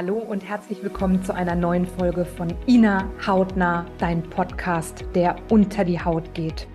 Hallo 0.00 0.18
und 0.18 0.48
herzlich 0.48 0.80
willkommen 0.84 1.24
zu 1.24 1.34
einer 1.34 1.56
neuen 1.56 1.84
Folge 1.84 2.24
von 2.24 2.54
Ina 2.68 3.10
Hautnah, 3.26 3.84
dein 3.98 4.22
Podcast, 4.22 5.04
der 5.16 5.34
unter 5.50 5.84
die 5.84 5.98
Haut 5.98 6.34
geht. 6.34 6.68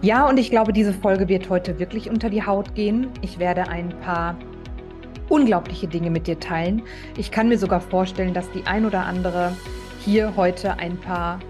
Ja, 0.00 0.26
und 0.26 0.38
ich 0.38 0.48
glaube, 0.48 0.72
diese 0.72 0.94
Folge 0.94 1.28
wird 1.28 1.50
heute 1.50 1.78
wirklich 1.78 2.08
unter 2.08 2.30
die 2.30 2.42
Haut 2.42 2.74
gehen. 2.74 3.10
Ich 3.20 3.38
werde 3.38 3.68
ein 3.68 3.90
paar 4.00 4.38
unglaubliche 5.28 5.88
Dinge 5.88 6.08
mit 6.08 6.26
dir 6.26 6.40
teilen. 6.40 6.80
Ich 7.18 7.30
kann 7.30 7.50
mir 7.50 7.58
sogar 7.58 7.82
vorstellen, 7.82 8.32
dass 8.32 8.50
die 8.52 8.64
ein 8.64 8.86
oder 8.86 9.04
andere 9.04 9.54
hier 10.02 10.34
heute 10.34 10.78
ein 10.78 10.96
paar 10.96 11.40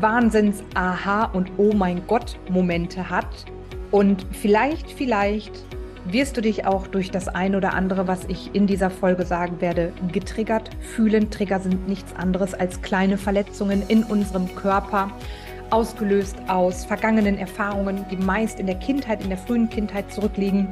Wahnsinns-Aha- 0.00 1.32
und 1.32 1.50
Oh 1.56 1.72
mein 1.72 2.06
Gott-Momente 2.06 3.10
hat. 3.10 3.44
Und 3.90 4.24
vielleicht, 4.30 4.88
vielleicht 4.92 5.64
wirst 6.04 6.36
du 6.36 6.40
dich 6.40 6.66
auch 6.66 6.86
durch 6.86 7.10
das 7.10 7.28
ein 7.28 7.54
oder 7.54 7.74
andere, 7.74 8.06
was 8.06 8.24
ich 8.28 8.54
in 8.54 8.66
dieser 8.66 8.90
Folge 8.90 9.24
sagen 9.24 9.60
werde, 9.60 9.92
getriggert 10.12 10.70
fühlen. 10.80 11.30
Trigger 11.30 11.60
sind 11.60 11.88
nichts 11.88 12.14
anderes 12.14 12.54
als 12.54 12.82
kleine 12.82 13.18
Verletzungen 13.18 13.82
in 13.88 14.04
unserem 14.04 14.54
Körper, 14.54 15.10
ausgelöst 15.70 16.36
aus 16.48 16.84
vergangenen 16.84 17.38
Erfahrungen, 17.38 18.04
die 18.10 18.16
meist 18.16 18.58
in 18.58 18.66
der 18.66 18.76
Kindheit, 18.76 19.22
in 19.22 19.28
der 19.28 19.38
frühen 19.38 19.68
Kindheit 19.68 20.12
zurückliegen 20.12 20.68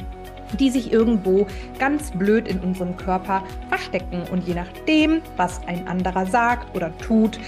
die 0.59 0.71
sich 0.71 0.93
irgendwo 0.93 1.47
ganz 1.79 2.11
blöd 2.13 2.49
in 2.49 2.61
unserem 2.61 2.97
Körper 2.97 3.43
verstecken. 3.69 4.23
Und 4.31 4.47
je 4.47 4.55
nachdem, 4.55 5.21
was 5.37 5.61
ein 5.67 5.87
anderer 5.87 6.27
sagt 6.27 6.75
oder 6.75 6.97
tut, 6.99 7.39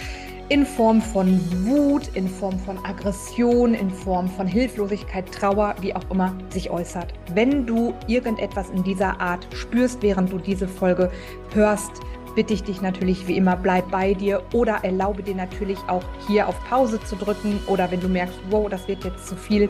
in 0.51 0.67
Form 0.67 1.01
von 1.01 1.41
Wut, 1.65 2.11
in 2.15 2.29
Form 2.29 2.59
von 2.59 2.77
Aggression, 2.85 3.73
in 3.73 3.89
Form 3.89 4.29
von 4.29 4.49
Hilflosigkeit, 4.49 5.31
Trauer, 5.31 5.77
wie 5.81 5.95
auch 5.95 6.03
immer 6.11 6.37
sich 6.49 6.71
äußert. 6.71 7.15
Wenn 7.35 7.67
du 7.67 7.95
irgendetwas 8.09 8.69
in 8.71 8.83
dieser 8.83 9.21
Art 9.21 9.47
spürst, 9.55 10.03
während 10.03 10.33
du 10.33 10.39
diese 10.39 10.67
Folge 10.67 11.09
hörst, 11.55 11.93
bitte 12.35 12.53
ich 12.53 12.65
dich 12.65 12.83
natürlich 12.83 13.29
wie 13.29 13.37
immer, 13.37 13.57
bleib 13.57 13.93
bei 13.93 14.13
dir 14.13 14.43
oder 14.53 14.81
erlaube 14.83 15.23
dir 15.23 15.37
natürlich 15.37 15.79
auch 15.87 16.03
hier 16.27 16.49
auf 16.49 16.57
Pause 16.69 17.01
zu 17.05 17.15
drücken 17.15 17.61
oder 17.69 17.89
wenn 17.93 18.01
du 18.01 18.09
merkst, 18.09 18.39
wow, 18.51 18.69
das 18.69 18.89
wird 18.89 19.05
jetzt 19.05 19.29
zu 19.29 19.37
viel, 19.37 19.69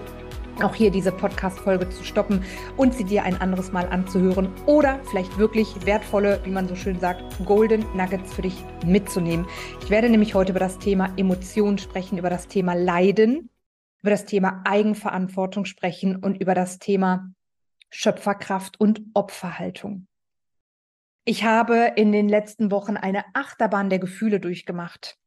auch 0.62 0.74
hier 0.74 0.90
diese 0.90 1.12
Podcast-Folge 1.12 1.88
zu 1.88 2.04
stoppen 2.04 2.44
und 2.76 2.94
sie 2.94 3.04
dir 3.04 3.24
ein 3.24 3.40
anderes 3.40 3.72
Mal 3.72 3.88
anzuhören 3.88 4.52
oder 4.66 5.00
vielleicht 5.10 5.38
wirklich 5.38 5.86
wertvolle, 5.86 6.40
wie 6.44 6.50
man 6.50 6.68
so 6.68 6.74
schön 6.74 6.98
sagt, 7.00 7.22
Golden 7.44 7.84
Nuggets 7.96 8.34
für 8.34 8.42
dich 8.42 8.64
mitzunehmen. 8.84 9.46
Ich 9.82 9.90
werde 9.90 10.08
nämlich 10.08 10.34
heute 10.34 10.52
über 10.52 10.60
das 10.60 10.78
Thema 10.78 11.12
Emotionen 11.16 11.78
sprechen, 11.78 12.18
über 12.18 12.30
das 12.30 12.48
Thema 12.48 12.74
Leiden, 12.74 13.50
über 14.02 14.10
das 14.10 14.24
Thema 14.24 14.62
Eigenverantwortung 14.64 15.64
sprechen 15.64 16.16
und 16.16 16.40
über 16.40 16.54
das 16.54 16.78
Thema 16.78 17.32
Schöpferkraft 17.90 18.78
und 18.78 19.02
Opferhaltung. 19.14 20.06
Ich 21.24 21.44
habe 21.44 21.92
in 21.96 22.12
den 22.12 22.28
letzten 22.28 22.70
Wochen 22.70 22.96
eine 22.96 23.24
Achterbahn 23.34 23.90
der 23.90 23.98
Gefühle 23.98 24.40
durchgemacht. 24.40 25.18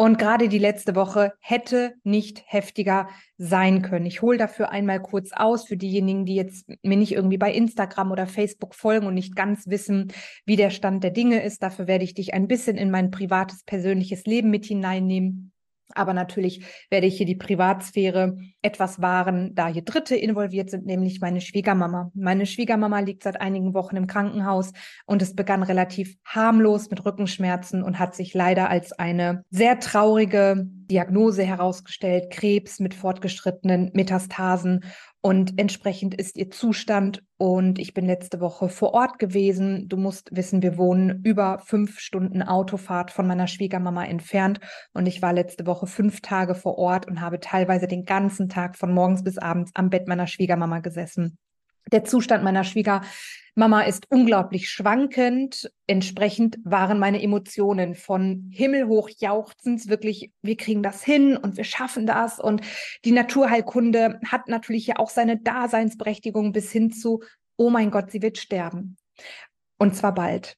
Und 0.00 0.16
gerade 0.16 0.48
die 0.48 0.56
letzte 0.58 0.94
Woche 0.96 1.34
hätte 1.40 1.92
nicht 2.04 2.42
heftiger 2.46 3.10
sein 3.36 3.82
können. 3.82 4.06
Ich 4.06 4.22
hole 4.22 4.38
dafür 4.38 4.70
einmal 4.70 5.02
kurz 5.02 5.30
aus 5.34 5.68
für 5.68 5.76
diejenigen, 5.76 6.24
die 6.24 6.36
jetzt 6.36 6.70
mir 6.82 6.96
nicht 6.96 7.12
irgendwie 7.12 7.36
bei 7.36 7.52
Instagram 7.52 8.10
oder 8.10 8.26
Facebook 8.26 8.74
folgen 8.74 9.06
und 9.06 9.12
nicht 9.12 9.36
ganz 9.36 9.66
wissen, 9.66 10.10
wie 10.46 10.56
der 10.56 10.70
Stand 10.70 11.04
der 11.04 11.10
Dinge 11.10 11.42
ist. 11.42 11.62
Dafür 11.62 11.86
werde 11.86 12.04
ich 12.04 12.14
dich 12.14 12.32
ein 12.32 12.48
bisschen 12.48 12.78
in 12.78 12.90
mein 12.90 13.10
privates, 13.10 13.62
persönliches 13.64 14.24
Leben 14.24 14.48
mit 14.48 14.64
hineinnehmen. 14.64 15.52
Aber 15.94 16.14
natürlich 16.14 16.64
werde 16.90 17.06
ich 17.06 17.16
hier 17.16 17.26
die 17.26 17.36
Privatsphäre 17.36 18.36
etwas 18.62 19.00
wahren, 19.00 19.54
da 19.54 19.68
hier 19.68 19.82
Dritte 19.82 20.16
involviert 20.16 20.70
sind, 20.70 20.86
nämlich 20.86 21.20
meine 21.20 21.40
Schwiegermama. 21.40 22.10
Meine 22.14 22.46
Schwiegermama 22.46 23.00
liegt 23.00 23.22
seit 23.22 23.40
einigen 23.40 23.74
Wochen 23.74 23.96
im 23.96 24.06
Krankenhaus 24.06 24.72
und 25.06 25.22
es 25.22 25.34
begann 25.34 25.62
relativ 25.62 26.16
harmlos 26.24 26.90
mit 26.90 27.04
Rückenschmerzen 27.04 27.82
und 27.82 27.98
hat 27.98 28.14
sich 28.14 28.34
leider 28.34 28.70
als 28.70 28.92
eine 28.92 29.44
sehr 29.50 29.80
traurige 29.80 30.68
Diagnose 30.90 31.44
herausgestellt, 31.44 32.30
Krebs 32.30 32.80
mit 32.80 32.94
fortgeschrittenen 32.94 33.90
Metastasen. 33.94 34.84
Und 35.22 35.58
entsprechend 35.58 36.14
ist 36.14 36.36
ihr 36.36 36.50
Zustand. 36.50 37.22
Und 37.38 37.78
ich 37.78 37.94
bin 37.94 38.06
letzte 38.06 38.40
Woche 38.40 38.68
vor 38.68 38.92
Ort 38.92 39.18
gewesen. 39.18 39.88
Du 39.88 39.96
musst 39.96 40.34
wissen, 40.34 40.62
wir 40.62 40.76
wohnen 40.76 41.22
über 41.24 41.60
fünf 41.64 42.00
Stunden 42.00 42.42
Autofahrt 42.42 43.10
von 43.10 43.26
meiner 43.26 43.46
Schwiegermama 43.46 44.04
entfernt. 44.04 44.60
Und 44.92 45.06
ich 45.06 45.22
war 45.22 45.32
letzte 45.32 45.66
Woche 45.66 45.86
fünf 45.86 46.20
Tage 46.20 46.54
vor 46.54 46.76
Ort 46.76 47.06
und 47.06 47.20
habe 47.20 47.40
teilweise 47.40 47.86
den 47.86 48.04
ganzen 48.04 48.48
Tag 48.48 48.76
von 48.76 48.92
morgens 48.92 49.22
bis 49.22 49.38
abends 49.38 49.70
am 49.74 49.90
Bett 49.90 50.08
meiner 50.08 50.26
Schwiegermama 50.26 50.80
gesessen. 50.80 51.38
Der 51.92 52.04
Zustand 52.04 52.44
meiner 52.44 52.64
Schwiegermama 52.64 53.82
ist 53.82 54.06
unglaublich 54.10 54.68
schwankend. 54.70 55.70
Entsprechend 55.86 56.58
waren 56.64 56.98
meine 56.98 57.22
Emotionen 57.22 57.94
von 57.94 58.48
himmelhoch 58.52 59.08
jauchzend, 59.18 59.88
wirklich, 59.88 60.32
wir 60.42 60.56
kriegen 60.56 60.82
das 60.82 61.02
hin 61.02 61.36
und 61.36 61.56
wir 61.56 61.64
schaffen 61.64 62.06
das. 62.06 62.38
Und 62.38 62.62
die 63.04 63.12
Naturheilkunde 63.12 64.20
hat 64.26 64.48
natürlich 64.48 64.86
ja 64.86 64.96
auch 64.98 65.10
seine 65.10 65.38
Daseinsberechtigung 65.38 66.52
bis 66.52 66.70
hin 66.70 66.92
zu, 66.92 67.22
oh 67.56 67.70
mein 67.70 67.90
Gott, 67.90 68.10
sie 68.10 68.22
wird 68.22 68.38
sterben. 68.38 68.96
Und 69.78 69.96
zwar 69.96 70.14
bald. 70.14 70.56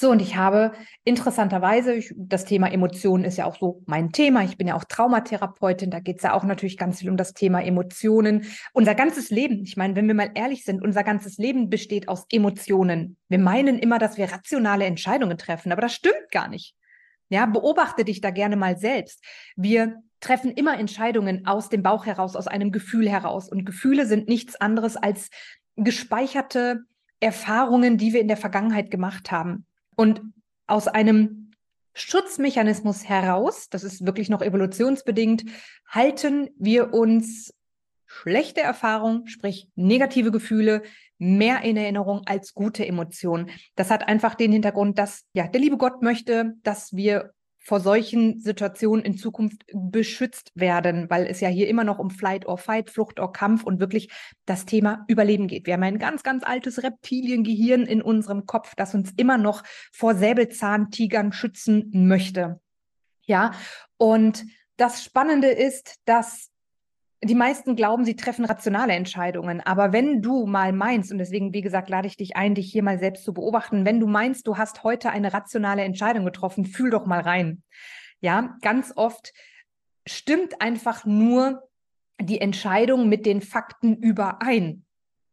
So, 0.00 0.10
und 0.10 0.22
ich 0.22 0.34
habe 0.34 0.72
interessanterweise, 1.04 1.92
ich, 1.92 2.14
das 2.16 2.46
Thema 2.46 2.72
Emotionen 2.72 3.22
ist 3.22 3.36
ja 3.36 3.44
auch 3.44 3.58
so 3.58 3.82
mein 3.84 4.12
Thema. 4.12 4.42
Ich 4.44 4.56
bin 4.56 4.66
ja 4.66 4.74
auch 4.74 4.84
Traumatherapeutin. 4.84 5.90
Da 5.90 6.00
geht 6.00 6.16
es 6.16 6.22
ja 6.22 6.32
auch 6.32 6.42
natürlich 6.42 6.78
ganz 6.78 7.00
viel 7.00 7.10
um 7.10 7.18
das 7.18 7.34
Thema 7.34 7.62
Emotionen. 7.62 8.46
Unser 8.72 8.94
ganzes 8.94 9.28
Leben, 9.28 9.62
ich 9.62 9.76
meine, 9.76 9.94
wenn 9.96 10.06
wir 10.06 10.14
mal 10.14 10.30
ehrlich 10.34 10.64
sind, 10.64 10.82
unser 10.82 11.04
ganzes 11.04 11.36
Leben 11.36 11.68
besteht 11.68 12.08
aus 12.08 12.24
Emotionen. 12.30 13.18
Wir 13.28 13.38
meinen 13.38 13.78
immer, 13.78 13.98
dass 13.98 14.16
wir 14.16 14.32
rationale 14.32 14.86
Entscheidungen 14.86 15.36
treffen, 15.36 15.70
aber 15.70 15.82
das 15.82 15.92
stimmt 15.92 16.30
gar 16.30 16.48
nicht. 16.48 16.74
Ja, 17.28 17.44
beobachte 17.44 18.06
dich 18.06 18.22
da 18.22 18.30
gerne 18.30 18.56
mal 18.56 18.78
selbst. 18.78 19.22
Wir 19.54 19.96
treffen 20.20 20.50
immer 20.50 20.78
Entscheidungen 20.78 21.46
aus 21.46 21.68
dem 21.68 21.82
Bauch 21.82 22.06
heraus, 22.06 22.36
aus 22.36 22.46
einem 22.46 22.72
Gefühl 22.72 23.06
heraus. 23.06 23.50
Und 23.50 23.66
Gefühle 23.66 24.06
sind 24.06 24.30
nichts 24.30 24.56
anderes 24.56 24.96
als 24.96 25.28
gespeicherte 25.76 26.84
Erfahrungen, 27.20 27.98
die 27.98 28.14
wir 28.14 28.22
in 28.22 28.28
der 28.28 28.38
Vergangenheit 28.38 28.90
gemacht 28.90 29.30
haben. 29.30 29.66
Und 29.96 30.22
aus 30.66 30.88
einem 30.88 31.52
Schutzmechanismus 31.94 33.08
heraus, 33.08 33.68
das 33.68 33.84
ist 33.84 34.06
wirklich 34.06 34.28
noch 34.28 34.42
evolutionsbedingt, 34.42 35.44
halten 35.86 36.50
wir 36.58 36.94
uns 36.94 37.52
schlechte 38.06 38.60
Erfahrungen, 38.60 39.26
sprich 39.28 39.68
negative 39.76 40.30
Gefühle, 40.30 40.82
mehr 41.18 41.62
in 41.62 41.76
Erinnerung 41.76 42.22
als 42.26 42.54
gute 42.54 42.86
Emotionen. 42.86 43.50
Das 43.76 43.90
hat 43.90 44.08
einfach 44.08 44.34
den 44.34 44.52
Hintergrund, 44.52 44.98
dass 44.98 45.24
ja 45.32 45.46
der 45.46 45.60
liebe 45.60 45.76
Gott 45.76 46.02
möchte, 46.02 46.54
dass 46.62 46.92
wir 46.94 47.32
vor 47.62 47.80
solchen 47.80 48.40
Situationen 48.40 49.04
in 49.04 49.16
Zukunft 49.16 49.64
beschützt 49.72 50.50
werden, 50.54 51.08
weil 51.10 51.26
es 51.26 51.40
ja 51.40 51.48
hier 51.48 51.68
immer 51.68 51.84
noch 51.84 51.98
um 51.98 52.10
Flight 52.10 52.46
or 52.46 52.56
Fight, 52.58 52.90
Flucht 52.90 53.20
or 53.20 53.32
Kampf 53.32 53.64
und 53.64 53.80
wirklich 53.80 54.10
das 54.46 54.64
Thema 54.64 55.04
Überleben 55.08 55.46
geht. 55.46 55.66
Wir 55.66 55.74
haben 55.74 55.82
ein 55.82 55.98
ganz, 55.98 56.22
ganz 56.22 56.42
altes 56.42 56.82
Reptiliengehirn 56.82 57.82
in 57.82 58.00
unserem 58.00 58.46
Kopf, 58.46 58.74
das 58.76 58.94
uns 58.94 59.12
immer 59.16 59.36
noch 59.36 59.62
vor 59.92 60.14
Säbelzahntigern 60.14 61.32
schützen 61.32 61.90
möchte. 61.92 62.60
Ja, 63.26 63.52
und 63.98 64.44
das 64.76 65.04
Spannende 65.04 65.48
ist, 65.48 65.96
dass 66.06 66.50
die 67.22 67.34
meisten 67.34 67.76
glauben, 67.76 68.04
sie 68.04 68.16
treffen 68.16 68.46
rationale 68.46 68.94
Entscheidungen. 68.94 69.60
Aber 69.60 69.92
wenn 69.92 70.22
du 70.22 70.46
mal 70.46 70.72
meinst, 70.72 71.12
und 71.12 71.18
deswegen, 71.18 71.52
wie 71.52 71.60
gesagt, 71.60 71.90
lade 71.90 72.06
ich 72.06 72.16
dich 72.16 72.36
ein, 72.36 72.54
dich 72.54 72.72
hier 72.72 72.82
mal 72.82 72.98
selbst 72.98 73.24
zu 73.24 73.34
beobachten, 73.34 73.84
wenn 73.84 74.00
du 74.00 74.06
meinst, 74.06 74.46
du 74.46 74.56
hast 74.56 74.84
heute 74.84 75.10
eine 75.10 75.32
rationale 75.32 75.82
Entscheidung 75.82 76.24
getroffen, 76.24 76.64
fühl 76.64 76.90
doch 76.90 77.04
mal 77.04 77.20
rein. 77.20 77.62
Ja, 78.20 78.56
ganz 78.62 78.92
oft 78.96 79.32
stimmt 80.06 80.62
einfach 80.62 81.04
nur 81.04 81.62
die 82.20 82.40
Entscheidung 82.40 83.08
mit 83.08 83.26
den 83.26 83.42
Fakten 83.42 83.96
überein. 83.96 84.84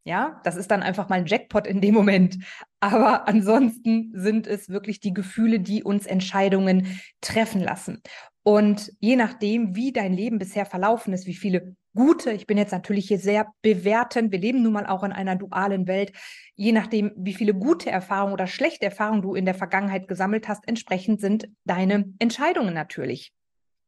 Ja, 0.04 0.40
das 0.46 0.56
ist 0.56 0.72
dann 0.72 0.84
einfach 0.84 1.10
mal 1.10 1.16
ein 1.16 1.26
Jackpot 1.26 1.68
in 1.68 1.82
dem 1.82 1.94
Moment. 1.94 2.38
Aber 2.80 3.28
ansonsten 3.28 4.12
sind 4.14 4.48
es 4.48 4.70
wirklich 4.70 5.02
die 5.02 5.14
Gefühle, 5.14 5.60
die 5.60 5.84
uns 5.84 6.06
Entscheidungen 6.06 7.02
treffen 7.20 7.62
lassen. 7.62 8.02
Und 8.48 8.94
je 9.02 9.18
nachdem, 9.18 9.76
wie 9.76 9.92
dein 9.92 10.14
Leben 10.14 10.40
bisher 10.40 10.66
verlaufen 10.66 11.12
ist, 11.12 11.28
wie 11.28 11.36
viele 11.36 11.76
gute, 11.94 12.32
ich 12.32 12.48
bin 12.48 12.58
jetzt 12.58 12.72
natürlich 12.72 13.10
hier 13.10 13.20
sehr 13.20 13.52
bewertend, 13.62 14.32
wir 14.32 14.40
leben 14.40 14.64
nun 14.64 14.72
mal 14.72 14.86
auch 14.86 15.04
in 15.04 15.12
einer 15.12 15.36
dualen 15.36 15.86
Welt, 15.86 16.14
je 16.56 16.72
nachdem, 16.72 17.12
wie 17.18 17.34
viele 17.34 17.54
gute 17.54 17.90
Erfahrungen 17.90 18.32
oder 18.32 18.48
schlechte 18.48 18.86
Erfahrungen 18.86 19.22
du 19.22 19.36
in 19.36 19.44
der 19.44 19.54
Vergangenheit 19.54 20.08
gesammelt 20.08 20.48
hast, 20.48 20.66
entsprechend 20.66 21.20
sind 21.20 21.50
deine 21.66 22.06
Entscheidungen 22.20 22.74
natürlich. 22.74 23.34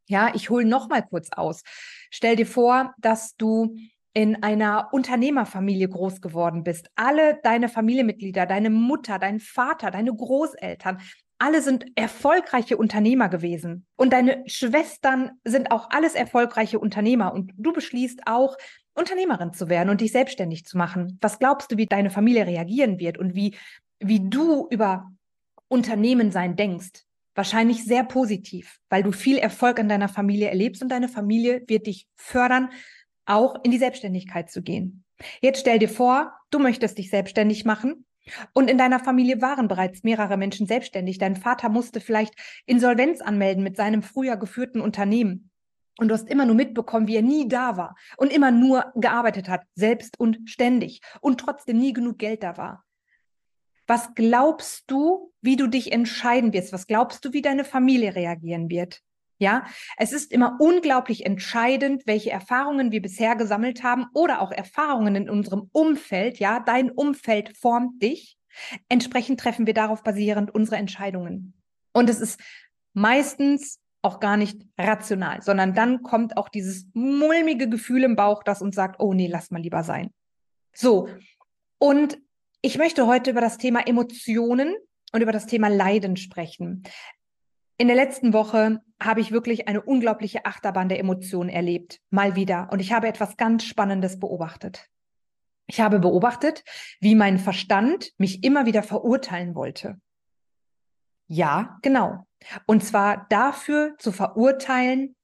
Ja, 0.10 0.30
ich 0.36 0.50
hole 0.50 0.66
noch 0.66 0.90
mal 0.90 1.04
kurz 1.04 1.30
aus. 1.32 1.64
Stell 2.12 2.36
dir 2.36 2.46
vor, 2.46 2.94
dass 2.98 3.38
du 3.38 3.78
in 4.14 4.44
einer 4.44 4.90
Unternehmerfamilie 4.92 5.88
groß 5.88 6.20
geworden 6.20 6.66
bist. 6.66 6.90
Alle 6.98 7.40
deine 7.44 7.70
Familienmitglieder, 7.70 8.46
deine 8.46 8.72
Mutter, 8.72 9.20
dein 9.20 9.40
Vater, 9.40 9.90
deine 9.90 10.14
Großeltern, 10.14 11.00
alle 11.40 11.62
sind 11.62 11.86
erfolgreiche 11.96 12.78
Unternehmer 12.78 13.30
gewesen. 13.30 13.86
Und 13.96 14.14
deine 14.14 14.44
Schwestern 14.46 15.32
sind 15.46 15.72
auch 15.72 15.90
alles 15.90 16.14
erfolgreiche 16.14 16.80
Unternehmer. 16.80 17.34
Und 17.34 17.54
du 17.58 17.74
beschließt 17.74 18.22
auch, 18.26 18.58
Unternehmerin 18.94 19.54
zu 19.54 19.70
werden 19.70 19.90
und 19.90 20.02
dich 20.02 20.12
selbstständig 20.12 20.66
zu 20.66 20.78
machen. 20.78 21.18
Was 21.22 21.40
glaubst 21.40 21.72
du, 21.72 21.78
wie 21.78 21.86
deine 21.86 22.10
Familie 22.10 22.46
reagieren 22.46 23.00
wird 23.00 23.18
und 23.18 23.34
wie, 23.34 23.56
wie 24.00 24.20
du 24.30 24.68
über 24.70 25.10
Unternehmen 25.70 26.32
sein 26.32 26.58
denkst, 26.58 27.06
wahrscheinlich 27.34 27.86
sehr 27.86 28.04
positiv, 28.04 28.80
weil 28.90 29.04
du 29.04 29.14
viel 29.14 29.38
Erfolg 29.38 29.80
in 29.80 29.88
deiner 29.88 30.10
Familie 30.10 30.50
erlebst 30.50 30.82
und 30.82 30.90
deine 30.90 31.08
Familie 31.08 31.64
wird 31.68 31.88
dich 31.88 32.08
fördern, 32.18 32.70
auch 33.26 33.64
in 33.64 33.72
die 33.72 33.78
Selbstständigkeit 33.78 34.52
zu 34.52 34.62
gehen. 34.62 35.06
Jetzt 35.40 35.62
stell 35.62 35.80
dir 35.80 35.90
vor, 35.90 36.34
du 36.50 36.60
möchtest 36.60 36.98
dich 36.98 37.10
selbstständig 37.10 37.64
machen 37.64 38.06
und 38.54 38.70
in 38.70 38.78
deiner 38.78 39.00
Familie 39.00 39.42
waren 39.42 39.68
bereits 39.68 40.04
mehrere 40.04 40.38
Menschen 40.38 40.68
selbstständig. 40.68 41.18
Dein 41.18 41.36
Vater 41.36 41.70
musste 41.70 42.00
vielleicht 42.02 42.34
Insolvenz 42.66 43.22
anmelden 43.22 43.64
mit 43.64 43.78
seinem 43.78 44.04
früher 44.04 44.38
geführten 44.38 44.82
Unternehmen. 44.82 45.50
Und 46.00 46.08
du 46.08 46.14
hast 46.14 46.30
immer 46.30 46.46
nur 46.46 46.56
mitbekommen, 46.56 47.08
wie 47.08 47.18
er 47.18 47.22
nie 47.22 47.48
da 47.50 47.76
war 47.76 47.96
und 48.18 48.32
immer 48.32 48.52
nur 48.52 48.92
gearbeitet 48.96 49.50
hat, 49.50 49.64
selbst 49.76 50.18
und 50.20 50.50
ständig 50.50 51.02
und 51.20 51.40
trotzdem 51.40 51.78
nie 51.78 51.92
genug 51.92 52.18
Geld 52.20 52.42
da 52.42 52.58
war. 52.58 52.86
Was 53.86 54.14
glaubst 54.16 54.90
du, 54.90 55.34
wie 55.42 55.56
du 55.56 55.68
dich 55.68 55.92
entscheiden 55.92 56.54
wirst? 56.54 56.72
Was 56.72 56.88
glaubst 56.88 57.26
du, 57.26 57.34
wie 57.34 57.42
deine 57.42 57.66
Familie 57.66 58.16
reagieren 58.16 58.70
wird? 58.70 59.02
Ja, 59.42 59.66
es 59.98 60.12
ist 60.12 60.34
immer 60.34 60.58
unglaublich 60.60 61.26
entscheidend, 61.26 62.06
welche 62.06 62.30
Erfahrungen 62.30 62.92
wir 62.92 63.02
bisher 63.02 63.38
gesammelt 63.38 63.84
haben 63.84 64.08
oder 64.14 64.42
auch 64.42 64.52
Erfahrungen 64.52 65.16
in 65.16 65.30
unserem 65.30 65.70
Umfeld. 65.72 66.40
Ja, 66.40 66.60
dein 66.60 66.92
Umfeld 66.92 67.58
formt 67.58 68.04
dich. 68.04 68.38
Entsprechend 68.90 69.40
treffen 69.40 69.66
wir 69.66 69.74
darauf 69.74 70.04
basierend 70.04 70.54
unsere 70.54 70.76
Entscheidungen. 70.76 71.54
Und 71.94 72.10
es 72.10 72.20
ist 72.20 72.40
meistens 72.94 73.80
auch 74.02 74.20
gar 74.20 74.36
nicht 74.36 74.62
rational, 74.78 75.42
sondern 75.42 75.74
dann 75.74 76.04
kommt 76.04 76.36
auch 76.36 76.50
dieses 76.50 76.88
mulmige 76.94 77.70
Gefühl 77.70 78.04
im 78.04 78.18
Bauch, 78.18 78.44
das 78.44 78.62
uns 78.62 78.76
sagt, 78.76 79.00
oh 79.00 79.14
nee, 79.14 79.28
lass 79.28 79.52
mal 79.52 79.62
lieber 79.62 79.84
sein. 79.84 80.12
So. 80.74 81.08
Und 81.78 82.18
ich 82.62 82.78
möchte 82.78 83.08
heute 83.08 83.32
über 83.32 83.42
das 83.42 83.58
Thema 83.58 83.88
Emotionen 83.88 84.76
und 85.14 85.22
über 85.22 85.32
das 85.32 85.46
Thema 85.46 85.70
Leiden 85.70 86.18
sprechen. 86.18 86.84
In 87.78 87.88
der 87.88 87.96
letzten 87.96 88.34
Woche 88.34 88.82
habe 89.02 89.22
ich 89.22 89.32
wirklich 89.32 89.68
eine 89.68 89.82
unglaubliche 89.82 90.46
Achterbahn 90.46 90.90
der 90.90 91.00
Emotionen 91.00 91.50
erlebt, 91.50 92.00
mal 92.10 92.36
wieder. 92.36 92.70
Und 92.72 92.80
ich 92.80 92.92
habe 92.92 93.08
etwas 93.08 93.38
ganz 93.38 93.64
Spannendes 93.64 94.20
beobachtet. 94.20 94.88
Ich 95.68 95.80
habe 95.82 96.00
beobachtet, 96.00 96.64
wie 97.00 97.16
mein 97.16 97.38
Verstand 97.38 98.12
mich 98.18 98.44
immer 98.44 98.66
wieder 98.66 98.84
verurteilen 98.84 99.56
wollte. 99.56 100.00
Ja, 101.28 101.78
genau. 101.82 102.26
Und 102.66 102.84
zwar 102.84 103.28
dafür 103.30 103.96
zu 104.00 104.12
verurteilen, 104.12 105.16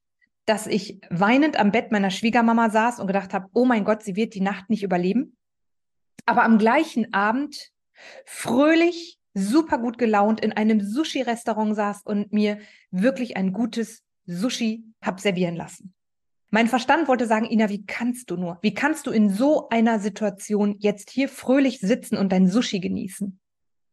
dass 0.45 0.67
ich 0.67 0.99
weinend 1.09 1.59
am 1.59 1.71
Bett 1.71 1.91
meiner 1.91 2.11
Schwiegermama 2.11 2.69
saß 2.69 2.99
und 2.99 3.07
gedacht 3.07 3.33
habe, 3.33 3.47
oh 3.53 3.65
mein 3.65 3.83
Gott, 3.83 4.03
sie 4.03 4.15
wird 4.15 4.35
die 4.35 4.41
Nacht 4.41 4.69
nicht 4.69 4.83
überleben 4.83 5.35
aber 6.25 6.43
am 6.43 6.57
gleichen 6.57 7.13
Abend 7.13 7.71
fröhlich, 8.25 9.19
super 9.35 9.77
gut 9.77 9.99
gelaunt 9.99 10.39
in 10.39 10.53
einem 10.53 10.81
Sushi-Restaurant 10.81 11.75
saß 11.75 12.01
und 12.03 12.33
mir 12.33 12.57
wirklich 12.89 13.37
ein 13.37 13.53
gutes 13.53 14.03
Sushi 14.25 14.85
hab 15.01 15.19
servieren 15.19 15.55
lassen. 15.55 15.93
Mein 16.49 16.67
Verstand 16.67 17.07
wollte 17.07 17.27
sagen, 17.27 17.45
Ina, 17.45 17.69
wie 17.69 17.85
kannst 17.85 18.31
du 18.31 18.37
nur? 18.37 18.57
Wie 18.61 18.73
kannst 18.73 19.05
du 19.07 19.11
in 19.11 19.29
so 19.29 19.67
einer 19.69 19.99
Situation 19.99 20.75
jetzt 20.79 21.09
hier 21.09 21.27
fröhlich 21.27 21.79
sitzen 21.81 22.17
und 22.17 22.31
dein 22.31 22.47
Sushi 22.47 22.79
genießen? 22.79 23.39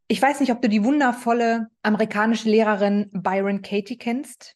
Ich 0.07 0.23
weiß 0.23 0.41
nicht, 0.41 0.53
ob 0.53 0.63
du 0.63 0.69
die 0.69 0.85
wundervolle 0.85 1.69
amerikanische 1.83 2.49
Lehrerin 2.49 3.11
Byron 3.13 3.63
Katie 3.63 3.99
kennst. 3.99 4.55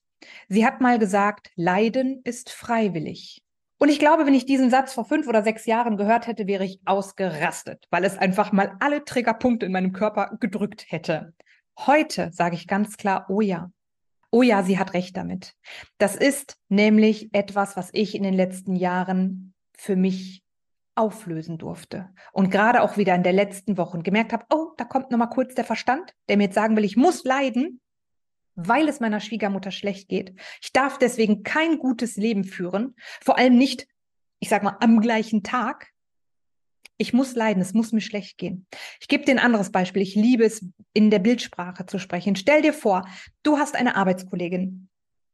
Sie 0.49 0.65
hat 0.65 0.81
mal 0.81 0.99
gesagt, 0.99 1.50
Leiden 1.56 2.21
ist 2.25 2.50
freiwillig. 2.50 3.43
Und 3.78 3.90
ich 3.90 3.99
glaube, 3.99 4.26
wenn 4.26 4.34
ich 4.34 4.46
diesen 4.46 4.70
Satz 4.70 4.94
vor 4.94 5.05
fünf 5.05 5.26
oder 5.26 5.43
sechs 5.43 5.67
Jahren 5.67 5.96
gehört 5.96 6.26
hätte, 6.26 6.46
wäre 6.46 6.64
ich 6.64 6.81
ausgerastet, 6.87 7.87
weil 7.90 8.05
es 8.05 8.17
einfach 8.17 8.52
mal 8.52 8.76
alle 8.81 9.05
Triggerpunkte 9.05 9.67
in 9.67 9.73
meinem 9.73 9.93
Körper 9.93 10.37
gedrückt 10.40 10.87
hätte. 10.88 11.34
Heute 11.78 12.31
sage 12.32 12.55
ich 12.55 12.67
ganz 12.67 12.96
klar, 12.96 13.26
oh 13.28 13.43
ja. 13.43 13.70
Oh 14.31 14.43
ja, 14.43 14.62
sie 14.62 14.78
hat 14.78 14.94
recht 14.94 15.17
damit. 15.17 15.55
Das 15.99 16.17
ist 16.17 16.56
nämlich 16.69 17.32
etwas, 17.32 17.76
was 17.76 17.90
ich 17.93 18.14
in 18.14 18.23
den 18.23 18.34
letzten 18.34 18.76
Jahren 18.76 19.55
für 19.76 19.96
mich 19.96 20.43
auflösen 20.94 21.58
durfte. 21.58 22.08
Und 22.32 22.50
gerade 22.50 22.82
auch 22.82 22.96
wieder 22.96 23.14
in 23.14 23.23
der 23.23 23.34
letzten 23.34 23.76
Woche 23.76 23.99
gemerkt 23.99 24.32
habe, 24.32 24.46
oh, 24.50 24.73
da 24.78 24.84
kommt 24.84 25.11
nochmal 25.11 25.28
kurz 25.28 25.55
der 25.55 25.64
Verstand, 25.64 26.14
der 26.28 26.38
mir 26.38 26.44
jetzt 26.44 26.55
sagen 26.55 26.76
will, 26.76 26.84
ich 26.84 26.96
muss 26.96 27.25
leiden 27.25 27.81
weil 28.56 28.88
es 28.88 29.00
meiner 29.00 29.20
Schwiegermutter 29.20 29.70
schlecht 29.70 30.08
geht. 30.08 30.35
Ich 30.61 30.73
darf 30.73 30.99
deswegen 30.99 31.43
kein 31.43 31.79
gutes 31.79 32.17
Leben 32.17 32.44
führen, 32.44 32.97
vor 33.23 33.38
allem 33.38 33.56
nicht, 33.56 33.87
ich 34.41 34.49
sag 34.49 34.62
mal, 34.62 34.76
am 34.81 35.00
gleichen 35.00 35.43
Tag. 35.43 35.93
Ich 36.99 37.12
muss 37.12 37.35
leiden, 37.35 37.61
es 37.61 37.75
muss 37.75 37.93
mir 37.93 38.00
schlecht 38.00 38.38
gehen. 38.38 38.67
Ich 39.00 39.08
gebe 39.08 39.25
dir 39.25 39.32
ein 39.32 39.38
anderes 39.38 39.70
Beispiel. 39.70 40.00
Ich 40.00 40.14
liebe 40.14 40.44
es, 40.44 40.64
in 40.94 41.11
der 41.11 41.19
Bildsprache 41.19 41.85
zu 41.85 41.99
sprechen. 41.99 42.37
Stell 42.37 42.62
dir 42.62 42.73
vor, 42.73 43.06
du 43.43 43.58
hast 43.58 43.76
eine 43.76 43.97
Arbeitskollegin, 43.97 44.88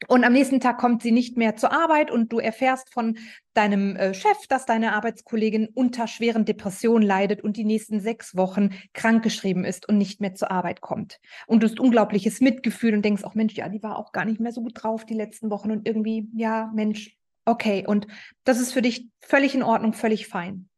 und 0.09 0.25
am 0.25 0.33
nächsten 0.33 0.61
Tag 0.61 0.79
kommt 0.79 1.03
sie 1.03 1.13
nicht 1.13 1.37
mehr 1.37 1.57
zur 1.57 1.73
Arbeit 1.73 2.11
und 2.11 2.33
du 2.33 2.39
erfährst 2.39 2.93
von 2.93 3.19
deinem 3.55 3.97
äh, 3.97 4.15
Chef, 4.15 4.47
dass 4.49 4.67
deine 4.67 4.95
Arbeitskollegin 4.95 5.69
unter 5.75 6.07
schweren 6.07 6.45
Depressionen 6.45 7.07
leidet 7.07 7.43
und 7.43 7.57
die 7.57 7.65
nächsten 7.65 8.01
sechs 8.01 8.37
Wochen 8.37 8.71
krankgeschrieben 8.95 9.65
ist 9.65 9.89
und 9.89 9.99
nicht 9.99 10.21
mehr 10.21 10.35
zur 10.35 10.51
Arbeit 10.51 10.81
kommt. 10.81 11.21
Und 11.47 11.63
du 11.63 11.69
hast 11.69 11.81
unglaubliches 11.81 12.41
Mitgefühl 12.41 12.95
und 12.95 13.05
denkst 13.05 13.25
auch, 13.25 13.35
Mensch, 13.35 13.55
ja, 13.55 13.69
die 13.69 13.83
war 13.83 13.99
auch 13.99 14.13
gar 14.13 14.25
nicht 14.25 14.41
mehr 14.41 14.53
so 14.53 14.63
gut 14.63 14.83
drauf 14.83 15.05
die 15.05 15.15
letzten 15.15 15.51
Wochen 15.51 15.71
und 15.71 15.87
irgendwie, 15.87 16.29
ja, 16.35 16.71
Mensch, 16.75 17.17
okay. 17.45 17.85
Und 17.87 18.07
das 18.45 18.61
ist 18.61 18.73
für 18.73 18.83
dich 18.83 19.09
völlig 19.21 19.55
in 19.55 19.63
Ordnung, 19.63 19.93
völlig 19.93 20.27
fein. 20.29 20.69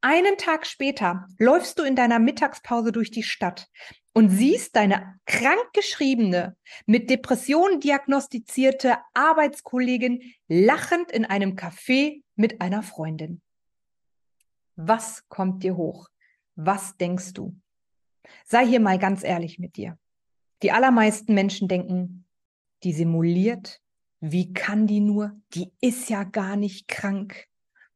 Einen 0.00 0.36
Tag 0.36 0.66
später 0.66 1.26
läufst 1.38 1.78
du 1.78 1.82
in 1.82 1.96
deiner 1.96 2.18
Mittagspause 2.18 2.92
durch 2.92 3.10
die 3.10 3.22
Stadt 3.22 3.68
und 4.12 4.30
siehst 4.30 4.76
deine 4.76 5.18
krankgeschriebene, 5.26 6.56
mit 6.86 7.08
Depressionen 7.08 7.80
diagnostizierte 7.80 8.98
Arbeitskollegin 9.14 10.34
lachend 10.48 11.10
in 11.10 11.24
einem 11.24 11.56
Café 11.56 12.22
mit 12.34 12.60
einer 12.60 12.82
Freundin. 12.82 13.40
Was 14.76 15.28
kommt 15.28 15.62
dir 15.62 15.76
hoch? 15.76 16.08
Was 16.54 16.96
denkst 16.96 17.32
du? 17.32 17.56
Sei 18.44 18.66
hier 18.66 18.80
mal 18.80 18.98
ganz 18.98 19.24
ehrlich 19.24 19.58
mit 19.58 19.76
dir. 19.76 19.98
Die 20.62 20.72
allermeisten 20.72 21.34
Menschen 21.34 21.68
denken, 21.68 22.26
die 22.82 22.92
simuliert, 22.92 23.80
wie 24.20 24.52
kann 24.52 24.86
die 24.86 25.00
nur? 25.00 25.32
Die 25.54 25.72
ist 25.80 26.08
ja 26.08 26.22
gar 26.24 26.56
nicht 26.56 26.86
krank. 26.86 27.48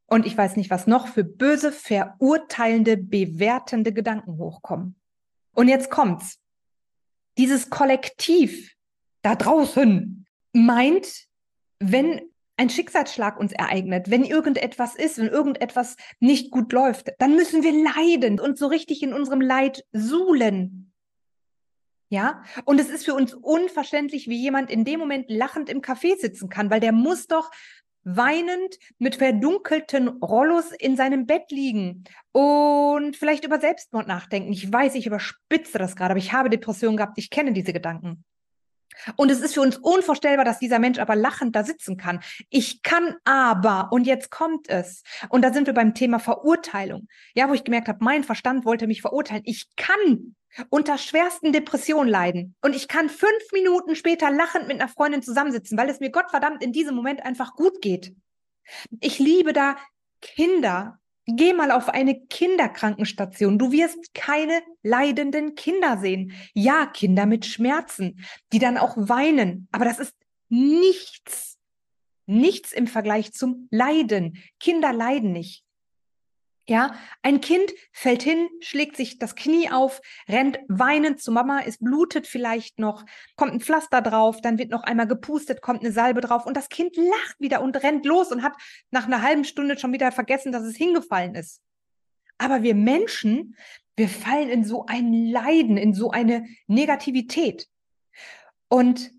Und 0.07 0.25
ich 0.25 0.37
weiß 0.37 0.57
nicht, 0.57 0.71
was 0.71 0.87
noch 0.87 1.09
für 1.09 1.25
böse, 1.25 1.73
verurteilende, 1.73 2.97
bewertende 2.97 3.93
Gedanken 3.93 4.39
hochkommen. 4.39 4.97
Und 5.53 5.69
jetzt 5.69 5.91
kommt's. 5.91 6.39
Dieses 7.39 7.71
Kollektiv 7.71 8.75
da 9.23 9.35
draußen 9.35 10.27
meint, 10.53 11.27
wenn 11.81 12.21
ein 12.57 12.71
Schicksalsschlag 12.71 13.39
uns 13.39 13.53
ereignet, 13.53 14.11
wenn 14.11 14.25
irgendetwas 14.25 14.95
ist, 14.95 15.19
wenn 15.19 15.29
irgendetwas 15.29 15.97
nicht 16.21 16.51
gut 16.51 16.73
läuft, 16.73 17.11
dann 17.19 17.35
müssen 17.35 17.63
wir 17.63 17.73
leiden 17.73 18.41
und 18.41 18.57
so 18.57 18.67
richtig 18.67 19.03
in 19.03 19.13
unserem 19.13 19.41
Leid 19.41 19.85
suhlen. 19.93 20.93
Ja, 22.09 22.45
und 22.65 22.81
es 22.81 22.89
ist 22.89 23.05
für 23.05 23.15
uns 23.15 23.35
unverständlich, 23.35 24.29
wie 24.29 24.41
jemand 24.41 24.71
in 24.71 24.85
dem 24.85 25.01
Moment 25.01 25.29
lachend 25.29 25.69
im 25.69 25.83
Café 25.83 26.17
sitzen 26.19 26.49
kann, 26.49 26.71
weil 26.71 26.79
der 26.79 26.93
muss 26.93 27.27
doch 27.27 27.51
weinend 28.07 28.79
mit 28.99 29.17
verdunkelten 29.17 30.09
Rollos 30.09 30.71
in 30.71 30.97
seinem 30.97 31.27
Bett 31.27 31.51
liegen 31.51 32.05
und 32.33 33.17
vielleicht 33.17 33.45
über 33.45 33.61
Selbstmord 33.61 34.07
nachdenken. 34.07 34.53
Ich 34.53 34.73
weiß, 34.73 34.95
ich 34.95 35.07
überspitze 35.07 35.79
das 35.79 35.97
gerade, 35.97 36.13
aber 36.13 36.19
ich 36.19 36.33
habe 36.33 36.49
Depressionen 36.49 36.97
gehabt, 36.97 37.19
ich 37.19 37.31
kenne 37.31 37.53
diese 37.53 37.73
Gedanken. 37.73 38.25
Und 39.17 39.31
es 39.31 39.41
ist 39.41 39.55
für 39.55 39.61
uns 39.61 39.77
unvorstellbar, 39.77 40.45
dass 40.45 40.59
dieser 40.59 40.79
Mensch 40.79 40.99
aber 40.99 41.17
lachend 41.17 41.55
da 41.55 41.65
sitzen 41.65 41.97
kann. 41.97 42.21
Ich 42.49 42.83
kann 42.83 43.17
aber, 43.25 43.89
und 43.91 44.07
jetzt 44.07 44.31
kommt 44.31 44.69
es. 44.69 45.03
Und 45.29 45.43
da 45.43 45.53
sind 45.53 45.67
wir 45.67 45.75
beim 45.75 45.93
Thema 45.93 46.19
Verurteilung. 46.19 47.09
Ja, 47.35 47.49
wo 47.49 47.55
ich 47.55 47.65
gemerkt 47.65 47.89
habe, 47.89 48.03
mein 48.03 48.25
Verstand 48.25 48.65
wollte 48.65 48.87
mich 48.87 49.03
verurteilen. 49.03 49.43
Ich 49.45 49.67
kann 49.77 50.37
unter 50.71 50.99
schwersten 50.99 51.53
Depressionen 51.53 52.09
leiden. 52.09 52.55
Und 52.63 52.75
ich 52.75 52.89
kann 52.89 53.09
fünf 53.09 53.53
Minuten 53.53 53.97
später 53.97 54.31
lachend 54.31 54.69
mit 54.69 54.81
einer 54.81 54.89
Freundin 54.89 55.23
zusammensitzen, 55.23 55.79
weil 55.79 55.89
es 55.89 56.01
mir 56.01 56.11
Gottverdammt 56.11 56.63
in 56.63 56.73
diesem 56.73 56.95
Moment 56.95 57.25
einfach 57.25 57.55
gut 57.55 57.81
geht. 57.81 58.15
Ich 59.01 59.19
liebe 59.19 59.53
da 59.53 59.77
Kinder. 60.21 60.99
Geh 61.29 61.53
mal 61.53 61.73
auf 61.73 61.89
eine 61.89 62.21
Kinderkrankenstation. 62.27 63.59
Du 63.59 63.73
wirst 63.73 64.15
keine 64.15 64.63
leidenden 64.83 65.57
Kinder 65.57 65.99
sehen. 65.99 66.33
Ja, 66.55 66.87
Kinder 66.87 67.27
mit 67.27 67.45
Schmerzen, 67.47 68.25
die 68.53 68.61
dann 68.61 68.79
auch 68.79 68.97
weinen. 68.97 69.67
Aber 69.73 69.85
das 69.85 69.99
ist 69.99 70.15
nichts. 70.49 71.59
Nichts 72.27 72.73
im 72.73 72.87
Vergleich 72.87 73.33
zum 73.33 73.69
Leiden. 73.71 74.43
Kinder 74.61 74.93
leiden 74.93 75.33
nicht. 75.33 75.66
Ja, 76.69 76.97
ein 77.23 77.41
Kind 77.41 77.73
fällt 77.93 78.25
hin, 78.25 78.49
schlägt 78.61 78.97
sich 78.97 79.19
das 79.19 79.37
Knie 79.37 79.71
auf, 79.71 80.01
rennt 80.29 80.59
weinend 80.67 81.23
zu 81.23 81.31
Mama, 81.31 81.61
es 81.65 81.79
blutet 81.79 82.27
vielleicht 82.27 82.81
noch, 82.81 83.05
kommt 83.37 83.53
ein 83.53 83.61
Pflaster 83.61 84.03
drauf, 84.03 84.41
dann 84.41 84.59
wird 84.59 84.71
noch 84.71 84.83
einmal 84.83 85.07
gepustet, 85.07 85.63
kommt 85.63 85.83
eine 85.83 85.93
Salbe 85.93 86.21
drauf 86.21 86.45
und 86.45 86.57
das 86.57 86.69
Kind 86.69 86.97
lacht 86.97 87.39
wieder 87.39 87.63
und 87.63 87.77
rennt 87.85 88.05
los 88.05 88.33
und 88.33 88.43
hat 88.43 88.55
nach 88.91 89.07
einer 89.07 89.23
halben 89.23 89.45
Stunde 89.45 89.79
schon 89.79 89.93
wieder 89.93 90.11
vergessen, 90.11 90.51
dass 90.51 90.65
es 90.65 90.77
hingefallen 90.77 91.37
ist. 91.37 91.61
Aber 92.37 92.65
wir 92.65 92.75
Menschen, 92.75 93.55
Wir 93.97 94.11
fallen 94.11 94.51
in 94.51 94.63
so 94.65 94.85
ein 94.87 95.13
Leiden, 95.13 95.79
in 95.79 95.95
so 95.95 96.11
eine 96.11 96.47
Negativität. 96.67 97.67
Und 98.69 99.11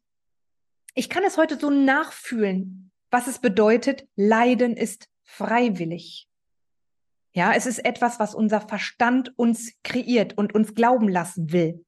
ich 0.93 1.09
kann 1.09 1.23
es 1.23 1.37
heute 1.37 1.57
so 1.59 1.71
nachfühlen, 1.71 2.91
was 3.09 3.27
es 3.27 3.39
bedeutet, 3.39 4.07
Leiden 4.15 4.77
ist 4.77 5.09
freiwillig. 5.23 6.26
Ja, 7.37 7.53
es 7.53 7.67
ist 7.67 7.85
etwas, 7.85 8.19
was 8.19 8.33
unser 8.33 8.61
Verstand 8.61 9.31
uns 9.37 9.73
kreiert 9.83 10.35
und 10.39 10.55
uns 10.55 10.73
glauben 10.73 11.07
lassen 11.07 11.51
will. 11.51 11.85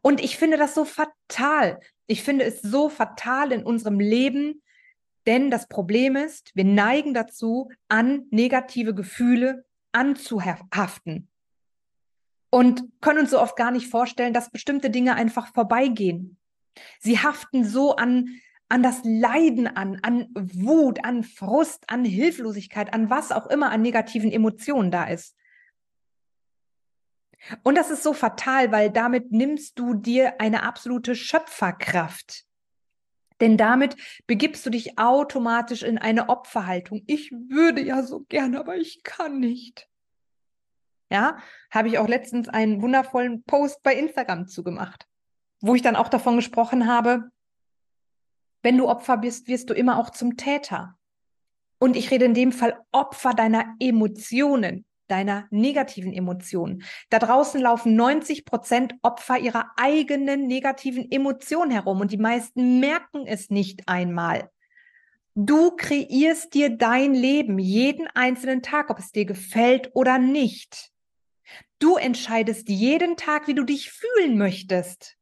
Und 0.00 0.18
ich 0.18 0.38
finde 0.38 0.56
das 0.56 0.74
so 0.74 0.86
fatal. 0.86 1.78
Ich 2.06 2.22
finde 2.22 2.46
es 2.46 2.62
so 2.62 2.88
fatal 2.88 3.52
in 3.52 3.64
unserem 3.64 4.00
Leben, 4.00 4.62
denn 5.26 5.50
das 5.50 5.68
Problem 5.68 6.16
ist, 6.16 6.52
wir 6.54 6.64
neigen 6.64 7.12
dazu, 7.12 7.68
an 7.88 8.28
negative 8.30 8.94
Gefühle 8.94 9.66
anzuhaften 9.92 11.28
und 12.48 12.82
können 13.02 13.18
uns 13.18 13.30
so 13.32 13.42
oft 13.42 13.56
gar 13.56 13.72
nicht 13.72 13.90
vorstellen, 13.90 14.32
dass 14.32 14.48
bestimmte 14.48 14.88
Dinge 14.88 15.16
einfach 15.16 15.52
vorbeigehen. 15.52 16.38
Sie 16.98 17.18
haften 17.18 17.62
so 17.62 17.96
an, 17.96 18.40
an 18.68 18.82
das 18.82 19.00
Leiden 19.02 19.66
an, 19.66 19.98
an 20.02 20.28
Wut, 20.34 21.04
an 21.04 21.24
Frust, 21.24 21.88
an 21.88 22.04
Hilflosigkeit, 22.04 22.92
an 22.92 23.08
was 23.10 23.32
auch 23.32 23.46
immer 23.46 23.70
an 23.70 23.82
negativen 23.82 24.30
Emotionen 24.30 24.90
da 24.90 25.04
ist. 25.04 25.34
Und 27.62 27.76
das 27.76 27.90
ist 27.90 28.02
so 28.02 28.12
fatal, 28.12 28.72
weil 28.72 28.90
damit 28.90 29.32
nimmst 29.32 29.78
du 29.78 29.94
dir 29.94 30.40
eine 30.40 30.64
absolute 30.64 31.14
Schöpferkraft. 31.14 32.44
Denn 33.40 33.56
damit 33.56 33.96
begibst 34.26 34.66
du 34.66 34.70
dich 34.70 34.98
automatisch 34.98 35.82
in 35.82 35.96
eine 35.98 36.28
Opferhaltung. 36.28 37.02
Ich 37.06 37.30
würde 37.30 37.80
ja 37.80 38.02
so 38.02 38.24
gerne, 38.28 38.58
aber 38.58 38.76
ich 38.76 39.02
kann 39.04 39.38
nicht. 39.38 39.88
Ja, 41.10 41.38
habe 41.70 41.88
ich 41.88 41.98
auch 41.98 42.08
letztens 42.08 42.48
einen 42.48 42.82
wundervollen 42.82 43.44
Post 43.44 43.82
bei 43.82 43.94
Instagram 43.94 44.46
zugemacht, 44.46 45.06
wo 45.60 45.74
ich 45.74 45.80
dann 45.80 45.96
auch 45.96 46.08
davon 46.08 46.36
gesprochen 46.36 46.86
habe, 46.86 47.30
wenn 48.62 48.76
du 48.76 48.88
Opfer 48.88 49.16
bist, 49.16 49.48
wirst 49.48 49.70
du 49.70 49.74
immer 49.74 49.98
auch 49.98 50.10
zum 50.10 50.36
Täter. 50.36 50.96
Und 51.78 51.96
ich 51.96 52.10
rede 52.10 52.24
in 52.24 52.34
dem 52.34 52.52
Fall 52.52 52.78
Opfer 52.92 53.34
deiner 53.34 53.74
Emotionen 53.78 54.84
deiner 55.08 55.46
negativen 55.50 56.12
Emotionen. 56.12 56.84
Da 57.10 57.18
draußen 57.18 57.60
laufen 57.60 57.96
90 57.96 58.44
Prozent 58.44 58.94
Opfer 59.02 59.38
ihrer 59.38 59.70
eigenen 59.76 60.46
negativen 60.46 61.10
Emotionen 61.10 61.70
herum 61.70 62.00
und 62.00 62.12
die 62.12 62.18
meisten 62.18 62.78
merken 62.78 63.26
es 63.26 63.50
nicht 63.50 63.88
einmal. 63.88 64.50
Du 65.34 65.72
kreierst 65.76 66.54
dir 66.54 66.70
dein 66.70 67.14
Leben 67.14 67.58
jeden 67.58 68.08
einzelnen 68.08 68.62
Tag, 68.62 68.90
ob 68.90 68.98
es 68.98 69.12
dir 69.12 69.24
gefällt 69.24 69.90
oder 69.94 70.18
nicht. 70.18 70.90
Du 71.78 71.96
entscheidest 71.96 72.68
jeden 72.68 73.16
Tag, 73.16 73.46
wie 73.46 73.54
du 73.54 73.64
dich 73.64 73.90
fühlen 73.90 74.36
möchtest. 74.36 75.16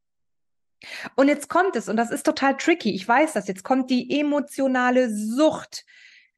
Und 1.14 1.28
jetzt 1.28 1.48
kommt 1.48 1.76
es, 1.76 1.88
und 1.88 1.96
das 1.96 2.10
ist 2.10 2.24
total 2.24 2.56
tricky, 2.56 2.94
ich 2.94 3.06
weiß 3.06 3.32
das, 3.34 3.48
jetzt 3.48 3.64
kommt 3.64 3.90
die 3.90 4.20
emotionale 4.20 5.14
Sucht. 5.14 5.84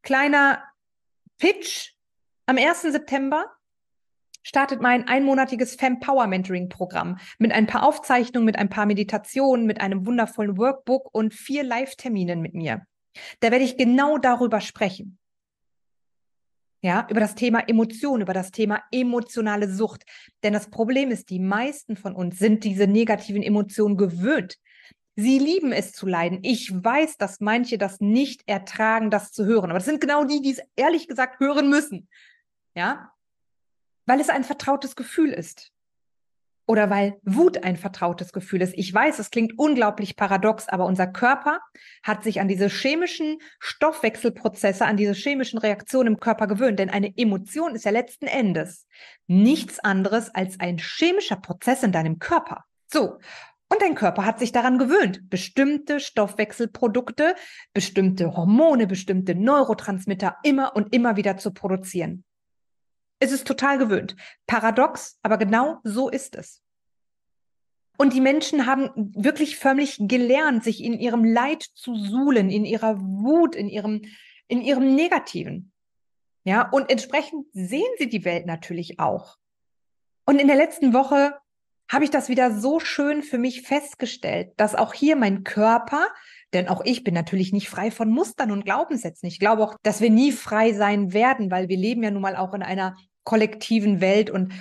Kleiner 0.02 0.62
Pitch 1.38 1.92
am 2.46 2.56
1. 2.56 2.82
September 2.82 3.46
startet 4.42 4.80
mein 4.80 5.06
einmonatiges 5.06 5.74
Fempower 5.74 6.26
Mentoring 6.26 6.68
Programm 6.68 7.18
mit 7.38 7.52
ein 7.52 7.66
paar 7.66 7.82
Aufzeichnungen, 7.82 8.46
mit 8.46 8.58
ein 8.58 8.70
paar 8.70 8.86
Meditationen, 8.86 9.66
mit 9.66 9.80
einem 9.80 10.06
wundervollen 10.06 10.56
Workbook 10.56 11.12
und 11.12 11.34
vier 11.34 11.62
Live-Terminen 11.64 12.40
mit 12.40 12.54
mir. 12.54 12.86
Da 13.40 13.50
werde 13.50 13.64
ich 13.64 13.76
genau 13.76 14.16
darüber 14.16 14.60
sprechen. 14.60 15.17
Ja, 16.80 17.06
über 17.10 17.18
das 17.18 17.34
Thema 17.34 17.60
Emotion, 17.68 18.20
über 18.20 18.34
das 18.34 18.52
Thema 18.52 18.82
emotionale 18.92 19.68
Sucht. 19.68 20.04
Denn 20.44 20.52
das 20.52 20.70
Problem 20.70 21.10
ist, 21.10 21.28
die 21.30 21.40
meisten 21.40 21.96
von 21.96 22.14
uns 22.14 22.38
sind 22.38 22.62
diese 22.62 22.86
negativen 22.86 23.42
Emotionen 23.42 23.96
gewöhnt. 23.96 24.58
Sie 25.16 25.40
lieben 25.40 25.72
es 25.72 25.90
zu 25.90 26.06
leiden. 26.06 26.38
Ich 26.42 26.72
weiß, 26.72 27.16
dass 27.16 27.40
manche 27.40 27.76
das 27.76 27.98
nicht 28.00 28.42
ertragen, 28.46 29.10
das 29.10 29.32
zu 29.32 29.44
hören. 29.44 29.70
Aber 29.70 29.80
das 29.80 29.86
sind 29.86 30.00
genau 30.00 30.22
die, 30.22 30.40
die 30.40 30.52
es 30.52 30.62
ehrlich 30.76 31.08
gesagt 31.08 31.40
hören 31.40 31.68
müssen. 31.68 32.08
Ja? 32.76 33.10
Weil 34.06 34.20
es 34.20 34.28
ein 34.28 34.44
vertrautes 34.44 34.94
Gefühl 34.94 35.30
ist. 35.32 35.72
Oder 36.68 36.90
weil 36.90 37.18
Wut 37.22 37.64
ein 37.64 37.78
vertrautes 37.78 38.30
Gefühl 38.30 38.60
ist. 38.60 38.74
Ich 38.76 38.92
weiß, 38.92 39.18
es 39.18 39.30
klingt 39.30 39.58
unglaublich 39.58 40.16
paradox, 40.16 40.68
aber 40.68 40.84
unser 40.84 41.06
Körper 41.06 41.60
hat 42.02 42.22
sich 42.22 42.42
an 42.42 42.48
diese 42.48 42.68
chemischen 42.68 43.38
Stoffwechselprozesse, 43.58 44.84
an 44.84 44.98
diese 44.98 45.14
chemischen 45.14 45.58
Reaktionen 45.58 46.08
im 46.14 46.20
Körper 46.20 46.46
gewöhnt. 46.46 46.78
Denn 46.78 46.90
eine 46.90 47.16
Emotion 47.16 47.74
ist 47.74 47.86
ja 47.86 47.90
letzten 47.90 48.26
Endes 48.26 48.86
nichts 49.26 49.78
anderes 49.78 50.34
als 50.34 50.60
ein 50.60 50.76
chemischer 50.76 51.36
Prozess 51.36 51.82
in 51.82 51.90
deinem 51.90 52.18
Körper. 52.18 52.64
So. 52.86 53.18
Und 53.70 53.80
dein 53.80 53.94
Körper 53.94 54.26
hat 54.26 54.38
sich 54.38 54.52
daran 54.52 54.76
gewöhnt, 54.76 55.30
bestimmte 55.30 56.00
Stoffwechselprodukte, 56.00 57.34
bestimmte 57.72 58.36
Hormone, 58.36 58.86
bestimmte 58.86 59.34
Neurotransmitter 59.34 60.36
immer 60.42 60.76
und 60.76 60.94
immer 60.94 61.16
wieder 61.16 61.38
zu 61.38 61.52
produzieren. 61.52 62.24
Es 63.20 63.32
ist 63.32 63.46
total 63.46 63.78
gewöhnt. 63.78 64.16
Paradox, 64.46 65.18
aber 65.22 65.38
genau 65.38 65.78
so 65.82 66.08
ist 66.08 66.36
es. 66.36 66.62
Und 67.96 68.12
die 68.12 68.20
Menschen 68.20 68.66
haben 68.66 68.90
wirklich 69.16 69.58
förmlich 69.58 69.96
gelernt, 70.00 70.62
sich 70.62 70.82
in 70.84 70.94
ihrem 70.94 71.24
Leid 71.24 71.64
zu 71.74 71.96
suhlen, 71.96 72.48
in 72.48 72.64
ihrer 72.64 73.00
Wut, 73.00 73.56
in 73.56 73.68
ihrem, 73.68 74.02
in 74.46 74.62
ihrem 74.62 74.94
Negativen. 74.94 75.72
Ja, 76.44 76.68
und 76.70 76.90
entsprechend 76.90 77.46
sehen 77.52 77.90
sie 77.98 78.08
die 78.08 78.24
Welt 78.24 78.46
natürlich 78.46 79.00
auch. 79.00 79.36
Und 80.24 80.40
in 80.40 80.46
der 80.46 80.56
letzten 80.56 80.94
Woche 80.94 81.34
habe 81.90 82.04
ich 82.04 82.10
das 82.10 82.28
wieder 82.28 82.52
so 82.52 82.78
schön 82.80 83.22
für 83.22 83.38
mich 83.38 83.62
festgestellt, 83.62 84.52
dass 84.56 84.74
auch 84.74 84.94
hier 84.94 85.16
mein 85.16 85.42
Körper, 85.42 86.06
denn 86.52 86.68
auch 86.68 86.82
ich 86.84 87.02
bin 87.02 87.14
natürlich 87.14 87.52
nicht 87.52 87.68
frei 87.68 87.90
von 87.90 88.10
Mustern 88.10 88.52
und 88.52 88.64
Glaubenssätzen. 88.64 89.26
Ich 89.26 89.40
glaube 89.40 89.64
auch, 89.64 89.74
dass 89.82 90.00
wir 90.00 90.10
nie 90.10 90.30
frei 90.32 90.72
sein 90.72 91.12
werden, 91.12 91.50
weil 91.50 91.68
wir 91.68 91.76
leben 91.76 92.02
ja 92.02 92.10
nun 92.10 92.22
mal 92.22 92.36
auch 92.36 92.54
in 92.54 92.62
einer 92.62 92.96
kollektiven 93.28 94.00
Welt 94.00 94.30
und 94.30 94.54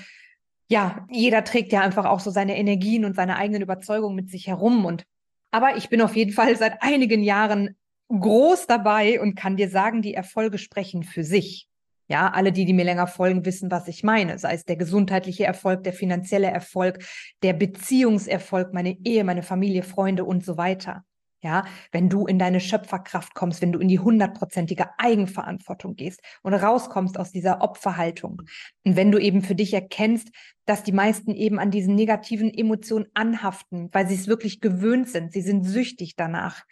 ja, 0.67 1.07
jeder 1.09 1.45
trägt 1.45 1.71
ja 1.71 1.79
einfach 1.79 2.03
auch 2.03 2.19
so 2.19 2.31
seine 2.31 2.57
Energien 2.57 3.05
und 3.05 3.15
seine 3.15 3.37
eigenen 3.37 3.61
Überzeugungen 3.61 4.15
mit 4.15 4.29
sich 4.29 4.47
herum 4.47 4.83
und 4.83 5.05
aber 5.51 5.77
ich 5.77 5.87
bin 5.87 6.01
auf 6.01 6.17
jeden 6.17 6.33
Fall 6.33 6.57
seit 6.57 6.83
einigen 6.83 7.23
Jahren 7.23 7.77
groß 8.09 8.67
dabei 8.67 9.21
und 9.21 9.35
kann 9.35 9.55
dir 9.55 9.69
sagen, 9.69 10.01
die 10.01 10.13
Erfolge 10.13 10.57
sprechen 10.57 11.03
für 11.03 11.23
sich. 11.23 11.69
Ja, 12.09 12.29
alle, 12.29 12.51
die, 12.51 12.65
die 12.65 12.73
mir 12.73 12.83
länger 12.83 13.07
folgen, 13.07 13.45
wissen, 13.45 13.71
was 13.71 13.87
ich 13.87 14.03
meine. 14.03 14.37
Sei 14.39 14.53
es 14.53 14.65
der 14.65 14.75
gesundheitliche 14.75 15.45
Erfolg, 15.45 15.83
der 15.83 15.93
finanzielle 15.93 16.47
Erfolg, 16.47 16.99
der 17.43 17.53
Beziehungserfolg, 17.53 18.73
meine 18.73 18.97
Ehe, 19.05 19.23
meine 19.23 19.43
Familie, 19.43 19.83
Freunde 19.83 20.25
und 20.25 20.43
so 20.43 20.57
weiter. 20.57 21.05
Ja, 21.43 21.65
wenn 21.91 22.09
du 22.09 22.25
in 22.25 22.39
deine 22.39 22.59
Schöpferkraft 22.59 23.35
kommst, 23.35 23.61
wenn 23.61 23.71
du 23.71 23.77
in 23.77 23.87
die 23.87 23.99
hundertprozentige 23.99 24.87
Eigenverantwortung 24.97 25.95
gehst 25.95 26.19
und 26.41 26.55
rauskommst 26.55 27.19
aus 27.19 27.31
dieser 27.31 27.61
Opferhaltung. 27.61 28.41
Und 28.83 28.95
wenn 28.95 29.11
du 29.11 29.19
eben 29.19 29.43
für 29.43 29.53
dich 29.53 29.71
erkennst, 29.73 30.29
dass 30.65 30.83
die 30.83 30.91
meisten 30.91 31.35
eben 31.35 31.59
an 31.59 31.69
diesen 31.69 31.93
negativen 31.93 32.51
Emotionen 32.51 33.05
anhaften, 33.13 33.89
weil 33.91 34.07
sie 34.07 34.15
es 34.15 34.27
wirklich 34.27 34.61
gewöhnt 34.61 35.09
sind. 35.09 35.31
Sie 35.31 35.41
sind 35.41 35.63
süchtig 35.63 36.15
danach. 36.15 36.65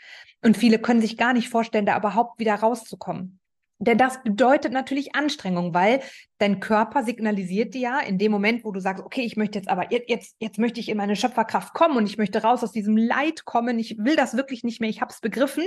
Und 0.43 0.57
viele 0.57 0.79
können 0.79 1.01
sich 1.01 1.15
gar 1.15 1.33
nicht 1.33 1.49
vorstellen, 1.49 1.85
da 1.85 1.97
überhaupt 1.97 2.39
wieder 2.39 2.55
rauszukommen. 2.55 3.39
Denn 3.85 3.97
das 3.97 4.21
bedeutet 4.23 4.73
natürlich 4.73 5.15
Anstrengung, 5.15 5.73
weil 5.73 6.01
dein 6.39 6.59
Körper 6.59 7.03
signalisiert 7.03 7.73
dir 7.73 7.81
ja 7.81 7.99
in 7.99 8.17
dem 8.17 8.31
Moment, 8.31 8.65
wo 8.65 8.71
du 8.71 8.79
sagst, 8.79 9.03
okay, 9.03 9.21
ich 9.21 9.37
möchte 9.37 9.59
jetzt 9.59 9.69
aber, 9.69 9.91
jetzt, 9.91 10.35
jetzt 10.39 10.57
möchte 10.57 10.79
ich 10.79 10.89
in 10.89 10.97
meine 10.97 11.15
Schöpferkraft 11.15 11.73
kommen 11.73 11.97
und 11.97 12.05
ich 12.05 12.17
möchte 12.17 12.41
raus 12.41 12.63
aus 12.63 12.71
diesem 12.71 12.97
Leid 12.97 13.45
kommen, 13.45 13.77
ich 13.77 13.97
will 13.99 14.15
das 14.15 14.35
wirklich 14.35 14.63
nicht 14.63 14.81
mehr, 14.81 14.89
ich 14.89 15.01
habe 15.01 15.11
es 15.11 15.21
begriffen. 15.21 15.65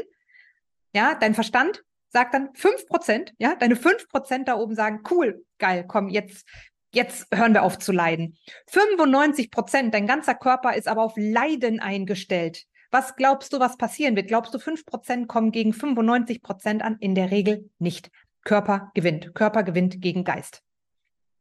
Ja, 0.94 1.14
dein 1.14 1.34
Verstand 1.34 1.84
sagt 2.08 2.34
dann 2.34 2.54
fünf 2.54 2.86
Prozent, 2.86 3.34
ja, 3.38 3.54
deine 3.54 3.76
fünf 3.76 4.08
Prozent 4.08 4.48
da 4.48 4.56
oben 4.56 4.74
sagen, 4.74 5.02
cool, 5.10 5.44
geil, 5.58 5.84
komm, 5.86 6.08
jetzt, 6.08 6.46
jetzt 6.92 7.26
hören 7.32 7.54
wir 7.54 7.62
auf 7.62 7.78
zu 7.78 7.92
leiden. 7.92 8.36
95 8.68 9.50
Prozent, 9.50 9.94
dein 9.94 10.06
ganzer 10.06 10.34
Körper 10.34 10.74
ist 10.74 10.88
aber 10.88 11.02
auf 11.02 11.14
Leiden 11.16 11.80
eingestellt. 11.80 12.64
Was 12.90 13.16
glaubst 13.16 13.52
du, 13.52 13.60
was 13.60 13.76
passieren 13.76 14.16
wird? 14.16 14.28
Glaubst 14.28 14.54
du, 14.54 14.58
5% 14.58 15.26
kommen 15.26 15.52
gegen 15.52 15.72
95% 15.72 16.80
an? 16.80 16.96
In 17.00 17.14
der 17.14 17.30
Regel 17.30 17.70
nicht. 17.78 18.10
Körper 18.44 18.90
gewinnt. 18.94 19.34
Körper 19.34 19.62
gewinnt 19.62 20.00
gegen 20.00 20.24
Geist. 20.24 20.62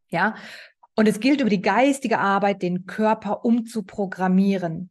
Ja. 0.10 0.36
Und 0.96 1.08
es 1.08 1.20
gilt 1.20 1.42
über 1.42 1.50
die 1.50 1.62
geistige 1.62 2.20
Arbeit, 2.20 2.62
den 2.62 2.86
Körper 2.86 3.46
umzuprogrammieren. 3.46 4.90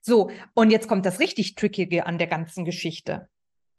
So, 0.00 0.30
und 0.54 0.70
jetzt 0.70 0.86
kommt 0.86 1.06
das 1.06 1.18
richtig 1.18 1.54
Trickige 1.54 2.06
an 2.06 2.18
der 2.18 2.26
ganzen 2.26 2.64
Geschichte. 2.64 3.28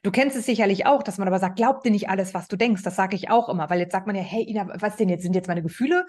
Du 0.01 0.12
kennst 0.12 0.36
es 0.36 0.46
sicherlich 0.46 0.86
auch, 0.86 1.01
dass 1.01 1.17
man 1.17 1.27
aber 1.27 1.39
sagt, 1.39 1.55
glaub 1.55 1.82
dir 1.82 1.91
nicht 1.91 2.10
alles, 2.10 2.36
was 2.36 2.48
du 2.48 2.58
denkst. 2.58 2.84
Das 2.84 2.96
sage 2.96 3.15
ich 3.15 3.32
auch 3.32 3.50
immer, 3.50 3.70
weil 3.70 3.79
jetzt 3.79 3.91
sagt 3.91 4.05
man 4.05 4.15
ja, 4.15 4.22
hey, 4.22 4.44
Ina, 4.44 4.67
was 4.79 4.98
denn 4.98 5.10
jetzt? 5.10 5.24
Sind 5.24 5.36
jetzt 5.36 5.48
meine 5.48 5.63
Gefühle 5.63 6.05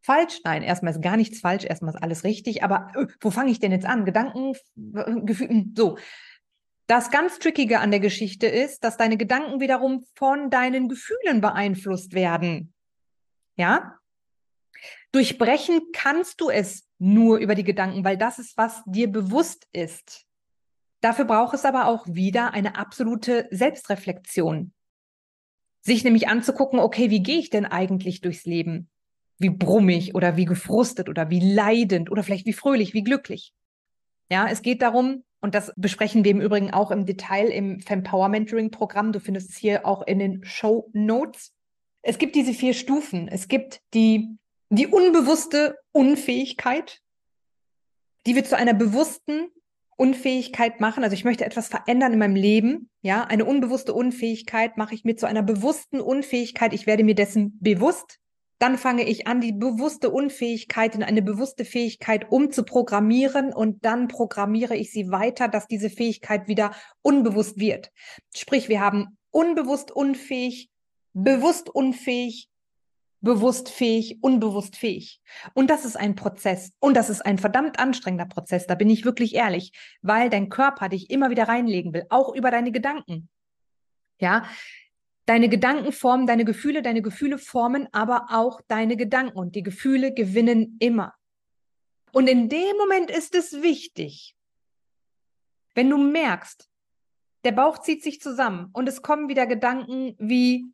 falsch? 0.00 0.40
Nein, 0.44 0.62
erstmal 0.62 0.92
ist 0.92 1.02
gar 1.02 1.16
nichts 1.16 1.40
falsch, 1.40 1.64
erstmal 1.64 1.94
ist 1.94 2.02
alles 2.02 2.24
richtig. 2.24 2.62
Aber 2.62 2.90
äh, 2.94 3.06
wo 3.20 3.30
fange 3.30 3.50
ich 3.50 3.60
denn 3.60 3.72
jetzt 3.72 3.86
an? 3.86 4.04
Gedanken, 4.04 4.54
Gefühle, 4.74 5.50
hm, 5.50 5.74
so. 5.76 5.98
Das 6.86 7.10
ganz 7.10 7.38
Trickige 7.38 7.80
an 7.80 7.90
der 7.90 8.00
Geschichte 8.00 8.46
ist, 8.46 8.82
dass 8.82 8.96
deine 8.96 9.18
Gedanken 9.18 9.60
wiederum 9.60 10.06
von 10.14 10.48
deinen 10.48 10.88
Gefühlen 10.88 11.42
beeinflusst 11.42 12.14
werden. 12.14 12.72
Ja? 13.56 13.98
Durchbrechen 15.12 15.80
kannst 15.92 16.40
du 16.40 16.48
es 16.48 16.88
nur 16.98 17.38
über 17.38 17.54
die 17.54 17.64
Gedanken, 17.64 18.04
weil 18.04 18.16
das 18.16 18.38
ist, 18.38 18.56
was 18.56 18.82
dir 18.86 19.10
bewusst 19.12 19.66
ist. 19.72 20.24
Dafür 21.00 21.26
braucht 21.26 21.54
es 21.54 21.64
aber 21.64 21.86
auch 21.86 22.06
wieder 22.06 22.54
eine 22.54 22.76
absolute 22.76 23.48
Selbstreflexion. 23.50 24.72
Sich 25.80 26.04
nämlich 26.04 26.28
anzugucken, 26.28 26.80
okay, 26.80 27.10
wie 27.10 27.22
gehe 27.22 27.38
ich 27.38 27.50
denn 27.50 27.66
eigentlich 27.66 28.20
durchs 28.20 28.44
Leben? 28.44 28.90
Wie 29.38 29.50
brummig 29.50 30.14
oder 30.14 30.36
wie 30.36 30.44
gefrustet 30.44 31.08
oder 31.08 31.30
wie 31.30 31.40
leidend 31.40 32.10
oder 32.10 32.22
vielleicht 32.22 32.46
wie 32.46 32.52
fröhlich, 32.52 32.94
wie 32.94 33.04
glücklich. 33.04 33.52
Ja, 34.30 34.48
es 34.48 34.62
geht 34.62 34.82
darum, 34.82 35.24
und 35.40 35.54
das 35.54 35.72
besprechen 35.76 36.24
wir 36.24 36.32
im 36.32 36.40
Übrigen 36.40 36.72
auch 36.72 36.90
im 36.90 37.06
Detail 37.06 37.48
im 37.48 37.80
Fempower 37.80 38.28
Mentoring 38.28 38.70
Programm. 38.70 39.12
Du 39.12 39.20
findest 39.20 39.50
es 39.50 39.56
hier 39.56 39.86
auch 39.86 40.06
in 40.06 40.18
den 40.18 40.44
Show 40.44 40.90
Notes. 40.92 41.52
Es 42.02 42.18
gibt 42.18 42.34
diese 42.34 42.52
vier 42.52 42.74
Stufen. 42.74 43.28
Es 43.28 43.48
gibt 43.48 43.80
die, 43.94 44.36
die 44.70 44.88
unbewusste 44.88 45.76
Unfähigkeit, 45.92 47.00
die 48.26 48.34
wir 48.34 48.44
zu 48.44 48.56
einer 48.56 48.74
bewussten 48.74 49.48
Unfähigkeit 49.96 50.80
machen. 50.80 51.04
Also 51.04 51.14
ich 51.14 51.24
möchte 51.24 51.44
etwas 51.44 51.68
verändern 51.68 52.12
in 52.12 52.18
meinem 52.18 52.36
Leben. 52.36 52.90
Ja, 53.02 53.24
eine 53.24 53.44
unbewusste 53.44 53.94
Unfähigkeit 53.94 54.76
mache 54.76 54.94
ich 54.94 55.04
mir 55.04 55.16
zu 55.16 55.26
einer 55.26 55.42
bewussten 55.42 56.00
Unfähigkeit. 56.00 56.72
Ich 56.72 56.86
werde 56.86 57.04
mir 57.04 57.14
dessen 57.14 57.58
bewusst. 57.60 58.18
Dann 58.58 58.76
fange 58.76 59.04
ich 59.04 59.26
an, 59.26 59.40
die 59.40 59.52
bewusste 59.52 60.10
Unfähigkeit 60.10 60.94
in 60.94 61.02
eine 61.02 61.22
bewusste 61.22 61.64
Fähigkeit 61.64 62.30
umzuprogrammieren 62.30 63.52
und 63.52 63.84
dann 63.84 64.08
programmiere 64.08 64.76
ich 64.76 64.90
sie 64.90 65.10
weiter, 65.10 65.48
dass 65.48 65.66
diese 65.66 65.90
Fähigkeit 65.90 66.48
wieder 66.48 66.72
unbewusst 67.02 67.58
wird. 67.58 67.92
Sprich, 68.34 68.68
wir 68.68 68.80
haben 68.80 69.16
unbewusst 69.30 69.90
unfähig, 69.90 70.70
bewusst 71.12 71.68
unfähig, 71.70 72.48
bewusst 73.20 73.68
fähig, 73.68 74.18
unbewusst 74.22 74.76
fähig. 74.76 75.20
Und 75.54 75.70
das 75.70 75.84
ist 75.84 75.96
ein 75.96 76.14
Prozess. 76.14 76.72
Und 76.80 76.96
das 76.96 77.10
ist 77.10 77.24
ein 77.24 77.38
verdammt 77.38 77.78
anstrengender 77.78 78.26
Prozess, 78.26 78.66
da 78.66 78.74
bin 78.74 78.90
ich 78.90 79.04
wirklich 79.04 79.34
ehrlich, 79.34 79.72
weil 80.02 80.30
dein 80.30 80.48
Körper 80.48 80.88
dich 80.88 81.10
immer 81.10 81.30
wieder 81.30 81.48
reinlegen 81.48 81.92
will, 81.92 82.06
auch 82.10 82.34
über 82.34 82.50
deine 82.50 82.72
Gedanken. 82.72 83.28
Ja, 84.20 84.44
deine 85.28 85.50
Gedanken 85.50 85.92
formen 85.92 86.26
deine 86.26 86.46
Gefühle, 86.46 86.80
deine 86.80 87.02
Gefühle 87.02 87.36
formen 87.36 87.86
aber 87.92 88.28
auch 88.30 88.62
deine 88.66 88.96
Gedanken 88.96 89.36
und 89.36 89.54
die 89.54 89.62
Gefühle 89.62 90.14
gewinnen 90.14 90.76
immer. 90.80 91.14
Und 92.12 92.28
in 92.28 92.48
dem 92.48 92.76
Moment 92.78 93.10
ist 93.10 93.34
es 93.34 93.62
wichtig, 93.62 94.34
wenn 95.74 95.90
du 95.90 95.98
merkst, 95.98 96.70
der 97.44 97.52
Bauch 97.52 97.78
zieht 97.78 98.02
sich 98.02 98.22
zusammen 98.22 98.70
und 98.72 98.88
es 98.88 99.02
kommen 99.02 99.28
wieder 99.28 99.46
Gedanken 99.46 100.16
wie, 100.18 100.72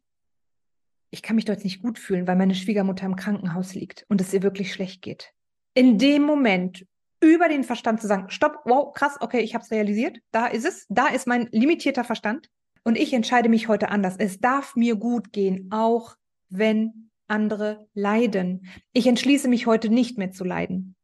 ich 1.10 1.22
kann 1.22 1.34
mich 1.34 1.46
dort 1.46 1.64
nicht 1.64 1.82
gut 1.82 1.98
fühlen, 1.98 2.28
weil 2.28 2.36
meine 2.36 2.54
Schwiegermutter 2.54 3.06
im 3.06 3.16
Krankenhaus 3.16 3.74
liegt 3.74 4.06
und 4.08 4.20
es 4.20 4.32
ihr 4.32 4.44
wirklich 4.44 4.72
schlecht 4.72 5.02
geht. 5.02 5.32
In 5.74 5.98
dem 5.98 6.22
Moment 6.22 6.86
über 7.18 7.48
den 7.48 7.64
Verstand 7.64 8.00
zu 8.00 8.06
sagen, 8.06 8.30
stopp, 8.30 8.60
wow, 8.66 8.92
krass, 8.94 9.16
okay, 9.20 9.40
ich 9.40 9.54
habe 9.54 9.64
es 9.64 9.72
realisiert, 9.72 10.18
da 10.30 10.46
ist 10.46 10.64
es, 10.64 10.86
da 10.88 11.08
ist 11.08 11.26
mein 11.26 11.48
limitierter 11.50 12.04
Verstand 12.04 12.48
und 12.84 12.96
ich 12.96 13.12
entscheide 13.12 13.48
mich 13.48 13.68
heute 13.68 13.88
anders. 13.88 14.14
Es 14.18 14.38
darf 14.38 14.76
mir 14.76 14.96
gut 14.96 15.32
gehen, 15.32 15.68
auch 15.70 16.16
wenn 16.50 17.10
andere 17.26 17.88
leiden. 17.94 18.66
Ich 18.92 19.06
entschließe 19.06 19.48
mich 19.48 19.66
heute 19.66 19.88
nicht 19.88 20.18
mehr 20.18 20.30
zu 20.30 20.44
leiden. 20.44 20.94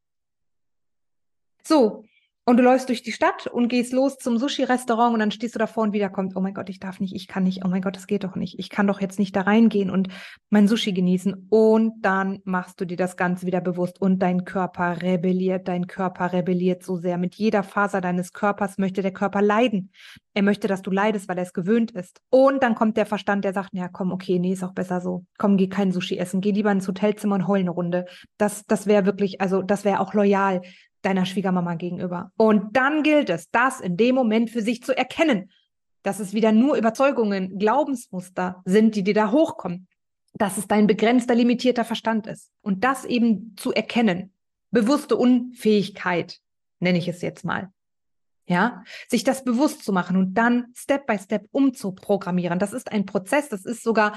So, 1.62 2.04
und 2.46 2.56
du 2.56 2.62
läufst 2.62 2.88
durch 2.88 3.02
die 3.02 3.12
Stadt 3.12 3.46
und 3.46 3.68
gehst 3.68 3.92
los 3.92 4.16
zum 4.16 4.38
Sushi-Restaurant 4.38 5.12
und 5.12 5.20
dann 5.20 5.30
stehst 5.30 5.54
du 5.54 5.58
davor 5.58 5.84
und 5.84 5.92
wieder 5.92 6.08
kommt, 6.08 6.34
oh 6.34 6.40
mein 6.40 6.54
Gott, 6.54 6.68
ich 6.70 6.80
darf 6.80 6.98
nicht, 6.98 7.14
ich 7.14 7.28
kann 7.28 7.44
nicht, 7.44 7.64
oh 7.64 7.68
mein 7.68 7.82
Gott, 7.82 7.96
das 7.96 8.06
geht 8.06 8.24
doch 8.24 8.34
nicht. 8.34 8.58
Ich 8.58 8.70
kann 8.70 8.86
doch 8.86 9.00
jetzt 9.00 9.18
nicht 9.18 9.36
da 9.36 9.42
reingehen 9.42 9.90
und 9.90 10.08
mein 10.48 10.66
Sushi 10.66 10.92
genießen. 10.92 11.46
Und 11.50 12.02
dann 12.02 12.40
machst 12.44 12.80
du 12.80 12.86
dir 12.86 12.96
das 12.96 13.16
Ganze 13.16 13.46
wieder 13.46 13.60
bewusst 13.60 14.00
und 14.00 14.20
dein 14.20 14.44
Körper 14.44 15.02
rebelliert, 15.02 15.68
dein 15.68 15.86
Körper 15.86 16.32
rebelliert 16.32 16.82
so 16.82 16.96
sehr. 16.96 17.18
Mit 17.18 17.34
jeder 17.34 17.62
Faser 17.62 18.00
deines 18.00 18.32
Körpers 18.32 18.78
möchte 18.78 19.02
der 19.02 19.12
Körper 19.12 19.42
leiden. 19.42 19.92
Er 20.32 20.42
möchte, 20.42 20.66
dass 20.66 20.82
du 20.82 20.90
leidest, 20.90 21.28
weil 21.28 21.38
er 21.38 21.44
es 21.44 21.52
gewöhnt 21.52 21.90
ist. 21.90 22.20
Und 22.30 22.62
dann 22.62 22.74
kommt 22.74 22.96
der 22.96 23.06
Verstand, 23.06 23.44
der 23.44 23.52
sagt, 23.52 23.70
ja, 23.72 23.88
komm, 23.88 24.12
okay, 24.12 24.38
nee, 24.38 24.52
ist 24.52 24.64
auch 24.64 24.74
besser 24.74 25.00
so. 25.00 25.24
Komm, 25.38 25.56
geh 25.56 25.68
kein 25.68 25.92
Sushi 25.92 26.16
essen. 26.18 26.40
Geh 26.40 26.52
lieber 26.52 26.72
ins 26.72 26.88
Hotelzimmer 26.88 27.34
und 27.34 27.48
heul 27.48 27.60
eine 27.60 27.70
Runde. 27.70 28.06
Das, 28.38 28.64
das 28.66 28.86
wäre 28.86 29.06
wirklich, 29.06 29.40
also 29.40 29.62
das 29.62 29.84
wäre 29.84 30.00
auch 30.00 30.14
loyal 30.14 30.62
deiner 31.02 31.26
Schwiegermama 31.26 31.74
gegenüber. 31.74 32.32
Und 32.36 32.76
dann 32.76 33.02
gilt 33.02 33.30
es, 33.30 33.50
das 33.50 33.80
in 33.80 33.96
dem 33.96 34.14
Moment 34.14 34.50
für 34.50 34.62
sich 34.62 34.82
zu 34.82 34.96
erkennen, 34.96 35.50
dass 36.02 36.20
es 36.20 36.32
wieder 36.32 36.52
nur 36.52 36.76
Überzeugungen, 36.76 37.58
Glaubensmuster 37.58 38.62
sind, 38.64 38.94
die 38.96 39.02
dir 39.02 39.14
da 39.14 39.30
hochkommen, 39.30 39.88
dass 40.34 40.56
es 40.56 40.66
dein 40.66 40.86
begrenzter, 40.86 41.34
limitierter 41.34 41.84
Verstand 41.84 42.26
ist. 42.26 42.50
Und 42.62 42.84
das 42.84 43.04
eben 43.04 43.54
zu 43.56 43.72
erkennen, 43.72 44.32
bewusste 44.70 45.16
Unfähigkeit, 45.16 46.38
nenne 46.78 46.98
ich 46.98 47.08
es 47.08 47.22
jetzt 47.22 47.44
mal. 47.44 47.70
Ja, 48.46 48.82
sich 49.08 49.22
das 49.22 49.44
bewusst 49.44 49.84
zu 49.84 49.92
machen 49.92 50.16
und 50.16 50.34
dann 50.34 50.72
Step 50.74 51.06
by 51.06 51.16
Step 51.18 51.46
umzuprogrammieren. 51.52 52.58
Das 52.58 52.72
ist 52.72 52.90
ein 52.90 53.06
Prozess, 53.06 53.48
das 53.48 53.64
ist 53.64 53.84
sogar 53.84 54.14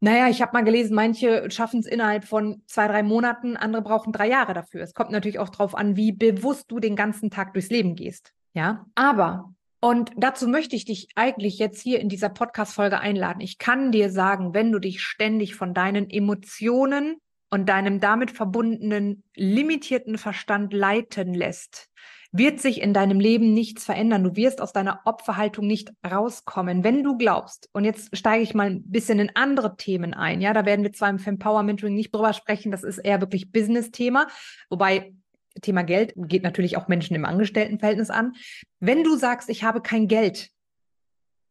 naja, 0.00 0.28
ich 0.28 0.40
habe 0.40 0.52
mal 0.52 0.64
gelesen, 0.64 0.94
manche 0.94 1.50
schaffen 1.50 1.80
es 1.80 1.86
innerhalb 1.86 2.24
von 2.24 2.62
zwei, 2.66 2.88
drei 2.88 3.02
Monaten, 3.02 3.56
andere 3.56 3.82
brauchen 3.82 4.12
drei 4.12 4.28
Jahre 4.28 4.54
dafür. 4.54 4.82
Es 4.82 4.94
kommt 4.94 5.10
natürlich 5.10 5.38
auch 5.38 5.50
darauf 5.50 5.74
an, 5.74 5.96
wie 5.96 6.12
bewusst 6.12 6.70
du 6.70 6.80
den 6.80 6.96
ganzen 6.96 7.30
Tag 7.30 7.52
durchs 7.52 7.70
Leben 7.70 7.96
gehst. 7.96 8.32
Ja, 8.54 8.86
aber 8.94 9.54
und 9.80 10.12
dazu 10.16 10.46
möchte 10.46 10.76
ich 10.76 10.84
dich 10.84 11.08
eigentlich 11.16 11.58
jetzt 11.58 11.80
hier 11.80 12.00
in 12.00 12.10
dieser 12.10 12.28
Podcast-Folge 12.28 13.00
einladen. 13.00 13.40
Ich 13.40 13.56
kann 13.56 13.92
dir 13.92 14.10
sagen, 14.10 14.52
wenn 14.52 14.72
du 14.72 14.78
dich 14.78 15.02
ständig 15.02 15.54
von 15.54 15.72
deinen 15.72 16.10
Emotionen 16.10 17.16
und 17.48 17.68
deinem 17.68 17.98
damit 17.98 18.30
verbundenen 18.30 19.22
limitierten 19.34 20.18
Verstand 20.18 20.74
leiten 20.74 21.32
lässt, 21.32 21.88
wird 22.32 22.60
sich 22.60 22.80
in 22.80 22.94
deinem 22.94 23.18
Leben 23.18 23.54
nichts 23.54 23.84
verändern. 23.84 24.22
Du 24.22 24.36
wirst 24.36 24.60
aus 24.60 24.72
deiner 24.72 25.00
Opferhaltung 25.04 25.66
nicht 25.66 25.92
rauskommen. 26.08 26.84
Wenn 26.84 27.02
du 27.02 27.16
glaubst, 27.16 27.68
und 27.72 27.84
jetzt 27.84 28.16
steige 28.16 28.42
ich 28.42 28.54
mal 28.54 28.70
ein 28.70 28.82
bisschen 28.84 29.18
in 29.18 29.34
andere 29.34 29.76
Themen 29.76 30.14
ein, 30.14 30.40
ja, 30.40 30.52
da 30.52 30.64
werden 30.64 30.84
wir 30.84 30.92
zwar 30.92 31.10
im 31.10 31.18
Fempower 31.18 31.62
Mentoring 31.62 31.94
nicht 31.94 32.14
drüber 32.14 32.32
sprechen, 32.32 32.70
das 32.70 32.84
ist 32.84 32.98
eher 32.98 33.20
wirklich 33.20 33.50
Business-Thema, 33.50 34.28
wobei 34.68 35.12
Thema 35.60 35.82
Geld 35.82 36.12
geht 36.16 36.44
natürlich 36.44 36.76
auch 36.76 36.86
Menschen 36.86 37.16
im 37.16 37.24
Angestelltenverhältnis 37.24 38.10
an. 38.10 38.34
Wenn 38.78 39.02
du 39.02 39.16
sagst, 39.16 39.48
ich 39.48 39.64
habe 39.64 39.80
kein 39.80 40.06
Geld, 40.06 40.50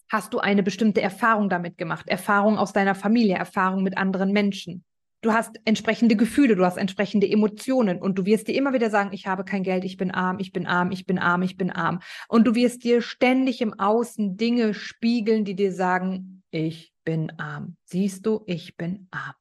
hast 0.10 0.34
du 0.34 0.39
eine 0.39 0.63
bestimmte 0.63 1.02
Erfahrung 1.02 1.50
damit 1.50 1.78
gemacht, 1.78 2.08
Erfahrung 2.08 2.58
aus 2.58 2.72
deiner 2.74 2.96
Familie, 2.96 3.36
Erfahrung 3.36 3.84
mit 3.84 3.98
anderen 3.98 4.32
Menschen. 4.32 4.84
Du 5.21 5.34
hast 5.34 5.60
entsprechende 5.65 6.15
Gefühle, 6.15 6.55
du 6.55 6.65
hast 6.65 6.77
entsprechende 6.77 7.29
Emotionen 7.29 8.01
und 8.01 8.17
du 8.17 8.25
wirst 8.25 8.47
dir 8.47 8.55
immer 8.55 8.73
wieder 8.73 8.89
sagen, 8.89 9.12
ich 9.12 9.27
habe 9.27 9.43
kein 9.43 9.63
Geld, 9.63 9.84
ich 9.84 9.97
bin 9.97 10.12
arm, 10.12 10.39
ich 10.39 10.53
bin 10.53 10.65
arm, 10.65 10.91
ich 10.91 11.05
bin 11.05 11.19
arm, 11.19 11.41
ich 11.41 11.58
bin 11.58 11.71
arm. 11.71 11.99
Und 12.29 12.47
du 12.47 12.55
wirst 12.55 12.86
dir 12.86 13.01
ständig 13.01 13.60
im 13.60 13.77
Außen 13.77 14.38
Dinge 14.38 14.73
spiegeln, 14.73 15.43
die 15.43 15.55
dir 15.55 15.73
sagen, 15.73 16.43
ich 16.51 16.93
bin 17.03 17.38
arm. 17.38 17.75
Siehst 17.84 18.25
du, 18.25 18.43
ich 18.45 18.77
bin 18.77 19.08
arm. 19.12 19.36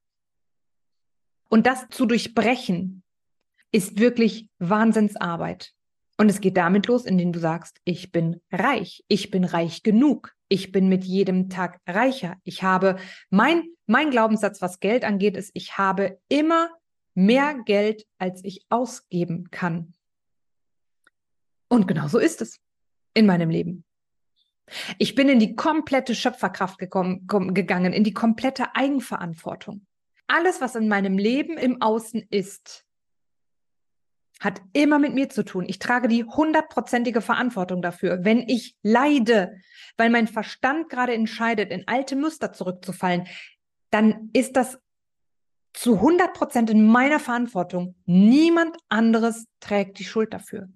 Und 1.49 1.67
das 1.67 1.87
zu 1.91 2.07
durchbrechen 2.07 3.05
ist 3.71 4.01
wirklich 4.01 4.49
Wahnsinnsarbeit. 4.59 5.73
Und 6.17 6.29
es 6.29 6.41
geht 6.41 6.57
damit 6.57 6.89
los, 6.89 7.05
indem 7.05 7.33
du 7.33 7.39
sagst, 7.39 7.81
ich 7.85 8.11
bin 8.11 8.41
reich, 8.51 9.05
ich 9.07 9.31
bin 9.31 9.45
reich 9.45 9.85
genug, 9.85 10.35
ich 10.49 10.73
bin 10.73 10.89
mit 10.89 11.05
jedem 11.05 11.49
Tag 11.49 11.81
reicher. 11.87 12.35
Ich 12.43 12.65
habe 12.65 12.97
mein, 13.31 13.63
mein 13.89 14.11
Glaubenssatz, 14.11 14.61
was 14.61 14.81
Geld 14.81 15.05
angeht, 15.05 15.37
ist, 15.37 15.51
ich 15.55 15.79
habe 15.79 16.21
immer 16.29 16.71
mehr 17.15 17.57
Geld, 17.65 18.07
als 18.19 18.45
ich 18.45 18.65
ausgeben 18.69 19.51
kann. 19.51 19.95
Und 21.69 21.89
genau 21.89 22.07
so 22.09 22.19
ist 22.19 22.41
es 22.41 22.61
in 23.15 23.27
meinem 23.27 23.51
Leben. 23.51 23.85
Ich 24.99 25.15
bin 25.15 25.29
in 25.29 25.41
die 25.41 25.55
komplette 25.55 26.15
Schöpferkraft 26.15 26.79
gekommen, 26.79 27.27
gegangen, 27.27 27.93
in 27.93 28.05
die 28.05 28.13
komplette 28.13 28.77
Eigenverantwortung. 28.77 29.87
Alles, 30.27 30.61
was 30.61 30.75
in 30.75 30.89
meinem 30.89 31.17
Leben 31.17 31.57
im 31.57 31.81
Außen 31.81 32.27
ist, 32.31 32.85
hat 34.41 34.61
immer 34.73 34.99
mit 34.99 35.15
mir 35.15 35.29
zu 35.29 35.45
tun. 35.45 35.65
Ich 35.67 35.79
trage 35.79 36.07
die 36.07 36.25
hundertprozentige 36.25 37.21
Verantwortung 37.21 37.83
dafür. 37.83 38.25
Wenn 38.25 38.49
ich 38.49 38.77
leide, 38.83 39.57
weil 39.97 40.11
mein 40.11 40.29
Verstand 40.29 40.91
gerade 40.91 41.15
entscheidet, 41.15 41.73
in 41.73 41.89
alte 41.89 42.15
Muster 42.15 42.53
zurückzufallen, 42.53 43.27
dann 43.91 44.31
ist 44.33 44.57
das 44.57 44.79
zu 45.73 45.95
100 45.95 46.35
Prozent 46.35 46.71
in 46.71 46.87
meiner 46.87 47.21
Verantwortung. 47.21 47.95
Niemand 48.05 48.77
anderes 48.89 49.47
trägt 49.61 49.99
die 49.99 50.05
Schuld 50.05 50.33
dafür. 50.33 50.69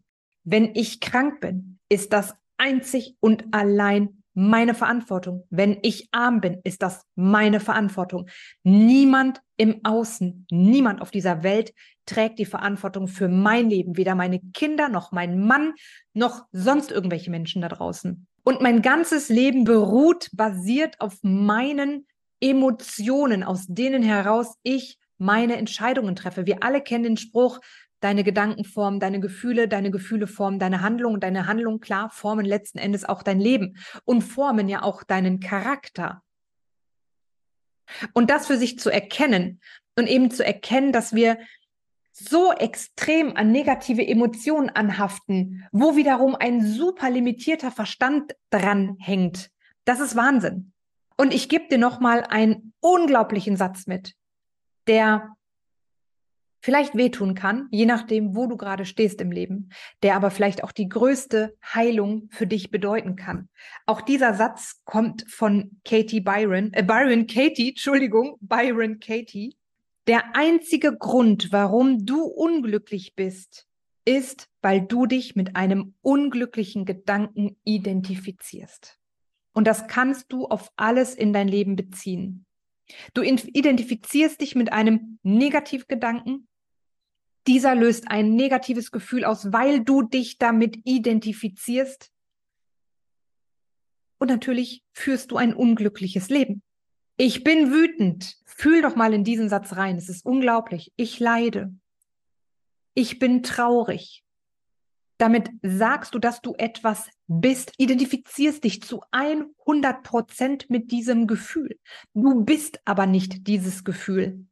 Wenn 0.45 0.75
ich 0.75 1.01
krank 1.01 1.41
bin, 1.41 1.79
ist 1.89 2.13
das 2.13 2.35
einzig 2.57 3.17
und 3.21 3.47
allein 3.53 4.23
meine 4.35 4.75
Verantwortung. 4.75 5.45
Wenn 5.51 5.79
ich 5.83 6.09
arm 6.13 6.41
bin, 6.41 6.61
ist 6.65 6.83
das 6.83 7.05
meine 7.15 7.61
Verantwortung. 7.61 8.29
Niemand 8.63 9.43
im 9.57 9.85
Außen, 9.85 10.47
niemand 10.51 11.03
auf 11.03 11.11
dieser 11.11 11.43
Welt 11.43 11.75
trägt 12.07 12.39
die 12.39 12.47
Verantwortung 12.47 13.09
für 13.09 13.29
mein 13.29 13.69
Leben. 13.69 13.97
Weder 13.97 14.15
meine 14.15 14.41
Kinder, 14.55 14.89
noch 14.89 15.13
mein 15.13 15.45
Mann, 15.45 15.75
noch 16.15 16.47
sonst 16.53 16.91
irgendwelche 16.91 17.31
Menschen 17.31 17.63
da 17.63 17.69
draußen. 17.69 18.27
Und 18.45 18.61
mein 18.61 18.83
ganzes 18.83 19.29
Leben 19.29 19.65
beruht, 19.65 20.31
basiert 20.33 21.01
auf 21.01 21.19
meinen 21.23 22.07
Emotionen, 22.43 23.43
aus 23.43 23.67
denen 23.69 24.03
heraus 24.03 24.57
ich 24.63 24.99
meine 25.17 25.57
Entscheidungen 25.57 26.17
treffe. 26.17 26.47
Wir 26.47 26.63
alle 26.63 26.83
kennen 26.83 27.05
den 27.05 27.17
Spruch, 27.17 27.61
deine 28.01 28.25
Gedanken 28.25 28.65
formen 28.65 28.99
deine 29.01 29.21
Gefühle, 29.21 29.69
deine 29.69 29.91
Gefühle 29.91 30.27
formen 30.27 30.59
deine 30.59 30.83
Handlung, 30.83 31.21
deine 31.21 31.47
Handlung, 31.47 31.81
klar, 31.81 32.11
formen 32.11 32.45
letzten 32.45 32.79
Endes 32.79 33.05
auch 33.05 33.23
dein 33.23 33.41
Leben 33.41 33.77
und 34.05 34.23
formen 34.23 34.69
ja 34.69 34.83
auch 34.83 35.05
deinen 35.05 35.39
Charakter. 35.39 36.23
Und 38.13 38.31
das 38.31 38.47
für 38.47 38.57
sich 38.57 38.79
zu 38.79 38.91
erkennen 38.91 39.61
und 39.97 40.09
eben 40.09 40.31
zu 40.31 40.45
erkennen, 40.45 40.93
dass 40.93 41.15
wir 41.15 41.39
so 42.13 42.53
extrem 42.53 43.37
an 43.37 43.53
negative 43.53 44.07
Emotionen 44.07 44.69
anhaften, 44.69 45.67
wo 45.73 45.97
wiederum 45.97 46.35
ein 46.35 46.67
super 46.67 47.09
limitierter 47.09 47.71
Verstand 47.71 48.35
dran 48.51 48.97
hängt. 48.99 49.51
Das 49.85 50.01
ist 50.01 50.17
Wahnsinn. 50.17 50.72
Und 51.23 51.33
ich 51.33 51.49
gebe 51.49 51.69
dir 51.69 51.79
nochmal 51.79 52.25
einen 52.25 52.73
unglaublichen 52.81 53.57
Satz 53.57 53.87
mit, 53.87 54.17
der 54.89 55.37
vielleicht 56.61 56.97
wehtun 56.97 57.37
kann, 57.37 57.69
je 57.71 57.87
nachdem, 57.87 58.35
wo 58.35 58.49
du 58.49 58.57
gerade 58.57 58.85
stehst 58.85 59.21
im 59.21 59.31
Leben, 59.31 59.71
der 60.03 60.17
aber 60.17 60.33
vielleicht 60.33 60.65
auch 60.65 60.73
die 60.73 60.89
größte 60.89 61.57
Heilung 61.63 62.29
für 62.33 62.49
dich 62.49 62.73
bedeuten 62.73 63.15
kann. 63.15 63.49
Auch 63.87 64.01
dieser 64.01 64.35
Satz 64.35 64.81
kommt 64.85 65.25
von 65.31 65.81
Katie 65.85 66.23
Byron, 66.23 66.73
äh, 66.73 66.83
Byron 66.83 67.29
Katie, 67.29 67.69
Entschuldigung, 67.69 68.37
Byron 68.41 68.99
Katie. 68.99 69.55
Der 70.09 70.35
einzige 70.35 70.97
Grund, 70.97 71.53
warum 71.53 72.05
du 72.05 72.25
unglücklich 72.25 73.15
bist, 73.15 73.69
ist, 74.05 74.49
weil 74.61 74.81
du 74.81 75.07
dich 75.07 75.37
mit 75.37 75.55
einem 75.55 75.95
unglücklichen 76.03 76.85
Gedanken 76.85 77.57
identifizierst. 77.63 78.99
Und 79.53 79.67
das 79.67 79.87
kannst 79.87 80.33
du 80.33 80.47
auf 80.47 80.71
alles 80.77 81.15
in 81.15 81.33
dein 81.33 81.49
Leben 81.49 81.77
beziehen. 81.77 82.47
Du 83.15 83.23
identifizierst 83.23 84.41
dich 84.41 84.55
mit 84.55 84.73
einem 84.73 85.19
Negativgedanken, 85.23 86.49
dieser 87.47 87.75
löst 87.75 88.09
ein 88.09 88.35
negatives 88.35 88.91
Gefühl 88.91 89.25
aus, 89.25 89.53
weil 89.53 89.83
du 89.83 90.03
dich 90.03 90.39
damit 90.39 90.79
identifizierst. 90.85 92.11
Und 94.19 94.29
natürlich 94.29 94.85
führst 94.93 95.33
du 95.33 95.37
ein 95.37 95.53
unglückliches 95.53 96.29
Leben. 96.29 96.63
Ich 97.17 97.43
bin 97.43 97.73
wütend. 97.73 98.37
Fühl 98.45 98.83
doch 98.83 98.95
mal 98.95 99.13
in 99.13 99.25
diesen 99.25 99.49
Satz 99.49 99.75
rein. 99.75 99.97
Es 99.97 100.09
ist 100.09 100.25
unglaublich. 100.25 100.93
Ich 100.97 101.19
leide. 101.19 101.75
Ich 102.95 103.19
bin 103.19 103.43
traurig. 103.43 104.23
Damit 105.19 105.51
sagst 105.63 106.15
du, 106.15 106.19
dass 106.19 106.41
du 106.41 106.55
etwas 106.57 107.09
bist, 107.41 107.73
identifizierst 107.79 108.65
dich 108.65 108.83
zu 108.83 109.03
100 109.11 110.03
Prozent 110.03 110.71
mit 110.71 110.91
diesem 110.91 111.27
Gefühl. 111.27 111.79
Du 112.15 112.45
bist 112.45 112.81
aber 112.85 113.07
nicht 113.07 113.47
dieses 113.47 113.85
Gefühl 113.85 114.47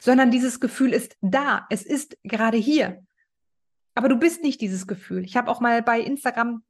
sondern 0.00 0.30
dieses 0.30 0.60
Gefühl 0.60 0.92
ist 0.92 1.16
da, 1.20 1.66
es 1.70 1.82
ist 1.82 2.16
gerade 2.22 2.56
hier. 2.58 3.04
Aber 3.94 4.08
du 4.08 4.16
bist 4.16 4.42
nicht 4.42 4.60
dieses 4.60 4.86
Gefühl. 4.86 5.24
Ich 5.24 5.36
habe 5.36 5.50
auch 5.50 5.60
mal 5.60 5.82
bei 5.82 6.00
Instagram 6.00 6.62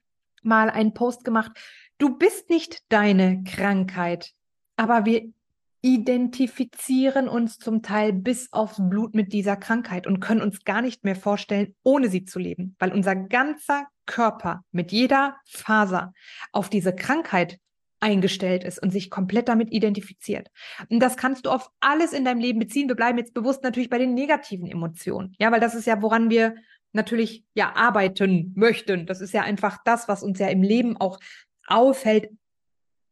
mal 0.43 0.71
einen 0.71 0.95
Post 0.95 1.25
gemacht. 1.25 1.53
Du 1.99 2.17
bist 2.17 2.49
nicht 2.49 2.83
deine 2.89 3.45
Krankheit, 3.45 4.33
aber 4.77 5.05
wir 5.05 5.33
identifizieren 5.83 7.29
uns 7.29 7.59
zum 7.59 7.83
Teil 7.83 8.13
bis 8.13 8.53
aufs 8.53 8.77
Blut 8.79 9.15
mit 9.15 9.33
dieser 9.33 9.57
Krankheit 9.57 10.07
und 10.07 10.21
können 10.21 10.43
uns 10.43 10.65
gar 10.65 10.83
nicht 10.83 11.05
mehr 11.05 11.17
vorstellen, 11.17 11.75
ohne 11.83 12.09
sie 12.09 12.25
zu 12.25 12.39
leben, 12.39 12.77
weil 12.79 12.93
unser 12.93 13.17
ganzer 13.17 13.87
Körper 14.07 14.63
mit 14.73 14.93
jeder 14.93 15.37
Faser 15.49 16.13
auf 16.53 16.69
diese 16.69 16.95
Krankheit 16.95 17.59
eingestellt 18.01 18.65
ist 18.65 18.83
und 18.83 18.91
sich 18.91 19.11
komplett 19.11 19.49
damit 19.49 19.71
identifiziert. 19.73 20.49
Und 20.89 21.01
das 21.01 21.17
kannst 21.17 21.47
du 21.47 21.51
auf 21.51 21.71
alles 21.81 22.13
in 22.13 22.25
deinem 22.25 22.41
Leben 22.41 22.59
beziehen. 22.59 22.89
Wir 22.89 22.97
bleiben 22.97 23.19
jetzt 23.19 23.35
bewusst 23.35 23.63
natürlich 23.63 23.91
bei 23.91 23.99
den 23.99 24.15
negativen 24.15 24.67
Emotionen. 24.67 25.35
Ja, 25.39 25.53
weil 25.53 25.61
das 25.61 25.75
ist 25.75 25.87
ja, 25.87 26.01
woran 26.01 26.31
wir 26.31 26.55
natürlich 26.93 27.45
ja 27.55 27.77
arbeiten 27.77 28.53
möchten. 28.57 29.07
Das 29.07 29.21
ist 29.21 29.33
ja 29.33 29.43
einfach 29.43 29.79
das, 29.85 30.09
was 30.09 30.23
uns 30.23 30.39
ja 30.39 30.49
im 30.49 30.63
Leben 30.63 30.97
auch 30.97 31.21
auffällt, 31.67 32.31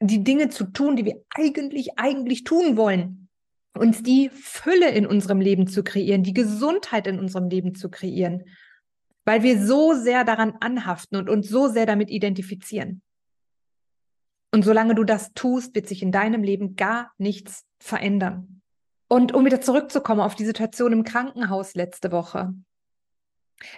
die 0.01 0.23
Dinge 0.23 0.49
zu 0.49 0.65
tun, 0.65 0.97
die 0.97 1.05
wir 1.05 1.23
eigentlich, 1.35 1.99
eigentlich 1.99 2.45
tun 2.45 2.77
wollen. 2.77 3.29
Uns 3.77 4.03
die 4.03 4.31
Fülle 4.31 4.91
in 4.91 5.07
unserem 5.07 5.41
Leben 5.41 5.67
zu 5.67 5.85
kreieren, 5.85 6.23
die 6.23 6.33
Gesundheit 6.33 7.07
in 7.07 7.19
unserem 7.19 7.49
Leben 7.49 7.75
zu 7.75 7.91
kreieren, 7.91 8.45
weil 9.25 9.43
wir 9.43 9.65
so 9.65 9.95
sehr 9.95 10.25
daran 10.25 10.55
anhaften 10.61 11.17
und 11.17 11.29
uns 11.29 11.49
so 11.49 11.69
sehr 11.69 11.87
damit 11.87 12.11
identifizieren. 12.11 13.03
Und 14.53 14.65
solange 14.65 14.95
du 14.95 15.05
das 15.05 15.33
tust, 15.35 15.75
wird 15.75 15.87
sich 15.87 16.03
in 16.03 16.13
deinem 16.13 16.43
Leben 16.43 16.75
gar 16.77 17.13
nichts 17.19 17.65
verändern. 17.79 18.63
Und 19.09 19.35
um 19.35 19.45
wieder 19.45 19.61
zurückzukommen 19.61 20.21
auf 20.21 20.35
die 20.35 20.47
Situation 20.47 20.93
im 20.93 21.05
Krankenhaus 21.05 21.75
letzte 21.75 22.13
Woche. 22.13 22.55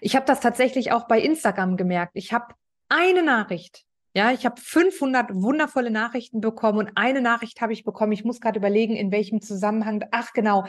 Ich 0.01 0.17
habe 0.17 0.27
das 0.27 0.41
tatsächlich 0.41 0.93
auch 0.93 1.09
bei 1.09 1.21
Instagram 1.21 1.77
gemerkt. 1.77 2.13
Ich 2.15 2.33
habe 2.33 2.55
eine 2.89 3.23
Nachricht. 3.23 3.85
Ja, 4.15 4.33
ich 4.33 4.45
habe 4.45 4.61
500 4.61 5.31
wundervolle 5.35 5.91
Nachrichten 5.91 6.41
bekommen 6.41 6.79
und 6.79 6.91
eine 6.97 7.21
Nachricht 7.21 7.61
habe 7.61 7.73
ich 7.73 7.85
bekommen. 7.85 8.13
Ich 8.13 8.25
muss 8.25 8.41
gerade 8.41 8.59
überlegen, 8.59 8.97
in 8.97 9.13
welchem 9.13 9.41
Zusammenhang. 9.41 10.05
Ach 10.11 10.33
genau, 10.33 10.65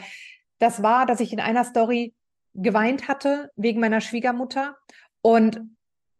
das 0.58 0.82
war, 0.82 1.06
dass 1.06 1.20
ich 1.20 1.32
in 1.32 1.40
einer 1.40 1.64
Story 1.64 2.14
geweint 2.54 3.08
hatte 3.08 3.50
wegen 3.56 3.80
meiner 3.80 4.00
Schwiegermutter 4.00 4.76
und 5.22 5.60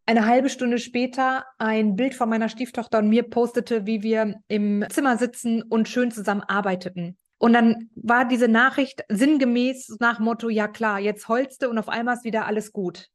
eine 0.05 0.25
halbe 0.25 0.49
Stunde 0.49 0.79
später 0.79 1.45
ein 1.57 1.95
Bild 1.95 2.13
von 2.13 2.27
meiner 2.27 2.49
Stieftochter 2.49 2.99
und 2.99 3.07
mir 3.07 3.23
postete, 3.23 3.85
wie 3.85 4.03
wir 4.03 4.35
im 4.49 4.85
Zimmer 4.89 5.17
sitzen 5.17 5.61
und 5.61 5.87
schön 5.87 6.11
zusammen 6.11 6.41
arbeiteten. 6.41 7.17
Und 7.37 7.53
dann 7.53 7.89
war 7.95 8.25
diese 8.25 8.49
Nachricht 8.49 9.03
sinngemäß 9.09 9.97
nach 9.99 10.19
Motto, 10.19 10.49
ja 10.49 10.67
klar, 10.67 10.99
jetzt 10.99 11.27
holste 11.29 11.69
und 11.69 11.77
auf 11.77 11.87
einmal 11.87 12.15
ist 12.15 12.25
wieder 12.25 12.45
alles 12.45 12.73
gut. 12.73 13.07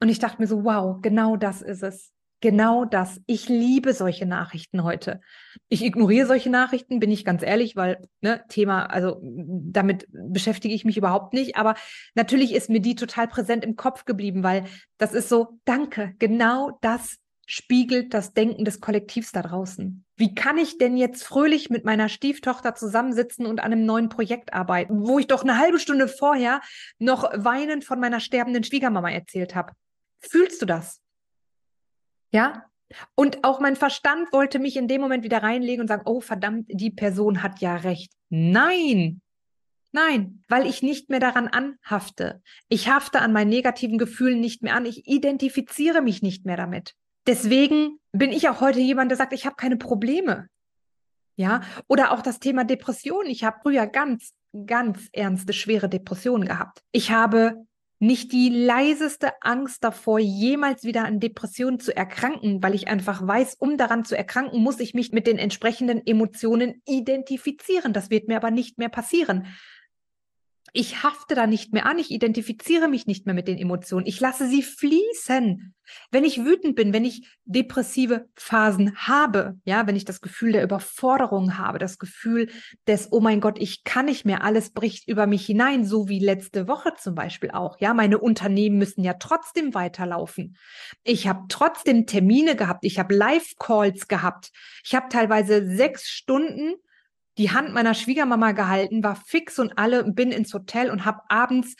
Und 0.00 0.08
ich 0.08 0.18
dachte 0.18 0.40
mir 0.40 0.48
so, 0.48 0.64
wow, 0.64 0.98
genau 1.00 1.36
das 1.36 1.62
ist 1.62 1.82
es. 1.82 2.12
Genau 2.40 2.86
das. 2.86 3.20
Ich 3.26 3.48
liebe 3.48 3.92
solche 3.92 4.24
Nachrichten 4.24 4.82
heute. 4.82 5.20
Ich 5.68 5.84
ignoriere 5.84 6.26
solche 6.26 6.48
Nachrichten, 6.48 6.98
bin 6.98 7.10
ich 7.10 7.24
ganz 7.24 7.42
ehrlich, 7.42 7.76
weil 7.76 8.08
ne, 8.22 8.42
Thema, 8.48 8.86
also 8.86 9.20
damit 9.22 10.06
beschäftige 10.10 10.74
ich 10.74 10.86
mich 10.86 10.96
überhaupt 10.96 11.34
nicht. 11.34 11.56
Aber 11.56 11.74
natürlich 12.14 12.54
ist 12.54 12.70
mir 12.70 12.80
die 12.80 12.94
total 12.94 13.28
präsent 13.28 13.62
im 13.62 13.76
Kopf 13.76 14.06
geblieben, 14.06 14.42
weil 14.42 14.64
das 14.96 15.12
ist 15.12 15.28
so, 15.28 15.58
danke, 15.66 16.14
genau 16.18 16.78
das 16.80 17.18
spiegelt 17.44 18.14
das 18.14 18.32
Denken 18.32 18.64
des 18.64 18.80
Kollektivs 18.80 19.32
da 19.32 19.42
draußen. 19.42 20.04
Wie 20.16 20.34
kann 20.34 20.56
ich 20.56 20.78
denn 20.78 20.96
jetzt 20.96 21.24
fröhlich 21.24 21.68
mit 21.68 21.84
meiner 21.84 22.08
Stieftochter 22.08 22.74
zusammensitzen 22.74 23.44
und 23.44 23.58
an 23.60 23.72
einem 23.72 23.84
neuen 23.84 24.08
Projekt 24.08 24.54
arbeiten, 24.54 25.06
wo 25.06 25.18
ich 25.18 25.26
doch 25.26 25.42
eine 25.42 25.58
halbe 25.58 25.80
Stunde 25.80 26.08
vorher 26.08 26.60
noch 26.98 27.24
weinend 27.34 27.84
von 27.84 28.00
meiner 28.00 28.20
sterbenden 28.20 28.64
Schwiegermama 28.64 29.10
erzählt 29.10 29.54
habe? 29.54 29.72
Fühlst 30.20 30.62
du 30.62 30.66
das? 30.66 31.00
Ja. 32.30 32.64
Und 33.14 33.44
auch 33.44 33.60
mein 33.60 33.76
Verstand 33.76 34.32
wollte 34.32 34.58
mich 34.58 34.76
in 34.76 34.88
dem 34.88 35.00
Moment 35.00 35.22
wieder 35.22 35.42
reinlegen 35.42 35.82
und 35.82 35.88
sagen, 35.88 36.02
oh 36.06 36.20
verdammt, 36.20 36.66
die 36.68 36.90
Person 36.90 37.42
hat 37.42 37.60
ja 37.60 37.76
recht. 37.76 38.12
Nein, 38.30 39.20
Nein, 39.92 40.42
weil 40.48 40.66
ich 40.66 40.82
nicht 40.82 41.10
mehr 41.10 41.18
daran 41.18 41.48
anhafte. 41.48 42.42
Ich 42.68 42.88
hafte 42.88 43.20
an 43.20 43.32
meinen 43.32 43.50
negativen 43.50 43.98
Gefühlen 43.98 44.40
nicht 44.40 44.62
mehr 44.62 44.76
an. 44.76 44.86
Ich 44.86 45.08
identifiziere 45.08 46.00
mich 46.00 46.22
nicht 46.22 46.46
mehr 46.46 46.56
damit. 46.56 46.94
Deswegen 47.26 47.98
bin 48.12 48.30
ich 48.30 48.48
auch 48.48 48.60
heute 48.60 48.80
jemand, 48.80 49.10
der 49.10 49.18
sagt, 49.18 49.32
ich 49.32 49.46
habe 49.46 49.56
keine 49.56 49.76
Probleme. 49.76 50.48
Ja, 51.36 51.62
oder 51.88 52.12
auch 52.12 52.22
das 52.22 52.38
Thema 52.38 52.64
Depression. 52.64 53.26
Ich 53.26 53.44
habe 53.44 53.58
früher 53.62 53.86
ganz, 53.86 54.32
ganz 54.66 55.08
ernste, 55.12 55.52
schwere 55.52 55.88
Depressionen 55.88 56.46
gehabt. 56.46 56.82
Ich 56.92 57.10
habe 57.10 57.66
nicht 58.00 58.32
die 58.32 58.48
leiseste 58.48 59.30
Angst 59.42 59.84
davor, 59.84 60.18
jemals 60.18 60.84
wieder 60.84 61.04
an 61.04 61.20
Depressionen 61.20 61.78
zu 61.78 61.94
erkranken, 61.94 62.62
weil 62.62 62.74
ich 62.74 62.88
einfach 62.88 63.24
weiß, 63.24 63.56
um 63.60 63.76
daran 63.76 64.06
zu 64.06 64.16
erkranken, 64.16 64.62
muss 64.62 64.80
ich 64.80 64.94
mich 64.94 65.12
mit 65.12 65.26
den 65.26 65.38
entsprechenden 65.38 66.04
Emotionen 66.06 66.82
identifizieren. 66.86 67.92
Das 67.92 68.08
wird 68.08 68.26
mir 68.26 68.36
aber 68.36 68.50
nicht 68.50 68.78
mehr 68.78 68.88
passieren 68.88 69.46
ich 70.72 71.02
hafte 71.02 71.34
da 71.34 71.46
nicht 71.46 71.72
mehr 71.72 71.86
an, 71.86 71.98
ich 71.98 72.10
identifiziere 72.10 72.88
mich 72.88 73.06
nicht 73.06 73.26
mehr 73.26 73.34
mit 73.34 73.48
den 73.48 73.58
Emotionen, 73.58 74.06
ich 74.06 74.20
lasse 74.20 74.48
sie 74.48 74.62
fließen. 74.62 75.74
Wenn 76.12 76.24
ich 76.24 76.44
wütend 76.44 76.76
bin, 76.76 76.92
wenn 76.92 77.04
ich 77.04 77.26
depressive 77.44 78.28
Phasen 78.36 78.96
habe, 78.96 79.56
ja, 79.64 79.88
wenn 79.88 79.96
ich 79.96 80.04
das 80.04 80.20
Gefühl 80.20 80.52
der 80.52 80.62
Überforderung 80.62 81.58
habe, 81.58 81.78
das 81.78 81.98
Gefühl 81.98 82.48
des, 82.86 83.08
oh 83.10 83.20
mein 83.20 83.40
Gott, 83.40 83.58
ich 83.58 83.82
kann 83.82 84.04
nicht 84.06 84.24
mehr, 84.24 84.44
alles 84.44 84.70
bricht 84.70 85.08
über 85.08 85.26
mich 85.26 85.44
hinein, 85.46 85.84
so 85.84 86.08
wie 86.08 86.20
letzte 86.20 86.68
Woche 86.68 86.92
zum 86.96 87.16
Beispiel 87.16 87.50
auch, 87.50 87.76
ja, 87.80 87.92
meine 87.92 88.18
Unternehmen 88.18 88.78
müssen 88.78 89.02
ja 89.02 89.14
trotzdem 89.14 89.74
weiterlaufen. 89.74 90.56
Ich 91.02 91.26
habe 91.26 91.46
trotzdem 91.48 92.06
Termine 92.06 92.54
gehabt, 92.54 92.84
ich 92.84 92.98
habe 92.98 93.14
Live-Calls 93.14 94.06
gehabt, 94.06 94.52
ich 94.84 94.94
habe 94.94 95.08
teilweise 95.08 95.66
sechs 95.66 96.08
Stunden 96.08 96.74
die 97.40 97.52
Hand 97.52 97.72
meiner 97.72 97.94
Schwiegermama 97.94 98.52
gehalten, 98.52 99.02
war 99.02 99.16
fix 99.16 99.58
und 99.58 99.78
alle, 99.78 100.04
bin 100.04 100.30
ins 100.30 100.52
Hotel 100.52 100.90
und 100.90 101.06
habe 101.06 101.22
abends 101.30 101.74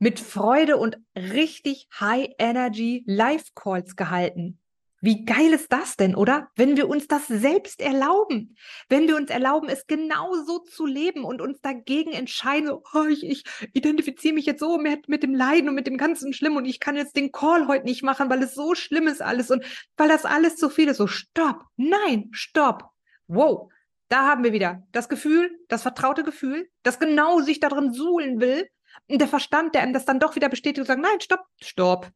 mit 0.00 0.18
Freude 0.18 0.78
und 0.78 0.98
richtig 1.14 1.86
High 2.00 2.30
Energy 2.38 3.04
Live 3.06 3.54
Calls 3.54 3.94
gehalten. 3.94 4.58
Wie 5.00 5.24
geil 5.24 5.52
ist 5.52 5.72
das 5.72 5.96
denn, 5.96 6.16
oder? 6.16 6.48
Wenn 6.56 6.76
wir 6.76 6.88
uns 6.88 7.06
das 7.06 7.28
selbst 7.28 7.80
erlauben, 7.80 8.56
wenn 8.88 9.06
wir 9.06 9.14
uns 9.14 9.30
erlauben, 9.30 9.68
es 9.68 9.86
genau 9.86 10.34
so 10.44 10.58
zu 10.58 10.86
leben 10.86 11.22
und 11.22 11.40
uns 11.40 11.60
dagegen 11.60 12.10
entscheiden, 12.10 12.66
so, 12.66 12.82
oh, 12.92 13.06
ich, 13.06 13.24
ich 13.24 13.44
identifiziere 13.72 14.34
mich 14.34 14.46
jetzt 14.46 14.58
so 14.58 14.76
mit, 14.76 15.08
mit 15.08 15.22
dem 15.22 15.36
Leiden 15.36 15.68
und 15.68 15.76
mit 15.76 15.86
dem 15.86 15.98
ganzen 15.98 16.32
Schlimm 16.32 16.56
und 16.56 16.64
ich 16.64 16.80
kann 16.80 16.96
jetzt 16.96 17.14
den 17.14 17.30
Call 17.30 17.68
heute 17.68 17.84
nicht 17.84 18.02
machen, 18.02 18.28
weil 18.28 18.42
es 18.42 18.54
so 18.54 18.74
schlimm 18.74 19.06
ist 19.06 19.22
alles 19.22 19.52
und 19.52 19.64
weil 19.96 20.08
das 20.08 20.24
alles 20.24 20.56
zu 20.56 20.68
viel 20.68 20.88
ist. 20.88 20.96
So, 20.96 21.06
stopp, 21.06 21.64
nein, 21.76 22.30
stopp. 22.32 22.90
Wow, 23.28 23.70
da 24.10 24.26
haben 24.26 24.44
wir 24.44 24.52
wieder 24.52 24.86
das 24.92 25.08
Gefühl, 25.08 25.50
das 25.68 25.82
vertraute 25.82 26.22
Gefühl, 26.22 26.68
das 26.82 26.98
genau 26.98 27.40
sich 27.40 27.60
darin 27.60 27.92
suhlen 27.92 28.40
will 28.40 28.68
und 29.08 29.20
der 29.20 29.28
Verstand, 29.28 29.74
der 29.74 29.82
einem 29.82 29.94
das 29.94 30.04
dann 30.04 30.20
doch 30.20 30.36
wieder 30.36 30.48
bestätigt 30.48 30.80
und 30.80 30.86
sagt, 30.86 31.00
nein, 31.00 31.20
stopp, 31.20 31.46
stopp, 31.62 32.12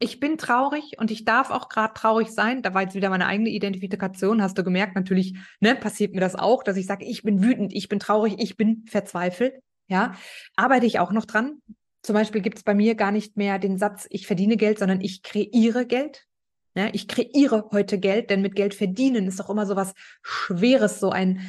ich 0.00 0.20
bin 0.20 0.38
traurig 0.38 0.92
und 0.98 1.10
ich 1.10 1.24
darf 1.24 1.50
auch 1.50 1.68
gerade 1.68 1.94
traurig 1.94 2.30
sein. 2.30 2.62
Da 2.62 2.72
war 2.72 2.82
jetzt 2.82 2.94
wieder 2.94 3.10
meine 3.10 3.26
eigene 3.26 3.50
Identifikation, 3.50 4.42
hast 4.42 4.56
du 4.56 4.62
gemerkt. 4.62 4.94
Natürlich 4.94 5.36
ne, 5.60 5.74
passiert 5.74 6.14
mir 6.14 6.20
das 6.20 6.36
auch, 6.36 6.62
dass 6.62 6.76
ich 6.76 6.86
sage, 6.86 7.04
ich 7.04 7.22
bin 7.22 7.42
wütend, 7.42 7.72
ich 7.72 7.88
bin 7.88 7.98
traurig, 7.98 8.36
ich 8.38 8.56
bin 8.56 8.84
verzweifelt. 8.88 9.54
Ja, 9.88 10.14
arbeite 10.54 10.86
ich 10.86 11.00
auch 11.00 11.12
noch 11.12 11.24
dran. 11.24 11.62
Zum 12.02 12.14
Beispiel 12.14 12.42
gibt 12.42 12.58
es 12.58 12.62
bei 12.62 12.74
mir 12.74 12.94
gar 12.94 13.10
nicht 13.10 13.36
mehr 13.36 13.58
den 13.58 13.78
Satz, 13.78 14.06
ich 14.10 14.26
verdiene 14.26 14.56
Geld, 14.56 14.78
sondern 14.78 15.00
ich 15.00 15.22
kreiere 15.22 15.84
Geld. 15.84 16.27
Ja, 16.74 16.88
ich 16.92 17.08
kreiere 17.08 17.68
heute 17.72 17.98
Geld, 17.98 18.30
denn 18.30 18.42
mit 18.42 18.54
Geld 18.54 18.74
verdienen 18.74 19.26
ist 19.26 19.40
doch 19.40 19.50
immer 19.50 19.66
so 19.66 19.76
was 19.76 19.94
Schweres, 20.22 21.00
so 21.00 21.10
ein, 21.10 21.40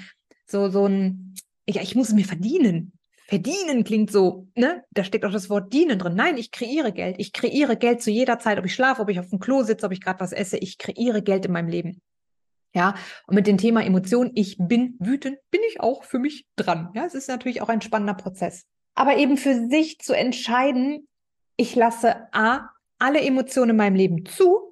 so, 0.48 0.70
so 0.70 0.86
ein, 0.86 1.36
ja, 1.68 1.82
ich 1.82 1.96
muss 1.96 2.12
mir 2.12 2.26
verdienen. 2.26 2.94
Verdienen 3.28 3.84
klingt 3.84 4.12
so, 4.12 4.48
ne? 4.56 4.84
Da 4.90 5.04
steckt 5.04 5.24
auch 5.24 5.32
das 5.32 5.52
Wort 5.52 5.72
dienen 5.72 6.00
drin. 6.00 6.16
Nein, 6.16 6.38
ich 6.38 6.50
kreiere 6.50 6.92
Geld. 6.92 7.18
Ich 7.20 7.32
kreiere 7.32 7.78
Geld 7.78 8.02
zu 8.02 8.10
jeder 8.10 8.40
Zeit, 8.40 8.58
ob 8.58 8.66
ich 8.66 8.74
schlafe, 8.74 9.04
ob 9.04 9.10
ich 9.10 9.20
auf 9.20 9.30
dem 9.30 9.38
Klo 9.38 9.62
sitze, 9.62 9.86
ob 9.86 9.92
ich 9.92 10.02
gerade 10.02 10.20
was 10.20 10.32
esse. 10.32 10.58
Ich 10.58 10.80
kreiere 10.80 11.22
Geld 11.22 11.46
in 11.46 11.52
meinem 11.52 11.68
Leben. 11.68 12.02
Ja, 12.74 12.96
und 13.28 13.36
mit 13.36 13.46
dem 13.46 13.58
Thema 13.58 13.84
Emotion, 13.84 14.32
ich 14.34 14.58
bin 14.60 14.96
wütend, 15.00 15.38
bin 15.52 15.62
ich 15.68 15.80
auch 15.80 16.04
für 16.04 16.18
mich 16.18 16.48
dran. 16.56 16.90
Ja, 16.96 17.06
es 17.06 17.14
ist 17.14 17.28
natürlich 17.28 17.62
auch 17.62 17.70
ein 17.70 17.82
spannender 17.82 18.16
Prozess. 18.16 18.66
Aber 18.96 19.18
eben 19.18 19.38
für 19.38 19.68
sich 19.70 20.00
zu 20.00 20.14
entscheiden, 20.14 21.08
ich 21.56 21.76
lasse 21.76 22.34
A, 22.34 22.70
alle 22.98 23.22
Emotionen 23.22 23.72
in 23.72 23.76
meinem 23.78 23.96
Leben 23.96 24.26
zu. 24.26 24.69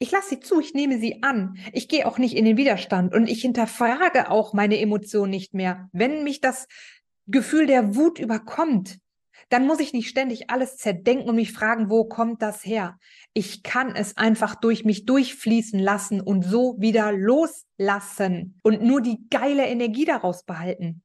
Ich 0.00 0.12
lasse 0.12 0.30
sie 0.30 0.40
zu, 0.40 0.60
ich 0.60 0.74
nehme 0.74 0.98
sie 0.98 1.22
an. 1.22 1.58
Ich 1.72 1.88
gehe 1.88 2.06
auch 2.06 2.18
nicht 2.18 2.36
in 2.36 2.44
den 2.44 2.56
Widerstand 2.56 3.14
und 3.14 3.28
ich 3.28 3.42
hinterfrage 3.42 4.30
auch 4.30 4.52
meine 4.52 4.78
Emotionen 4.78 5.30
nicht 5.30 5.54
mehr. 5.54 5.88
Wenn 5.92 6.22
mich 6.22 6.40
das 6.40 6.68
Gefühl 7.26 7.66
der 7.66 7.96
Wut 7.96 8.20
überkommt, 8.20 8.98
dann 9.48 9.66
muss 9.66 9.80
ich 9.80 9.92
nicht 9.92 10.08
ständig 10.08 10.50
alles 10.50 10.76
zerdenken 10.76 11.28
und 11.28 11.36
mich 11.36 11.52
fragen, 11.52 11.90
wo 11.90 12.04
kommt 12.04 12.42
das 12.42 12.64
her? 12.64 12.98
Ich 13.32 13.62
kann 13.62 13.96
es 13.96 14.16
einfach 14.16 14.54
durch 14.54 14.84
mich 14.84 15.04
durchfließen 15.04 15.80
lassen 15.80 16.20
und 16.20 16.44
so 16.44 16.76
wieder 16.78 17.12
loslassen 17.12 18.58
und 18.62 18.82
nur 18.82 19.00
die 19.00 19.18
geile 19.30 19.66
Energie 19.66 20.04
daraus 20.04 20.44
behalten. 20.44 21.02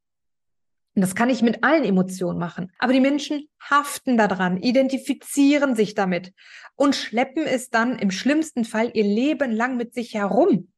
Und 0.96 1.02
das 1.02 1.16
kann 1.16 1.30
ich 1.30 1.42
mit 1.42 1.64
allen 1.64 1.84
Emotionen 1.84 2.38
machen. 2.38 2.72
Aber 2.78 2.94
die 2.94 3.00
Menschen 3.00 3.48
haften 3.60 4.18
daran, 4.18 4.58
identifizieren 4.58 5.76
sich 5.76 5.96
damit 5.96 6.34
und 6.76 6.96
schleppen 6.96 7.46
es 7.46 7.70
dann 7.70 7.98
im 7.98 8.12
schlimmsten 8.12 8.64
Fall 8.64 8.92
ihr 8.94 9.04
Leben 9.04 9.52
lang 9.52 9.76
mit 9.78 9.94
sich 9.94 10.14
herum. 10.14 10.72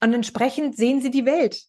Und 0.00 0.12
entsprechend 0.14 0.76
sehen 0.76 1.00
sie 1.00 1.10
die 1.10 1.26
Welt. 1.26 1.62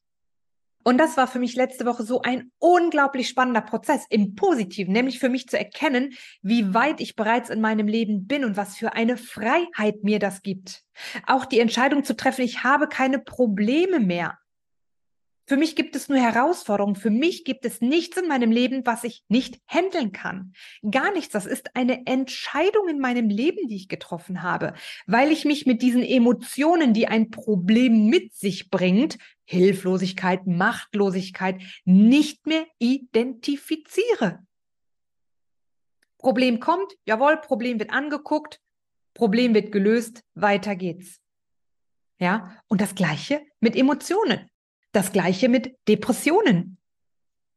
Und 0.83 0.97
das 0.97 1.15
war 1.15 1.27
für 1.27 1.39
mich 1.39 1.55
letzte 1.55 1.85
Woche 1.85 2.03
so 2.03 2.21
ein 2.21 2.51
unglaublich 2.59 3.29
spannender 3.29 3.61
Prozess 3.61 4.05
im 4.09 4.35
Positiven, 4.35 4.91
nämlich 4.91 5.19
für 5.19 5.29
mich 5.29 5.47
zu 5.47 5.57
erkennen, 5.57 6.13
wie 6.41 6.73
weit 6.73 6.99
ich 6.99 7.15
bereits 7.15 7.49
in 7.49 7.61
meinem 7.61 7.87
Leben 7.87 8.27
bin 8.27 8.43
und 8.43 8.57
was 8.57 8.75
für 8.75 8.93
eine 8.93 9.15
Freiheit 9.15 10.03
mir 10.03 10.19
das 10.19 10.41
gibt. 10.41 10.83
Auch 11.25 11.45
die 11.45 11.59
Entscheidung 11.59 12.03
zu 12.03 12.15
treffen, 12.15 12.43
ich 12.43 12.63
habe 12.63 12.87
keine 12.87 13.19
Probleme 13.19 14.01
mehr. 14.01 14.37
Für 15.45 15.57
mich 15.57 15.75
gibt 15.75 15.95
es 15.95 16.07
nur 16.07 16.19
Herausforderungen. 16.19 16.95
Für 16.95 17.09
mich 17.09 17.43
gibt 17.43 17.65
es 17.65 17.81
nichts 17.81 18.17
in 18.17 18.27
meinem 18.27 18.51
Leben, 18.51 18.85
was 18.85 19.03
ich 19.03 19.23
nicht 19.27 19.59
handeln 19.67 20.13
kann. 20.13 20.53
Gar 20.89 21.11
nichts. 21.11 21.33
Das 21.33 21.45
ist 21.45 21.75
eine 21.75 22.05
Entscheidung 22.05 22.87
in 22.87 22.99
meinem 22.99 23.29
Leben, 23.29 23.67
die 23.67 23.75
ich 23.75 23.89
getroffen 23.89 24.41
habe, 24.41 24.73
weil 25.05 25.31
ich 25.31 25.43
mich 25.43 25.65
mit 25.65 25.81
diesen 25.81 26.03
Emotionen, 26.03 26.93
die 26.93 27.07
ein 27.07 27.29
Problem 27.29 28.07
mit 28.07 28.33
sich 28.33 28.69
bringt, 28.69 29.17
Hilflosigkeit, 29.43 30.47
Machtlosigkeit, 30.47 31.61
nicht 31.83 32.47
mehr 32.47 32.65
identifiziere. 32.79 34.39
Problem 36.19 36.61
kommt, 36.61 36.93
jawohl, 37.05 37.35
Problem 37.35 37.79
wird 37.79 37.91
angeguckt, 37.91 38.61
Problem 39.13 39.53
wird 39.53 39.73
gelöst, 39.73 40.23
weiter 40.35 40.77
geht's. 40.77 41.19
Ja, 42.17 42.57
und 42.69 42.79
das 42.79 42.95
gleiche 42.95 43.41
mit 43.59 43.75
Emotionen. 43.75 44.49
Das 44.93 45.11
gleiche 45.11 45.49
mit 45.49 45.75
Depressionen. 45.87 46.77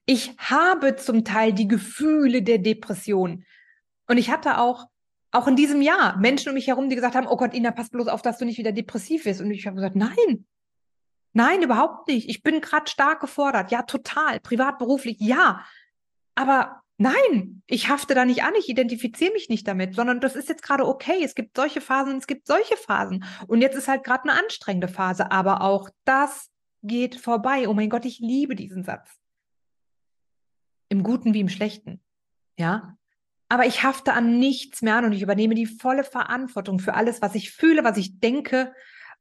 Ich 0.07 0.37
habe 0.38 0.96
zum 0.96 1.25
Teil 1.25 1.53
die 1.53 1.68
Gefühle 1.68 2.42
der 2.42 2.59
Depression. 2.59 3.44
Und 4.09 4.18
ich 4.18 4.31
hatte 4.31 4.59
auch, 4.59 4.87
auch 5.33 5.46
in 5.46 5.57
diesem 5.57 5.83
Jahr 5.83 6.16
Menschen 6.16 6.49
um 6.49 6.55
mich 6.55 6.68
herum, 6.68 6.88
die 6.88 6.94
gesagt 6.94 7.14
haben, 7.14 7.27
oh 7.27 7.37
Gott, 7.37 7.55
Ina, 7.55 7.72
pass 7.72 7.90
bloß 7.90 8.09
auf, 8.09 8.22
dass 8.22 8.38
du 8.38 8.44
nicht 8.44 8.59
wieder 8.59 8.72
depressiv 8.72 9.25
bist. 9.25 9.40
Und 9.40 9.51
ich 9.51 9.66
habe 9.66 9.77
gesagt, 9.77 9.96
nein, 9.96 10.46
nein, 11.33 11.62
überhaupt 11.62 12.09
nicht. 12.09 12.29
Ich 12.29 12.42
bin 12.42 12.61
gerade 12.61 12.90
stark 12.90 13.20
gefordert. 13.20 13.70
Ja, 13.70 13.83
total. 13.83 14.40
Privat, 14.40 14.79
beruflich, 14.79 15.18
ja. 15.20 15.64
Aber 16.37 16.81
nein, 16.96 17.62
ich 17.66 17.88
hafte 17.88 18.14
da 18.14 18.25
nicht 18.25 18.44
an, 18.44 18.55
ich 18.59 18.68
identifiziere 18.68 19.33
mich 19.33 19.49
nicht 19.49 19.68
damit, 19.68 19.94
sondern 19.94 20.20
das 20.20 20.37
ist 20.37 20.49
jetzt 20.49 20.62
gerade 20.62 20.87
okay. 20.87 21.22
Es 21.22 21.35
gibt 21.35 21.57
solche 21.57 21.81
Phasen, 21.81 22.16
es 22.16 22.27
gibt 22.27 22.46
solche 22.46 22.77
Phasen. 22.77 23.25
Und 23.46 23.61
jetzt 23.61 23.77
ist 23.77 23.88
halt 23.88 24.05
gerade 24.05 24.31
eine 24.31 24.40
anstrengende 24.40 24.88
Phase. 24.88 25.31
Aber 25.33 25.61
auch 25.61 25.90
das 26.05 26.49
geht 26.82 27.16
vorbei. 27.16 27.68
Oh 27.68 27.74
mein 27.74 27.90
Gott, 27.90 28.04
ich 28.04 28.20
liebe 28.20 28.54
diesen 28.54 28.84
Satz. 28.84 29.10
Im 30.88 31.02
Guten 31.02 31.34
wie 31.34 31.40
im 31.40 31.48
Schlechten. 31.48 32.00
Ja. 32.58 32.96
Aber 33.48 33.66
ich 33.66 33.82
hafte 33.82 34.12
an 34.12 34.38
nichts 34.38 34.82
mehr 34.82 34.96
an 34.96 35.04
und 35.04 35.12
ich 35.12 35.22
übernehme 35.22 35.54
die 35.54 35.66
volle 35.66 36.04
Verantwortung 36.04 36.78
für 36.78 36.94
alles, 36.94 37.22
was 37.22 37.34
ich 37.34 37.52
fühle, 37.52 37.84
was 37.84 37.96
ich 37.96 38.18
denke 38.18 38.72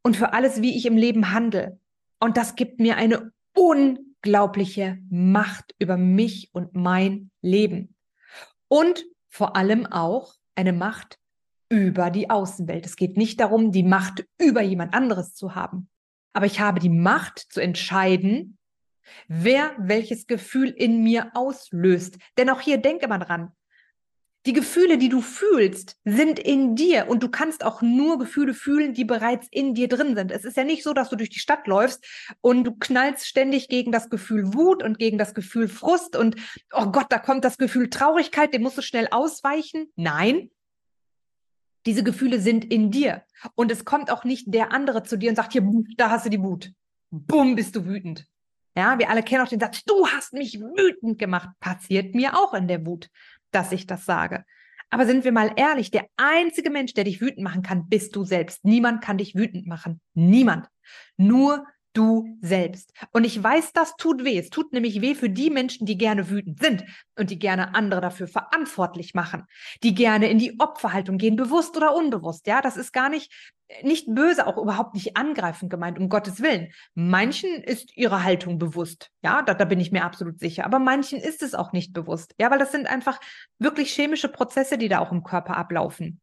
und 0.01 0.15
für 0.15 0.33
alles, 0.33 0.61
wie 0.61 0.75
ich 0.75 0.85
im 0.85 0.97
Leben 0.97 1.31
handle. 1.31 1.79
Und 2.19 2.37
das 2.37 2.55
gibt 2.55 2.79
mir 2.79 2.97
eine 2.97 3.31
unglaubliche 3.53 4.99
Macht 5.09 5.75
über 5.79 5.97
mich 5.97 6.49
und 6.53 6.73
mein 6.73 7.29
Leben. 7.41 7.95
Und 8.67 9.05
vor 9.27 9.55
allem 9.55 9.85
auch 9.85 10.33
eine 10.55 10.73
Macht 10.73 11.19
über 11.69 12.09
die 12.09 12.29
Außenwelt. 12.29 12.85
Es 12.85 12.95
geht 12.95 13.17
nicht 13.17 13.39
darum, 13.39 13.71
die 13.71 13.83
Macht 13.83 14.25
über 14.39 14.61
jemand 14.61 14.93
anderes 14.93 15.33
zu 15.33 15.55
haben 15.55 15.89
aber 16.35 16.45
ich 16.45 16.59
habe 16.59 16.81
die 16.81 16.89
Macht 16.89 17.39
zu 17.49 17.61
entscheiden, 17.61 18.57
wer 19.29 19.73
welches 19.77 20.27
Gefühl 20.27 20.67
in 20.67 21.01
mir 21.01 21.31
auslöst. 21.33 22.17
Denn 22.37 22.49
auch 22.49 22.59
hier 22.59 22.77
denke 22.77 23.07
mal 23.07 23.19
dran. 23.19 23.53
Die 24.45 24.51
Gefühle, 24.51 24.97
die 24.97 25.07
du 25.07 25.21
fühlst, 25.21 25.95
sind 26.03 26.37
in 26.37 26.75
dir 26.75 27.07
und 27.07 27.23
du 27.23 27.29
kannst 27.29 27.63
auch 27.63 27.81
nur 27.81 28.19
Gefühle 28.19 28.53
fühlen, 28.53 28.93
die 28.93 29.05
bereits 29.05 29.47
in 29.49 29.73
dir 29.75 29.87
drin 29.87 30.13
sind. 30.15 30.29
Es 30.29 30.43
ist 30.43 30.57
ja 30.57 30.65
nicht 30.65 30.83
so, 30.83 30.91
dass 30.91 31.09
du 31.09 31.15
durch 31.15 31.29
die 31.29 31.39
Stadt 31.39 31.67
läufst 31.67 32.05
und 32.41 32.65
du 32.65 32.75
knallst 32.75 33.25
ständig 33.25 33.69
gegen 33.69 33.93
das 33.93 34.09
Gefühl 34.09 34.53
Wut 34.53 34.83
und 34.83 34.99
gegen 34.99 35.17
das 35.17 35.33
Gefühl 35.33 35.69
Frust 35.69 36.17
und 36.17 36.35
oh 36.73 36.87
Gott, 36.91 37.07
da 37.09 37.17
kommt 37.17 37.45
das 37.45 37.57
Gefühl 37.57 37.89
Traurigkeit, 37.89 38.53
dem 38.53 38.61
musst 38.61 38.77
du 38.77 38.81
schnell 38.81 39.07
ausweichen. 39.09 39.87
Nein, 39.95 40.51
diese 41.85 42.03
Gefühle 42.03 42.39
sind 42.39 42.65
in 42.65 42.91
dir. 42.91 43.23
Und 43.55 43.71
es 43.71 43.85
kommt 43.85 44.11
auch 44.11 44.23
nicht 44.23 44.53
der 44.53 44.71
andere 44.71 45.03
zu 45.03 45.17
dir 45.17 45.29
und 45.29 45.35
sagt, 45.35 45.53
hier, 45.53 45.63
da 45.97 46.09
hast 46.09 46.25
du 46.25 46.29
die 46.29 46.41
Wut. 46.41 46.71
Bumm, 47.11 47.55
bist 47.55 47.75
du 47.75 47.85
wütend. 47.85 48.25
Ja, 48.77 48.99
wir 48.99 49.09
alle 49.09 49.23
kennen 49.23 49.43
auch 49.43 49.49
den 49.49 49.59
Satz, 49.59 49.83
du 49.85 50.05
hast 50.07 50.33
mich 50.33 50.59
wütend 50.59 51.17
gemacht. 51.17 51.49
Passiert 51.59 52.13
mir 52.13 52.37
auch 52.37 52.53
in 52.53 52.67
der 52.67 52.85
Wut, 52.85 53.09
dass 53.51 53.71
ich 53.71 53.87
das 53.87 54.05
sage. 54.05 54.43
Aber 54.89 55.05
sind 55.05 55.23
wir 55.23 55.31
mal 55.31 55.51
ehrlich, 55.55 55.91
der 55.91 56.07
einzige 56.17 56.69
Mensch, 56.69 56.93
der 56.93 57.05
dich 57.05 57.21
wütend 57.21 57.43
machen 57.43 57.61
kann, 57.61 57.87
bist 57.87 58.15
du 58.15 58.23
selbst. 58.23 58.65
Niemand 58.65 59.01
kann 59.01 59.17
dich 59.17 59.35
wütend 59.35 59.65
machen. 59.65 60.01
Niemand. 60.13 60.67
Nur 61.17 61.65
du 61.95 62.37
selbst. 62.41 62.93
Und 63.11 63.23
ich 63.23 63.41
weiß, 63.41 63.73
das 63.73 63.95
tut 63.95 64.23
weh. 64.23 64.37
Es 64.37 64.49
tut 64.49 64.73
nämlich 64.73 65.01
weh 65.01 65.15
für 65.15 65.29
die 65.29 65.49
Menschen, 65.49 65.85
die 65.85 65.97
gerne 65.97 66.29
wütend 66.29 66.59
sind 66.59 66.83
und 67.17 67.29
die 67.29 67.39
gerne 67.39 67.73
andere 67.73 68.01
dafür 68.01 68.27
verantwortlich 68.27 69.13
machen, 69.13 69.45
die 69.83 69.95
gerne 69.95 70.29
in 70.29 70.37
die 70.37 70.59
Opferhaltung 70.59 71.17
gehen, 71.17 71.35
bewusst 71.35 71.75
oder 71.77 71.95
unbewusst. 71.95 72.45
Ja, 72.47 72.61
das 72.61 72.77
ist 72.77 72.91
gar 72.93 73.09
nicht, 73.09 73.31
nicht 73.81 74.13
böse, 74.13 74.45
auch 74.45 74.57
überhaupt 74.57 74.93
nicht 74.93 75.17
angreifend 75.17 75.71
gemeint, 75.71 75.97
um 75.97 76.09
Gottes 76.09 76.41
Willen. 76.41 76.71
Manchen 76.93 77.63
ist 77.63 77.95
ihre 77.97 78.23
Haltung 78.23 78.59
bewusst. 78.59 79.09
Ja, 79.23 79.41
da, 79.41 79.53
da 79.53 79.65
bin 79.65 79.79
ich 79.79 79.91
mir 79.91 80.03
absolut 80.03 80.39
sicher. 80.39 80.65
Aber 80.65 80.79
manchen 80.79 81.19
ist 81.19 81.41
es 81.41 81.55
auch 81.55 81.71
nicht 81.71 81.93
bewusst. 81.93 82.35
Ja, 82.37 82.51
weil 82.51 82.59
das 82.59 82.71
sind 82.71 82.87
einfach 82.87 83.19
wirklich 83.57 83.91
chemische 83.91 84.29
Prozesse, 84.29 84.77
die 84.77 84.89
da 84.89 84.99
auch 84.99 85.11
im 85.11 85.23
Körper 85.23 85.57
ablaufen. 85.57 86.21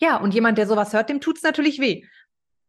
Ja, 0.00 0.16
und 0.16 0.32
jemand, 0.32 0.56
der 0.56 0.66
sowas 0.66 0.94
hört, 0.94 1.10
dem 1.10 1.20
tut 1.20 1.36
es 1.36 1.42
natürlich 1.42 1.78
weh. 1.78 2.04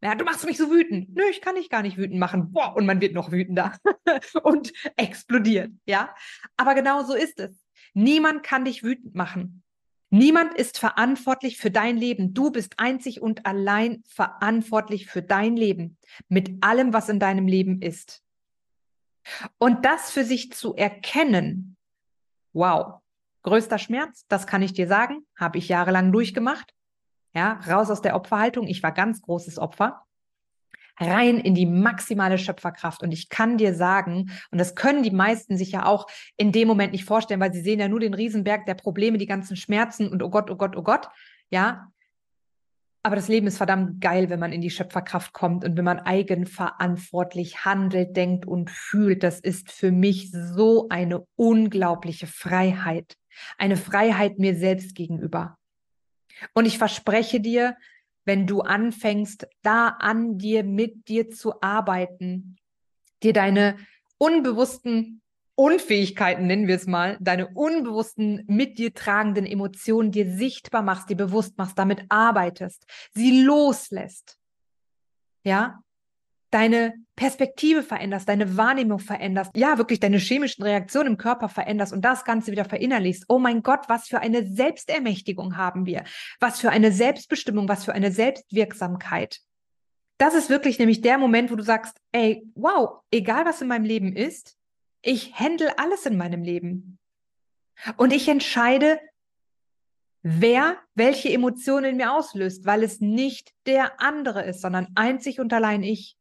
Ja, 0.03 0.15
du 0.15 0.25
machst 0.25 0.45
mich 0.45 0.57
so 0.57 0.71
wütend. 0.71 1.15
Nö, 1.15 1.23
ich 1.29 1.41
kann 1.41 1.55
dich 1.55 1.69
gar 1.69 1.83
nicht 1.83 1.97
wütend 1.97 2.19
machen. 2.19 2.51
Boah, 2.51 2.75
und 2.75 2.85
man 2.85 3.01
wird 3.01 3.13
noch 3.13 3.31
wütender 3.31 3.77
und 4.43 4.73
explodiert, 4.97 5.71
ja. 5.85 6.13
Aber 6.57 6.73
genau 6.73 7.03
so 7.03 7.13
ist 7.13 7.39
es. 7.39 7.51
Niemand 7.93 8.41
kann 8.41 8.65
dich 8.65 8.83
wütend 8.83 9.13
machen. 9.13 9.63
Niemand 10.09 10.55
ist 10.55 10.77
verantwortlich 10.77 11.57
für 11.57 11.71
dein 11.71 11.97
Leben. 11.97 12.33
Du 12.33 12.51
bist 12.51 12.79
einzig 12.79 13.21
und 13.21 13.45
allein 13.45 14.03
verantwortlich 14.07 15.07
für 15.07 15.21
dein 15.21 15.55
Leben 15.55 15.97
mit 16.27 16.63
allem, 16.63 16.93
was 16.93 17.07
in 17.07 17.19
deinem 17.19 17.47
Leben 17.47 17.81
ist. 17.81 18.21
Und 19.57 19.85
das 19.85 20.11
für 20.11 20.25
sich 20.25 20.51
zu 20.51 20.75
erkennen, 20.75 21.77
wow, 22.53 23.01
größter 23.43 23.77
Schmerz, 23.77 24.25
das 24.27 24.47
kann 24.47 24.61
ich 24.61 24.73
dir 24.73 24.87
sagen, 24.87 25.25
habe 25.37 25.59
ich 25.59 25.69
jahrelang 25.69 26.11
durchgemacht. 26.11 26.73
Ja, 27.33 27.59
raus 27.67 27.89
aus 27.89 28.01
der 28.01 28.15
Opferhaltung. 28.15 28.67
Ich 28.67 28.83
war 28.83 28.91
ganz 28.91 29.21
großes 29.21 29.57
Opfer 29.57 30.05
rein 31.01 31.39
in 31.39 31.55
die 31.55 31.65
maximale 31.65 32.37
Schöpferkraft. 32.37 33.03
Und 33.03 33.11
ich 33.11 33.29
kann 33.29 33.57
dir 33.57 33.73
sagen, 33.73 34.31
und 34.51 34.57
das 34.57 34.75
können 34.75 35.03
die 35.03 35.11
meisten 35.11 35.57
sich 35.57 35.71
ja 35.71 35.85
auch 35.85 36.07
in 36.37 36.51
dem 36.51 36.67
Moment 36.67 36.91
nicht 36.91 37.05
vorstellen, 37.05 37.39
weil 37.39 37.53
sie 37.53 37.61
sehen 37.61 37.79
ja 37.79 37.87
nur 37.87 37.99
den 37.99 38.13
Riesenberg 38.13 38.65
der 38.65 38.75
Probleme, 38.75 39.17
die 39.17 39.25
ganzen 39.25 39.55
Schmerzen 39.55 40.07
und 40.07 40.23
oh 40.23 40.29
Gott, 40.29 40.49
oh 40.49 40.55
Gott, 40.55 40.75
oh 40.75 40.83
Gott. 40.83 41.09
Ja. 41.49 41.91
Aber 43.03 43.15
das 43.15 43.27
Leben 43.27 43.47
ist 43.47 43.57
verdammt 43.57 43.99
geil, 43.99 44.29
wenn 44.29 44.39
man 44.39 44.51
in 44.51 44.61
die 44.61 44.69
Schöpferkraft 44.69 45.33
kommt 45.33 45.65
und 45.65 45.75
wenn 45.75 45.85
man 45.85 45.99
eigenverantwortlich 45.99 47.65
handelt, 47.65 48.15
denkt 48.15 48.45
und 48.45 48.69
fühlt. 48.69 49.23
Das 49.23 49.39
ist 49.39 49.71
für 49.71 49.91
mich 49.91 50.31
so 50.31 50.87
eine 50.89 51.25
unglaubliche 51.35 52.27
Freiheit. 52.27 53.17
Eine 53.57 53.75
Freiheit 53.75 54.37
mir 54.37 54.55
selbst 54.55 54.93
gegenüber. 54.93 55.57
Und 56.53 56.65
ich 56.65 56.77
verspreche 56.77 57.39
dir, 57.39 57.77
wenn 58.25 58.47
du 58.47 58.61
anfängst, 58.61 59.47
da 59.61 59.87
an 59.87 60.37
dir, 60.37 60.63
mit 60.63 61.07
dir 61.07 61.29
zu 61.29 61.61
arbeiten, 61.61 62.57
dir 63.23 63.33
deine 63.33 63.77
unbewussten 64.17 65.21
Unfähigkeiten, 65.55 66.47
nennen 66.47 66.67
wir 66.67 66.75
es 66.75 66.87
mal, 66.87 67.17
deine 67.19 67.49
unbewussten, 67.49 68.43
mit 68.47 68.79
dir 68.79 68.93
tragenden 68.93 69.45
Emotionen 69.45 70.11
dir 70.11 70.31
sichtbar 70.31 70.81
machst, 70.81 71.09
dir 71.09 71.17
bewusst 71.17 71.57
machst, 71.57 71.77
damit 71.77 72.05
arbeitest, 72.09 72.85
sie 73.13 73.43
loslässt. 73.43 74.39
Ja, 75.43 75.83
deine 76.51 76.93
Perspektive 77.15 77.81
veränderst, 77.81 78.27
deine 78.27 78.57
Wahrnehmung 78.57 78.99
veränderst, 78.99 79.51
ja, 79.55 79.77
wirklich 79.77 79.99
deine 79.99 80.17
chemischen 80.17 80.63
Reaktionen 80.63 81.13
im 81.13 81.17
Körper 81.17 81.49
veränderst 81.49 81.93
und 81.93 82.03
das 82.03 82.25
Ganze 82.25 82.51
wieder 82.51 82.65
verinnerlichst. 82.65 83.25
Oh 83.27 83.39
mein 83.39 83.63
Gott, 83.63 83.81
was 83.87 84.07
für 84.07 84.19
eine 84.19 84.45
Selbstermächtigung 84.45 85.57
haben 85.57 85.85
wir. 85.85 86.03
Was 86.39 86.59
für 86.59 86.69
eine 86.69 86.91
Selbstbestimmung, 86.91 87.67
was 87.67 87.85
für 87.85 87.93
eine 87.93 88.11
Selbstwirksamkeit. 88.11 89.39
Das 90.17 90.35
ist 90.35 90.49
wirklich 90.49 90.77
nämlich 90.77 91.01
der 91.01 91.17
Moment, 91.17 91.51
wo 91.51 91.55
du 91.55 91.63
sagst, 91.63 91.97
ey, 92.11 92.43
wow, 92.53 93.01
egal 93.11 93.45
was 93.45 93.61
in 93.61 93.67
meinem 93.67 93.85
Leben 93.85 94.15
ist, 94.15 94.55
ich 95.01 95.33
handle 95.33 95.79
alles 95.79 96.05
in 96.05 96.17
meinem 96.17 96.43
Leben. 96.43 96.99
Und 97.97 98.13
ich 98.13 98.27
entscheide, 98.27 98.99
wer 100.21 100.77
welche 100.93 101.29
Emotionen 101.29 101.91
in 101.91 101.97
mir 101.97 102.13
auslöst, 102.13 102.65
weil 102.65 102.83
es 102.83 102.99
nicht 102.99 103.51
der 103.65 103.99
andere 103.99 104.43
ist, 104.43 104.61
sondern 104.61 104.89
einzig 104.95 105.39
und 105.39 105.51
allein 105.53 105.81
ich. 105.81 106.17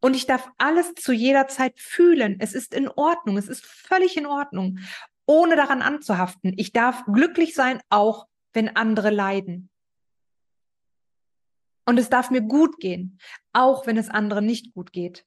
Und 0.00 0.14
ich 0.14 0.26
darf 0.26 0.48
alles 0.58 0.94
zu 0.94 1.12
jeder 1.12 1.46
Zeit 1.48 1.78
fühlen. 1.78 2.36
Es 2.40 2.54
ist 2.54 2.74
in 2.74 2.88
Ordnung. 2.88 3.36
Es 3.36 3.48
ist 3.48 3.64
völlig 3.64 4.16
in 4.16 4.26
Ordnung, 4.26 4.78
ohne 5.26 5.56
daran 5.56 5.82
anzuhaften. 5.82 6.54
Ich 6.56 6.72
darf 6.72 7.04
glücklich 7.04 7.54
sein, 7.54 7.80
auch 7.90 8.26
wenn 8.52 8.74
andere 8.76 9.10
leiden. 9.10 9.70
Und 11.84 11.98
es 11.98 12.08
darf 12.08 12.30
mir 12.30 12.40
gut 12.40 12.78
gehen, 12.78 13.18
auch 13.52 13.86
wenn 13.86 13.96
es 13.96 14.08
anderen 14.08 14.46
nicht 14.46 14.72
gut 14.74 14.92
geht. 14.92 15.26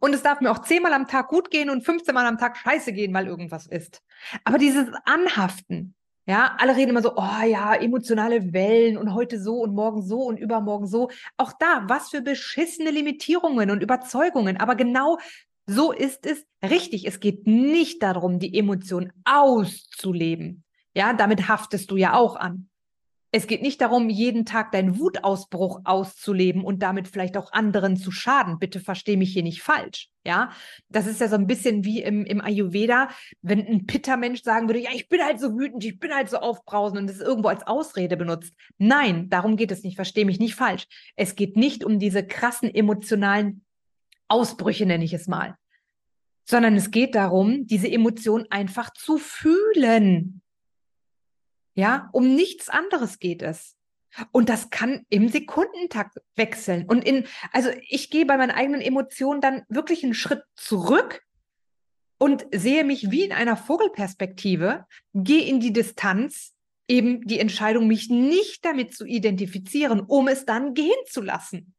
Und 0.00 0.14
es 0.14 0.22
darf 0.22 0.40
mir 0.40 0.50
auch 0.50 0.60
zehnmal 0.60 0.92
am 0.92 1.08
Tag 1.08 1.28
gut 1.28 1.50
gehen 1.50 1.70
und 1.70 1.84
15 1.84 2.14
Mal 2.14 2.26
am 2.26 2.38
Tag 2.38 2.56
scheiße 2.56 2.92
gehen, 2.92 3.12
weil 3.12 3.26
irgendwas 3.26 3.66
ist. 3.66 4.02
Aber 4.44 4.58
dieses 4.58 4.88
Anhaften, 5.04 5.94
ja, 6.26 6.54
alle 6.58 6.76
reden 6.76 6.90
immer 6.90 7.02
so, 7.02 7.16
oh 7.16 7.44
ja, 7.46 7.74
emotionale 7.74 8.52
Wellen 8.52 8.96
und 8.96 9.14
heute 9.14 9.40
so 9.40 9.56
und 9.56 9.74
morgen 9.74 10.02
so 10.02 10.20
und 10.20 10.38
übermorgen 10.38 10.86
so. 10.86 11.10
Auch 11.36 11.52
da, 11.58 11.84
was 11.88 12.10
für 12.10 12.20
beschissene 12.20 12.90
Limitierungen 12.90 13.70
und 13.70 13.82
Überzeugungen. 13.82 14.56
Aber 14.58 14.76
genau 14.76 15.18
so 15.66 15.92
ist 15.92 16.26
es 16.26 16.44
richtig. 16.62 17.06
Es 17.06 17.20
geht 17.20 17.46
nicht 17.46 18.02
darum, 18.02 18.38
die 18.38 18.56
Emotion 18.56 19.12
auszuleben. 19.24 20.64
Ja, 20.94 21.12
damit 21.12 21.48
haftest 21.48 21.90
du 21.90 21.96
ja 21.96 22.14
auch 22.14 22.36
an. 22.36 22.68
Es 23.34 23.46
geht 23.46 23.62
nicht 23.62 23.80
darum, 23.80 24.10
jeden 24.10 24.44
Tag 24.44 24.72
deinen 24.72 24.98
Wutausbruch 24.98 25.80
auszuleben 25.84 26.62
und 26.62 26.82
damit 26.82 27.08
vielleicht 27.08 27.38
auch 27.38 27.50
anderen 27.50 27.96
zu 27.96 28.10
schaden. 28.10 28.58
Bitte 28.58 28.78
versteh 28.78 29.16
mich 29.16 29.32
hier 29.32 29.42
nicht 29.42 29.62
falsch. 29.62 30.10
Ja, 30.22 30.52
das 30.90 31.06
ist 31.06 31.18
ja 31.18 31.28
so 31.28 31.36
ein 31.36 31.46
bisschen 31.46 31.82
wie 31.82 32.02
im, 32.02 32.26
im 32.26 32.42
Ayurveda, 32.42 33.08
wenn 33.40 33.66
ein 33.66 33.86
Pitta-Mensch 33.86 34.42
sagen 34.42 34.68
würde, 34.68 34.80
ja, 34.80 34.90
ich 34.92 35.08
bin 35.08 35.22
halt 35.22 35.40
so 35.40 35.58
wütend, 35.58 35.82
ich 35.82 35.98
bin 35.98 36.14
halt 36.14 36.28
so 36.28 36.36
aufbrausend 36.36 37.00
und 37.00 37.06
das 37.08 37.20
irgendwo 37.20 37.48
als 37.48 37.66
Ausrede 37.66 38.18
benutzt. 38.18 38.52
Nein, 38.76 39.30
darum 39.30 39.56
geht 39.56 39.72
es 39.72 39.82
nicht. 39.82 39.96
Versteh 39.96 40.26
mich 40.26 40.38
nicht 40.38 40.54
falsch. 40.54 40.86
Es 41.16 41.34
geht 41.34 41.56
nicht 41.56 41.84
um 41.84 41.98
diese 41.98 42.26
krassen 42.26 42.72
emotionalen 42.72 43.64
Ausbrüche, 44.28 44.84
nenne 44.84 45.04
ich 45.04 45.14
es 45.14 45.26
mal, 45.26 45.56
sondern 46.44 46.76
es 46.76 46.90
geht 46.90 47.14
darum, 47.14 47.66
diese 47.66 47.90
Emotion 47.90 48.46
einfach 48.50 48.92
zu 48.92 49.16
fühlen. 49.16 50.41
Ja, 51.74 52.08
um 52.12 52.34
nichts 52.34 52.68
anderes 52.68 53.18
geht 53.18 53.42
es. 53.42 53.76
Und 54.30 54.48
das 54.48 54.68
kann 54.70 55.06
im 55.08 55.28
Sekundentakt 55.28 56.18
wechseln. 56.36 56.84
Und 56.86 57.04
in, 57.04 57.26
also 57.52 57.70
ich 57.88 58.10
gehe 58.10 58.26
bei 58.26 58.36
meinen 58.36 58.50
eigenen 58.50 58.82
Emotionen 58.82 59.40
dann 59.40 59.62
wirklich 59.68 60.04
einen 60.04 60.14
Schritt 60.14 60.42
zurück 60.54 61.22
und 62.18 62.46
sehe 62.54 62.84
mich 62.84 63.10
wie 63.10 63.24
in 63.24 63.32
einer 63.32 63.56
Vogelperspektive, 63.56 64.86
gehe 65.14 65.44
in 65.44 65.60
die 65.60 65.72
Distanz, 65.72 66.54
eben 66.88 67.26
die 67.26 67.40
Entscheidung, 67.40 67.86
mich 67.86 68.10
nicht 68.10 68.64
damit 68.64 68.94
zu 68.94 69.06
identifizieren, 69.06 70.00
um 70.00 70.28
es 70.28 70.44
dann 70.44 70.74
gehen 70.74 70.90
zu 71.08 71.22
lassen. 71.22 71.74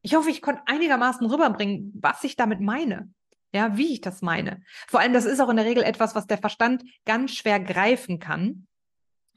Ich 0.00 0.14
hoffe, 0.14 0.30
ich 0.30 0.40
konnte 0.40 0.62
einigermaßen 0.66 1.26
rüberbringen, 1.26 1.92
was 2.00 2.24
ich 2.24 2.34
damit 2.36 2.60
meine. 2.60 3.10
Ja, 3.52 3.76
wie 3.76 3.92
ich 3.92 4.00
das 4.00 4.20
meine. 4.20 4.62
Vor 4.86 5.00
allem, 5.00 5.12
das 5.12 5.24
ist 5.24 5.40
auch 5.40 5.48
in 5.48 5.56
der 5.56 5.64
Regel 5.64 5.82
etwas, 5.82 6.14
was 6.14 6.26
der 6.26 6.38
Verstand 6.38 6.82
ganz 7.04 7.34
schwer 7.34 7.60
greifen 7.60 8.18
kann. 8.18 8.66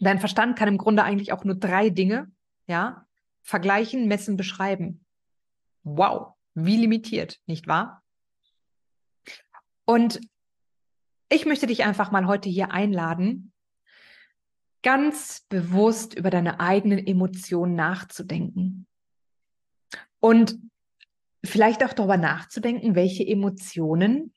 Dein 0.01 0.19
Verstand 0.19 0.57
kann 0.57 0.67
im 0.67 0.79
Grunde 0.79 1.03
eigentlich 1.03 1.31
auch 1.31 1.43
nur 1.43 1.53
drei 1.53 1.91
Dinge, 1.91 2.31
ja, 2.65 3.05
vergleichen, 3.43 4.07
messen, 4.07 4.35
beschreiben. 4.35 5.05
Wow, 5.83 6.33
wie 6.55 6.77
limitiert, 6.77 7.39
nicht 7.45 7.67
wahr? 7.67 8.03
Und 9.85 10.19
ich 11.29 11.45
möchte 11.45 11.67
dich 11.67 11.83
einfach 11.83 12.11
mal 12.11 12.25
heute 12.25 12.49
hier 12.49 12.71
einladen, 12.71 13.53
ganz 14.81 15.45
bewusst 15.49 16.15
über 16.15 16.31
deine 16.31 16.59
eigenen 16.59 17.05
Emotionen 17.05 17.75
nachzudenken. 17.75 18.87
Und 20.19 20.57
vielleicht 21.45 21.83
auch 21.83 21.93
darüber 21.93 22.17
nachzudenken, 22.17 22.95
welche 22.95 23.25
Emotionen 23.25 24.33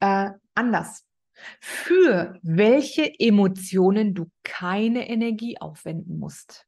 äh, 0.00 0.30
anders 0.54 1.05
für 1.60 2.38
welche 2.42 3.18
Emotionen 3.18 4.14
du 4.14 4.30
keine 4.42 5.08
Energie 5.08 5.58
aufwenden 5.60 6.18
musst. 6.18 6.66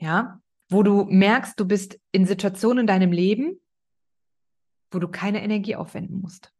Ja, 0.00 0.40
wo 0.68 0.82
du 0.82 1.04
merkst, 1.04 1.58
du 1.60 1.66
bist 1.66 2.00
in 2.12 2.26
Situationen 2.26 2.80
in 2.80 2.86
deinem 2.86 3.12
Leben, 3.12 3.60
wo 4.90 4.98
du 4.98 5.08
keine 5.08 5.42
Energie 5.42 5.76
aufwenden 5.76 6.20
musst. 6.20 6.52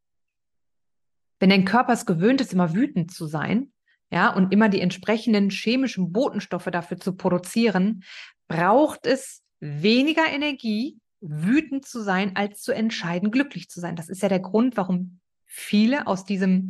Wenn 1.41 1.51
dein 1.51 1.65
Körper 1.65 1.93
es 1.93 2.07
gewöhnt 2.07 2.41
ist, 2.41 2.53
immer 2.53 2.75
wütend 2.75 3.13
zu 3.13 3.27
sein, 3.27 3.73
ja, 4.11 4.33
und 4.33 4.53
immer 4.53 4.69
die 4.69 4.83
entsprechenden 4.83 5.49
chemischen 5.49 6.13
Botenstoffe 6.13 6.67
dafür 6.67 6.99
zu 6.99 7.17
produzieren, 7.17 8.05
braucht 8.47 9.07
es 9.07 9.43
weniger 9.59 10.27
Energie, 10.27 11.01
wütend 11.21 11.87
zu 11.87 12.03
sein, 12.03 12.37
als 12.37 12.61
zu 12.61 12.73
entscheiden, 12.73 13.31
glücklich 13.31 13.71
zu 13.71 13.81
sein. 13.81 13.97
Das 13.97 14.11
ist 14.11 14.23
ja 14.23 14.29
der 14.29 14.41
Grund, 14.41 14.77
warum 14.77 15.21
viele 15.53 16.07
aus 16.07 16.25
diesem, 16.25 16.69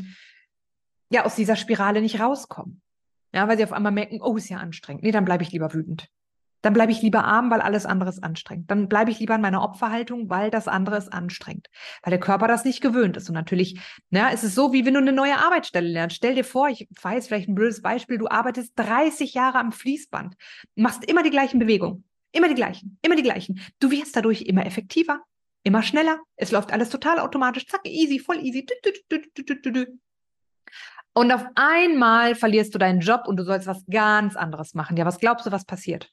ja, 1.08 1.24
aus 1.24 1.36
dieser 1.36 1.56
Spirale 1.56 2.02
nicht 2.02 2.20
rauskommen. 2.20 2.82
Ja, 3.32 3.48
weil 3.48 3.56
sie 3.56 3.64
auf 3.64 3.72
einmal 3.72 3.92
merken, 3.92 4.20
oh, 4.20 4.36
ist 4.36 4.48
ja 4.48 4.58
anstrengend. 4.58 5.04
Nee, 5.04 5.12
dann 5.12 5.24
bleibe 5.24 5.42
ich 5.42 5.52
lieber 5.52 5.72
wütend. 5.72 6.08
Dann 6.60 6.74
bleibe 6.74 6.92
ich 6.92 7.02
lieber 7.02 7.24
arm, 7.24 7.50
weil 7.50 7.60
alles 7.60 7.86
andere 7.86 8.10
ist 8.10 8.22
anstrengend. 8.22 8.70
Dann 8.70 8.88
bleibe 8.88 9.10
ich 9.10 9.18
lieber 9.18 9.34
in 9.34 9.40
meiner 9.40 9.62
Opferhaltung, 9.62 10.28
weil 10.30 10.50
das 10.50 10.68
andere 10.68 10.96
ist 10.96 11.12
anstrengend. 11.12 11.68
Weil 12.02 12.10
der 12.10 12.20
Körper 12.20 12.46
das 12.46 12.64
nicht 12.64 12.80
gewöhnt 12.80 13.16
ist. 13.16 13.28
Und 13.28 13.34
natürlich, 13.34 13.80
na, 14.10 14.30
es 14.32 14.44
ist 14.44 14.54
so, 14.54 14.72
wie 14.72 14.84
wenn 14.84 14.94
du 14.94 15.00
eine 15.00 15.12
neue 15.12 15.38
Arbeitsstelle 15.38 15.88
lernst. 15.88 16.16
Stell 16.16 16.34
dir 16.34 16.44
vor, 16.44 16.68
ich 16.68 16.88
weiß 17.00 17.26
vielleicht 17.26 17.48
ein 17.48 17.54
blödes 17.54 17.82
Beispiel, 17.82 18.18
du 18.18 18.28
arbeitest 18.28 18.72
30 18.76 19.34
Jahre 19.34 19.58
am 19.58 19.72
Fließband, 19.72 20.36
machst 20.76 21.04
immer 21.04 21.22
die 21.22 21.30
gleichen 21.30 21.58
Bewegungen. 21.58 22.04
Immer 22.32 22.48
die 22.48 22.54
gleichen, 22.54 22.98
immer 23.02 23.16
die 23.16 23.22
gleichen. 23.22 23.60
Du 23.78 23.90
wirst 23.90 24.16
dadurch 24.16 24.42
immer 24.42 24.64
effektiver, 24.64 25.22
immer 25.62 25.82
schneller. 25.82 26.20
Es 26.36 26.50
läuft 26.50 26.72
alles 26.72 26.90
total 26.90 27.18
automatisch, 27.18 27.66
zack, 27.66 27.86
easy, 27.86 28.18
voll 28.18 28.38
easy. 28.38 28.66
Und 31.14 31.32
auf 31.32 31.44
einmal 31.54 32.34
verlierst 32.34 32.74
du 32.74 32.78
deinen 32.78 33.00
Job 33.00 33.22
und 33.26 33.36
du 33.36 33.44
sollst 33.44 33.66
was 33.66 33.84
ganz 33.90 34.36
anderes 34.36 34.74
machen. 34.74 34.96
Ja, 34.96 35.04
was 35.04 35.18
glaubst 35.18 35.46
du, 35.46 35.52
was 35.52 35.64
passiert? 35.64 36.10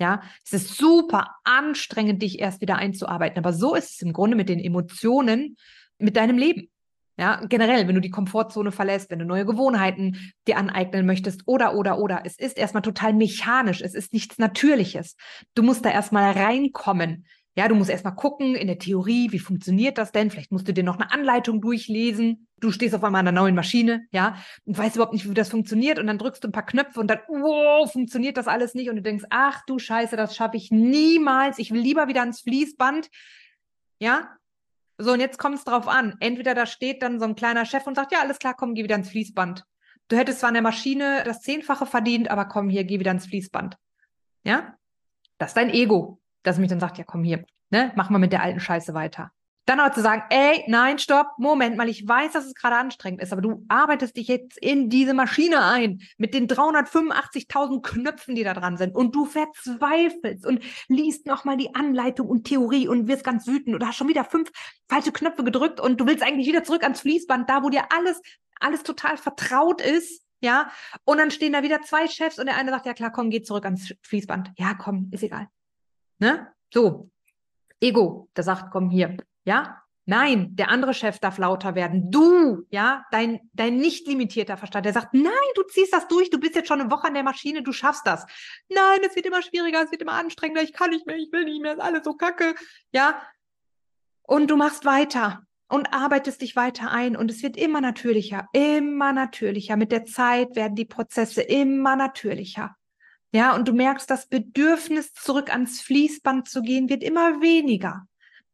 Ja, 0.00 0.22
es 0.44 0.52
ist 0.52 0.76
super 0.76 1.36
anstrengend, 1.44 2.22
dich 2.22 2.38
erst 2.38 2.60
wieder 2.60 2.76
einzuarbeiten. 2.76 3.38
Aber 3.38 3.52
so 3.52 3.74
ist 3.74 3.94
es 3.94 4.02
im 4.02 4.12
Grunde 4.12 4.36
mit 4.36 4.48
den 4.48 4.60
Emotionen, 4.60 5.56
mit 5.98 6.16
deinem 6.16 6.38
Leben. 6.38 6.70
Ja, 7.16 7.40
generell, 7.48 7.88
wenn 7.88 7.96
du 7.96 8.00
die 8.00 8.10
Komfortzone 8.10 8.70
verlässt, 8.70 9.10
wenn 9.10 9.18
du 9.18 9.24
neue 9.24 9.44
Gewohnheiten 9.44 10.32
dir 10.46 10.56
aneignen 10.56 11.04
möchtest 11.04 11.42
oder, 11.46 11.74
oder, 11.74 11.98
oder. 11.98 12.22
Es 12.24 12.38
ist 12.38 12.56
erstmal 12.56 12.82
total 12.82 13.12
mechanisch. 13.12 13.80
Es 13.80 13.94
ist 13.94 14.12
nichts 14.12 14.38
Natürliches. 14.38 15.16
Du 15.56 15.64
musst 15.64 15.84
da 15.84 15.90
erstmal 15.90 16.30
reinkommen. 16.30 17.26
Ja, 17.58 17.66
du 17.66 17.74
musst 17.74 17.90
erstmal 17.90 18.14
gucken 18.14 18.54
in 18.54 18.68
der 18.68 18.78
Theorie, 18.78 19.32
wie 19.32 19.40
funktioniert 19.40 19.98
das 19.98 20.12
denn? 20.12 20.30
Vielleicht 20.30 20.52
musst 20.52 20.68
du 20.68 20.72
dir 20.72 20.84
noch 20.84 20.94
eine 20.94 21.10
Anleitung 21.10 21.60
durchlesen. 21.60 22.46
Du 22.60 22.70
stehst 22.70 22.94
auf 22.94 23.02
einmal 23.02 23.18
an 23.18 23.26
einer 23.26 23.40
neuen 23.40 23.56
Maschine, 23.56 24.06
ja, 24.12 24.36
und 24.64 24.78
weißt 24.78 24.94
überhaupt 24.94 25.12
nicht, 25.12 25.28
wie 25.28 25.34
das 25.34 25.48
funktioniert. 25.48 25.98
Und 25.98 26.06
dann 26.06 26.18
drückst 26.18 26.44
du 26.44 26.46
ein 26.46 26.52
paar 26.52 26.64
Knöpfe 26.64 27.00
und 27.00 27.08
dann, 27.08 27.18
wow, 27.26 27.90
funktioniert 27.90 28.36
das 28.36 28.46
alles 28.46 28.74
nicht. 28.74 28.90
Und 28.90 28.94
du 28.94 29.02
denkst, 29.02 29.24
ach 29.30 29.64
du 29.66 29.80
Scheiße, 29.80 30.14
das 30.14 30.36
schaffe 30.36 30.56
ich 30.56 30.70
niemals. 30.70 31.58
Ich 31.58 31.72
will 31.72 31.80
lieber 31.80 32.06
wieder 32.06 32.20
ans 32.20 32.42
Fließband. 32.42 33.08
Ja, 33.98 34.36
so, 34.96 35.14
und 35.14 35.18
jetzt 35.18 35.40
kommt 35.40 35.56
es 35.56 35.64
drauf 35.64 35.88
an. 35.88 36.14
Entweder 36.20 36.54
da 36.54 36.64
steht 36.64 37.02
dann 37.02 37.18
so 37.18 37.24
ein 37.24 37.34
kleiner 37.34 37.64
Chef 37.64 37.84
und 37.88 37.96
sagt, 37.96 38.12
ja, 38.12 38.20
alles 38.20 38.38
klar, 38.38 38.54
komm, 38.56 38.74
geh 38.74 38.84
wieder 38.84 38.94
ins 38.94 39.10
Fließband. 39.10 39.64
Du 40.06 40.16
hättest 40.16 40.38
zwar 40.38 40.50
an 40.50 40.54
der 40.54 40.62
Maschine 40.62 41.24
das 41.24 41.40
Zehnfache 41.40 41.86
verdient, 41.86 42.30
aber 42.30 42.44
komm 42.44 42.68
hier, 42.68 42.84
geh 42.84 43.00
wieder 43.00 43.10
ins 43.10 43.26
Fließband. 43.26 43.76
Ja? 44.44 44.76
Das 45.38 45.50
ist 45.50 45.56
dein 45.56 45.70
Ego, 45.70 46.20
das 46.42 46.58
mich 46.58 46.68
dann 46.68 46.80
sagt, 46.80 46.98
ja, 46.98 47.04
komm 47.04 47.24
hier, 47.24 47.44
ne, 47.70 47.92
mach 47.96 48.10
mal 48.10 48.18
mit 48.18 48.32
der 48.32 48.42
alten 48.42 48.60
Scheiße 48.60 48.94
weiter. 48.94 49.30
Dann 49.68 49.80
aber 49.80 49.94
zu 49.94 50.00
sagen, 50.00 50.22
ey, 50.30 50.64
nein, 50.66 50.98
stopp, 50.98 51.32
Moment 51.36 51.76
mal, 51.76 51.90
ich 51.90 52.08
weiß, 52.08 52.32
dass 52.32 52.46
es 52.46 52.54
gerade 52.54 52.76
anstrengend 52.76 53.20
ist, 53.20 53.34
aber 53.34 53.42
du 53.42 53.66
arbeitest 53.68 54.16
dich 54.16 54.26
jetzt 54.26 54.56
in 54.56 54.88
diese 54.88 55.12
Maschine 55.12 55.62
ein 55.62 56.00
mit 56.16 56.32
den 56.32 56.48
385.000 56.48 57.82
Knöpfen, 57.82 58.34
die 58.34 58.44
da 58.44 58.54
dran 58.54 58.78
sind 58.78 58.94
und 58.94 59.14
du 59.14 59.26
verzweifelst 59.26 60.46
und 60.46 60.64
liest 60.88 61.26
nochmal 61.26 61.58
die 61.58 61.74
Anleitung 61.74 62.28
und 62.28 62.44
Theorie 62.44 62.88
und 62.88 63.08
wirst 63.08 63.24
ganz 63.24 63.46
wütend 63.46 63.74
oder 63.74 63.88
hast 63.88 63.96
schon 63.96 64.08
wieder 64.08 64.24
fünf 64.24 64.50
falsche 64.88 65.12
Knöpfe 65.12 65.44
gedrückt 65.44 65.80
und 65.80 66.00
du 66.00 66.06
willst 66.06 66.22
eigentlich 66.22 66.48
wieder 66.48 66.64
zurück 66.64 66.82
ans 66.82 67.02
Fließband, 67.02 67.50
da 67.50 67.62
wo 67.62 67.68
dir 67.68 67.92
alles, 67.94 68.22
alles 68.60 68.84
total 68.84 69.18
vertraut 69.18 69.82
ist, 69.82 70.22
ja, 70.40 70.70
und 71.04 71.18
dann 71.18 71.30
stehen 71.30 71.52
da 71.52 71.62
wieder 71.62 71.82
zwei 71.82 72.08
Chefs 72.08 72.38
und 72.38 72.46
der 72.46 72.56
eine 72.56 72.70
sagt, 72.70 72.86
ja 72.86 72.94
klar, 72.94 73.12
komm, 73.12 73.28
geh 73.28 73.42
zurück 73.42 73.66
ans 73.66 73.92
Fließband. 74.00 74.52
Ja, 74.56 74.72
komm, 74.72 75.10
ist 75.12 75.24
egal. 75.24 75.48
Ne? 76.18 76.52
So. 76.72 77.10
Ego, 77.80 78.28
der 78.36 78.44
sagt, 78.44 78.70
komm 78.72 78.90
hier, 78.90 79.16
ja, 79.44 79.82
Nein, 80.10 80.56
der 80.56 80.70
andere 80.70 80.94
Chef 80.94 81.18
darf 81.18 81.36
lauter 81.36 81.74
werden. 81.74 82.10
Du, 82.10 82.64
ja, 82.70 83.04
dein, 83.10 83.40
dein 83.52 83.76
nicht 83.76 84.06
limitierter 84.06 84.56
Verstand, 84.56 84.86
der 84.86 84.94
sagt, 84.94 85.12
nein, 85.12 85.32
du 85.54 85.62
ziehst 85.64 85.92
das 85.92 86.08
durch, 86.08 86.30
du 86.30 86.40
bist 86.40 86.54
jetzt 86.54 86.66
schon 86.66 86.80
eine 86.80 86.90
Woche 86.90 87.08
an 87.08 87.12
der 87.12 87.22
Maschine, 87.22 87.62
du 87.62 87.72
schaffst 87.72 88.06
das. 88.06 88.24
Nein, 88.70 89.00
es 89.06 89.14
wird 89.16 89.26
immer 89.26 89.42
schwieriger, 89.42 89.84
es 89.84 89.90
wird 89.90 90.00
immer 90.00 90.14
anstrengender, 90.14 90.62
ich 90.62 90.72
kann 90.72 90.88
nicht 90.88 91.06
mehr, 91.06 91.16
ich 91.16 91.30
will 91.30 91.44
nicht 91.44 91.60
mehr, 91.60 91.74
ist 91.74 91.82
alles 91.82 92.04
so 92.04 92.14
kacke, 92.14 92.54
ja. 92.90 93.20
Und 94.22 94.48
du 94.48 94.56
machst 94.56 94.86
weiter 94.86 95.42
und 95.68 95.92
arbeitest 95.92 96.40
dich 96.40 96.56
weiter 96.56 96.90
ein 96.90 97.14
und 97.14 97.30
es 97.30 97.42
wird 97.42 97.58
immer 97.58 97.82
natürlicher, 97.82 98.48
immer 98.54 99.12
natürlicher. 99.12 99.76
Mit 99.76 99.92
der 99.92 100.06
Zeit 100.06 100.56
werden 100.56 100.74
die 100.74 100.86
Prozesse 100.86 101.42
immer 101.42 101.96
natürlicher. 101.96 102.77
Ja, 103.32 103.54
und 103.54 103.68
du 103.68 103.72
merkst, 103.72 104.10
das 104.10 104.26
Bedürfnis, 104.26 105.12
zurück 105.12 105.50
ans 105.50 105.80
Fließband 105.80 106.48
zu 106.48 106.62
gehen, 106.62 106.88
wird 106.88 107.02
immer 107.02 107.40
weniger 107.42 108.06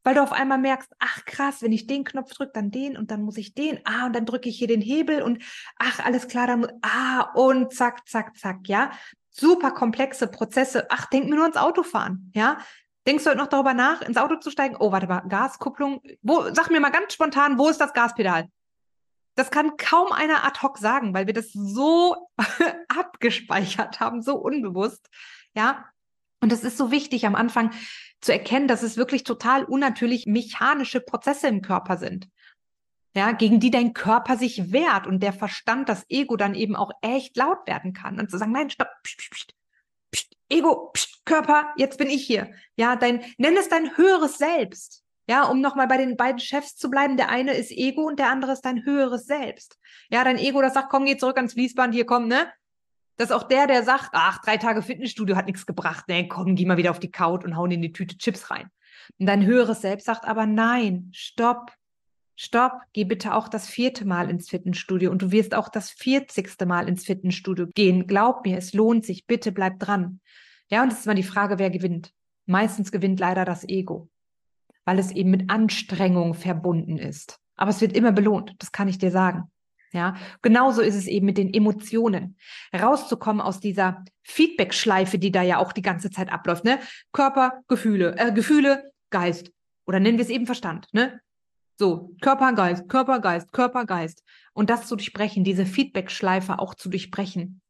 weil 0.05 0.14
du 0.14 0.22
auf 0.22 0.33
einmal 0.33 0.59
merkst, 0.59 0.93
ach 0.99 1.25
krass, 1.25 1.62
wenn 1.62 1.72
ich 1.72 1.87
den 1.87 2.05
Knopf 2.05 2.33
drücke, 2.35 2.53
dann 2.53 2.70
den 2.70 2.97
und 2.97 3.11
dann 3.11 3.22
muss 3.22 3.39
ich 3.39 3.55
den, 3.55 3.81
ah, 3.85 4.07
und 4.07 4.14
dann 4.14 4.27
drücke 4.27 4.49
ich 4.49 4.59
hier 4.59 4.68
den 4.68 4.83
Hebel 4.83 5.22
und 5.22 5.43
ach, 5.79 5.99
alles 6.05 6.29
klar, 6.29 6.47
dann, 6.47 6.66
ah, 6.83 7.22
und 7.35 7.72
zack, 7.72 8.07
zack, 8.07 8.37
zack, 8.37 8.68
ja. 8.68 8.91
Super 9.31 9.72
komplexe 9.72 10.29
Prozesse. 10.29 10.87
Ach, 10.91 11.07
denk 11.07 11.29
mir 11.29 11.35
nur 11.35 11.45
ans 11.45 11.57
Autofahren, 11.57 12.31
ja. 12.35 12.59
Denkst 13.07 13.25
du 13.25 13.31
heute 13.31 13.39
noch 13.39 13.49
darüber 13.49 13.75
nach, 13.75 14.03
ins 14.03 14.16
Auto 14.16 14.37
zu 14.37 14.51
steigen? 14.51 14.77
Oh, 14.79 14.93
warte 14.93 15.07
mal, 15.07 15.20
Gaskupplung. 15.20 16.01
Wo, 16.22 16.45
sag 16.53 16.70
mir 16.70 16.81
mal 16.81 16.91
ganz 16.91 17.14
spontan, 17.14 17.59
wo 17.59 17.68
ist 17.68 17.81
das 17.81 17.93
Gaspedal? 17.93 18.49
Das 19.35 19.51
kann 19.51 19.76
kaum 19.76 20.12
einer 20.12 20.45
ad 20.45 20.61
hoc 20.62 20.78
sagen, 20.78 21.12
weil 21.14 21.26
wir 21.26 21.35
das 21.35 21.53
so 21.53 22.16
abgespeichert 22.89 24.01
haben, 24.01 24.22
so 24.22 24.37
unbewusst. 24.37 25.09
Ja. 25.55 25.87
Und 26.41 26.53
es 26.53 26.62
ist 26.62 26.76
so 26.76 26.91
wichtig 26.91 27.26
am 27.26 27.35
Anfang, 27.35 27.70
zu 28.20 28.32
erkennen, 28.32 28.68
dass 28.68 28.82
es 28.82 28.97
wirklich 28.97 29.24
total 29.24 29.64
unnatürlich 29.64 30.26
mechanische 30.26 31.01
Prozesse 31.01 31.49
im 31.49 31.62
Körper 31.62 31.97
sind. 31.97 32.28
Ja, 33.16 33.32
gegen 33.32 33.61
die 33.61 33.70
dein 33.70 33.93
Körper 33.93 34.37
sich 34.37 34.72
wehrt 34.72 35.07
und 35.07 35.22
der 35.22 35.32
Verstand, 35.32 35.89
das 35.89 36.05
Ego 36.09 36.37
dann 36.37 36.55
eben 36.55 36.74
auch 36.74 36.91
echt 37.01 37.37
laut 37.37 37.66
werden 37.66 37.93
kann 37.93 38.18
und 38.18 38.30
zu 38.30 38.39
sagen, 38.39 38.53
nein, 38.53 38.70
stopp, 38.70 38.89
pst, 39.05 39.18
pst, 39.18 39.30
pst, 39.30 39.55
pst, 40.11 40.37
Ego, 40.49 40.91
pst, 40.93 41.24
Körper, 41.24 41.72
jetzt 41.76 41.97
bin 41.97 42.11
ich 42.11 42.26
hier. 42.26 42.53
Ja, 42.76 42.97
dein, 42.97 43.24
nenn 43.39 43.57
es 43.57 43.68
dein 43.68 43.97
höheres 43.97 44.39
Selbst. 44.39 45.03
Ja, 45.27 45.45
um 45.45 45.61
nochmal 45.61 45.87
bei 45.87 45.97
den 45.97 46.16
beiden 46.16 46.39
Chefs 46.39 46.77
zu 46.77 46.91
bleiben, 46.91 47.16
der 47.16 47.31
eine 47.31 47.55
ist 47.55 47.70
Ego 47.70 48.03
und 48.03 48.18
der 48.18 48.31
andere 48.31 48.53
ist 48.53 48.64
dein 48.64 48.85
höheres 48.85 49.27
Selbst. 49.27 49.79
Ja, 50.11 50.22
dein 50.22 50.39
Ego, 50.39 50.61
das 50.61 50.75
sagt, 50.75 50.91
komm, 50.91 51.07
geh 51.07 51.16
zurück 51.16 51.37
ans 51.37 51.55
Fließband, 51.55 51.95
hier 51.95 52.05
komm, 52.05 52.29
ne? 52.29 52.47
dass 53.16 53.31
auch 53.31 53.45
der, 53.45 53.66
der 53.66 53.83
sagt, 53.85 54.11
ach, 54.12 54.41
drei 54.43 54.57
Tage 54.57 54.83
Fitnessstudio 54.83 55.37
hat 55.37 55.47
nichts 55.47 55.66
gebracht, 55.66 56.05
nee, 56.09 56.27
komm, 56.27 56.55
geh 56.57 56.66
mal 56.66 56.77
wieder 56.77 56.91
auf 56.91 57.01
die 57.01 57.11
Couch 57.11 57.45
und 57.45 57.57
hauen 57.57 57.70
in 57.70 57.83
die 57.83 57.93
Tüte 57.93 58.18
Chips 58.18 58.51
rein. 58.51 58.68
Und 59.18 59.27
dein 59.27 59.45
höheres 59.45 59.83
Selbst 59.83 60.07
sagt 60.07 60.25
aber 60.25 60.47
nein, 60.47 61.11
stopp, 61.12 61.72
stopp, 62.37 62.81
geh 62.93 63.05
bitte 63.05 63.35
auch 63.35 63.49
das 63.49 63.68
vierte 63.68 64.05
Mal 64.05 64.31
ins 64.31 64.49
Fitnessstudio 64.49 65.11
und 65.11 65.22
du 65.22 65.31
wirst 65.31 65.55
auch 65.55 65.68
das 65.68 65.91
vierzigste 65.91 66.66
Mal 66.66 66.89
ins 66.89 67.05
Fitnessstudio 67.05 67.66
gehen. 67.75 68.07
Glaub 68.07 68.45
mir, 68.45 68.59
es 68.59 68.72
lohnt 68.72 69.05
sich, 69.05 69.27
bitte 69.27 69.53
bleib 69.53 69.79
dran. 69.79 70.20
Ja, 70.68 70.83
und 70.83 70.93
es 70.93 71.01
ist 71.01 71.07
immer 71.07 71.14
die 71.14 71.22
Frage, 71.22 71.59
wer 71.59 71.70
gewinnt. 71.70 72.12
Meistens 72.47 72.91
gewinnt 72.91 73.20
leider 73.20 73.45
das 73.45 73.66
Ego, 73.68 74.09
weil 74.85 74.99
es 74.99 75.11
eben 75.11 75.30
mit 75.30 75.51
Anstrengung 75.51 76.35
verbunden 76.35 76.99
ist. 76.99 77.39
Aber 77.57 77.70
es 77.70 77.80
wird 77.80 77.97
immer 77.97 78.12
belohnt, 78.12 78.55
das 78.59 78.72
kann 78.72 78.89
ich 78.89 78.99
dir 78.99 79.11
sagen. 79.11 79.51
Ja, 79.93 80.16
genauso 80.43 80.82
ist 80.82 80.97
es 80.97 81.07
eben 81.07 81.24
mit 81.24 81.39
den 81.39 81.55
Emotionen. 81.55 82.37
Rauszukommen 82.74 83.41
aus 83.41 83.61
dieser 83.61 84.05
Feedback-Schleife, 84.24 85.20
die 85.20 85.30
da 85.30 85.43
ja 85.43 85.59
auch 85.59 85.72
die 85.72 85.82
ganze 85.82 86.11
Zeit 86.11 86.32
abläuft, 86.32 86.64
ne? 86.64 86.80
Körper, 87.12 87.61
Gefühle, 87.68 88.16
äh, 88.18 88.32
Gefühle, 88.32 88.91
Geist. 89.11 89.53
Oder 89.87 90.01
nennen 90.01 90.18
wir 90.18 90.24
es 90.24 90.30
eben 90.30 90.47
Verstand, 90.47 90.89
ne? 90.93 91.20
So, 91.76 92.11
Körper, 92.20 92.53
Geist, 92.55 92.89
Körper, 92.89 93.20
Geist, 93.20 93.53
Körper, 93.53 93.85
Geist. 93.85 94.24
Und 94.53 94.68
das 94.68 94.89
zu 94.89 94.97
durchbrechen, 94.97 95.45
diese 95.45 95.64
Feedback-Schleife 95.64 96.59
auch 96.59 96.74
zu 96.74 96.89
durchbrechen. 96.89 97.61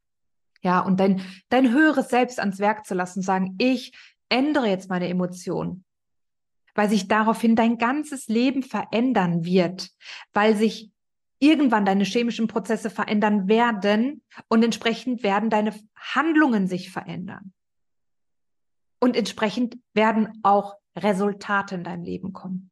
Ja, 0.63 0.81
und 0.81 1.01
dein, 1.01 1.21
dein 1.51 1.71
höheres 1.73 2.09
Selbst 2.09 2.41
ans 2.41 2.59
Werk 2.59 2.87
zu 2.87 2.95
lassen, 2.95 3.21
sagen, 3.21 3.55
ich 3.59 3.93
ändere 4.31 4.69
jetzt 4.69 4.89
meine 4.89 5.09
Emotionen. 5.09 5.85
Weil 6.75 6.89
sich 6.89 7.09
daraufhin 7.09 7.57
dein 7.57 7.79
ganzes 7.79 8.27
Leben 8.27 8.63
verändern 8.63 9.45
wird, 9.45 9.91
weil 10.33 10.57
sich 10.57 10.91
irgendwann 11.39 11.85
deine 11.85 12.05
chemischen 12.05 12.49
Prozesse 12.49 12.91
verändern 12.91 13.49
werden 13.49 14.23
und 14.49 14.65
entsprechend 14.65 15.23
werden 15.23 15.51
deine 15.51 15.75
Handlungen 15.97 16.67
sich 16.67 16.91
verändern. 16.91 17.53
Und 19.01 19.17
entsprechend 19.17 19.77
werden 19.93 20.41
auch 20.43 20.77
Resultate 20.97 21.75
in 21.75 21.85
deinem 21.85 22.05
Leben 22.05 22.33
kommen. 22.33 22.71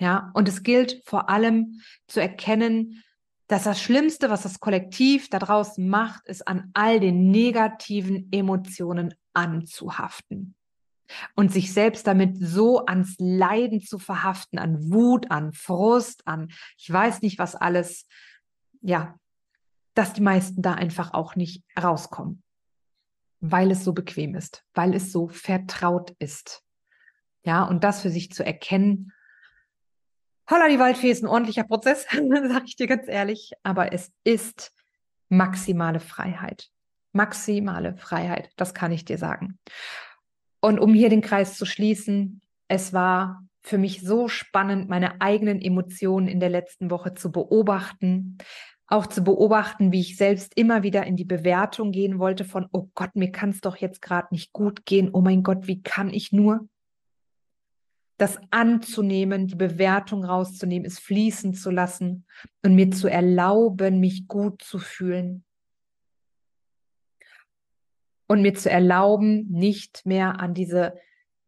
Ja, 0.00 0.30
und 0.34 0.48
es 0.48 0.62
gilt 0.62 1.02
vor 1.04 1.28
allem 1.28 1.80
zu 2.06 2.20
erkennen, 2.20 3.02
dass 3.46 3.64
das 3.64 3.80
Schlimmste, 3.80 4.30
was 4.30 4.42
das 4.42 4.60
Kollektiv 4.60 5.30
da 5.30 5.38
draußen 5.38 5.88
macht, 5.88 6.26
ist 6.26 6.46
an 6.46 6.70
all 6.74 7.00
den 7.00 7.30
negativen 7.30 8.28
Emotionen 8.30 9.14
anzuhaften 9.32 10.54
und 11.34 11.52
sich 11.52 11.72
selbst 11.72 12.06
damit 12.06 12.36
so 12.38 12.84
ans 12.86 13.16
Leiden 13.18 13.80
zu 13.80 13.98
verhaften, 13.98 14.58
an 14.58 14.92
Wut, 14.92 15.30
an 15.30 15.52
Frust, 15.52 16.26
an 16.26 16.50
ich 16.76 16.92
weiß 16.92 17.22
nicht 17.22 17.38
was 17.38 17.54
alles, 17.54 18.06
ja, 18.80 19.18
dass 19.94 20.12
die 20.12 20.20
meisten 20.20 20.62
da 20.62 20.74
einfach 20.74 21.12
auch 21.12 21.34
nicht 21.34 21.64
rauskommen, 21.80 22.42
weil 23.40 23.70
es 23.70 23.84
so 23.84 23.92
bequem 23.92 24.34
ist, 24.34 24.64
weil 24.74 24.94
es 24.94 25.12
so 25.12 25.28
vertraut 25.28 26.14
ist. 26.18 26.62
Ja, 27.44 27.64
und 27.64 27.84
das 27.84 28.02
für 28.02 28.10
sich 28.10 28.30
zu 28.30 28.44
erkennen, 28.44 29.12
holla 30.50 30.68
die 30.68 30.78
Waldfee 30.78 31.10
ist 31.10 31.22
ein 31.22 31.28
ordentlicher 31.28 31.64
Prozess, 31.64 32.04
sage 32.12 32.64
ich 32.66 32.76
dir 32.76 32.86
ganz 32.86 33.08
ehrlich, 33.08 33.52
aber 33.62 33.92
es 33.92 34.12
ist 34.24 34.72
maximale 35.28 36.00
Freiheit. 36.00 36.70
Maximale 37.12 37.96
Freiheit, 37.96 38.50
das 38.56 38.74
kann 38.74 38.92
ich 38.92 39.04
dir 39.04 39.18
sagen. 39.18 39.58
Und 40.60 40.78
um 40.78 40.94
hier 40.94 41.08
den 41.08 41.20
Kreis 41.20 41.56
zu 41.56 41.66
schließen, 41.66 42.40
es 42.68 42.92
war 42.92 43.44
für 43.62 43.78
mich 43.78 44.02
so 44.02 44.28
spannend, 44.28 44.88
meine 44.88 45.20
eigenen 45.20 45.60
Emotionen 45.60 46.26
in 46.26 46.40
der 46.40 46.48
letzten 46.48 46.90
Woche 46.90 47.14
zu 47.14 47.30
beobachten, 47.30 48.38
auch 48.86 49.06
zu 49.06 49.22
beobachten, 49.22 49.92
wie 49.92 50.00
ich 50.00 50.16
selbst 50.16 50.56
immer 50.56 50.82
wieder 50.82 51.06
in 51.06 51.16
die 51.16 51.26
Bewertung 51.26 51.92
gehen 51.92 52.18
wollte 52.18 52.44
von, 52.44 52.66
oh 52.72 52.88
Gott, 52.94 53.14
mir 53.14 53.30
kann 53.30 53.50
es 53.50 53.60
doch 53.60 53.76
jetzt 53.76 54.00
gerade 54.00 54.28
nicht 54.30 54.52
gut 54.52 54.86
gehen, 54.86 55.10
oh 55.12 55.20
mein 55.20 55.42
Gott, 55.42 55.66
wie 55.66 55.82
kann 55.82 56.10
ich 56.10 56.32
nur? 56.32 56.66
Das 58.16 58.38
anzunehmen, 58.50 59.46
die 59.46 59.54
Bewertung 59.54 60.24
rauszunehmen, 60.24 60.86
es 60.86 60.98
fließen 60.98 61.54
zu 61.54 61.70
lassen 61.70 62.24
und 62.64 62.74
mir 62.74 62.90
zu 62.90 63.08
erlauben, 63.08 64.00
mich 64.00 64.26
gut 64.26 64.62
zu 64.62 64.78
fühlen 64.78 65.44
und 68.28 68.42
mir 68.42 68.54
zu 68.54 68.70
erlauben, 68.70 69.48
nicht 69.50 70.06
mehr 70.06 70.38
an 70.38 70.54
diese, 70.54 70.94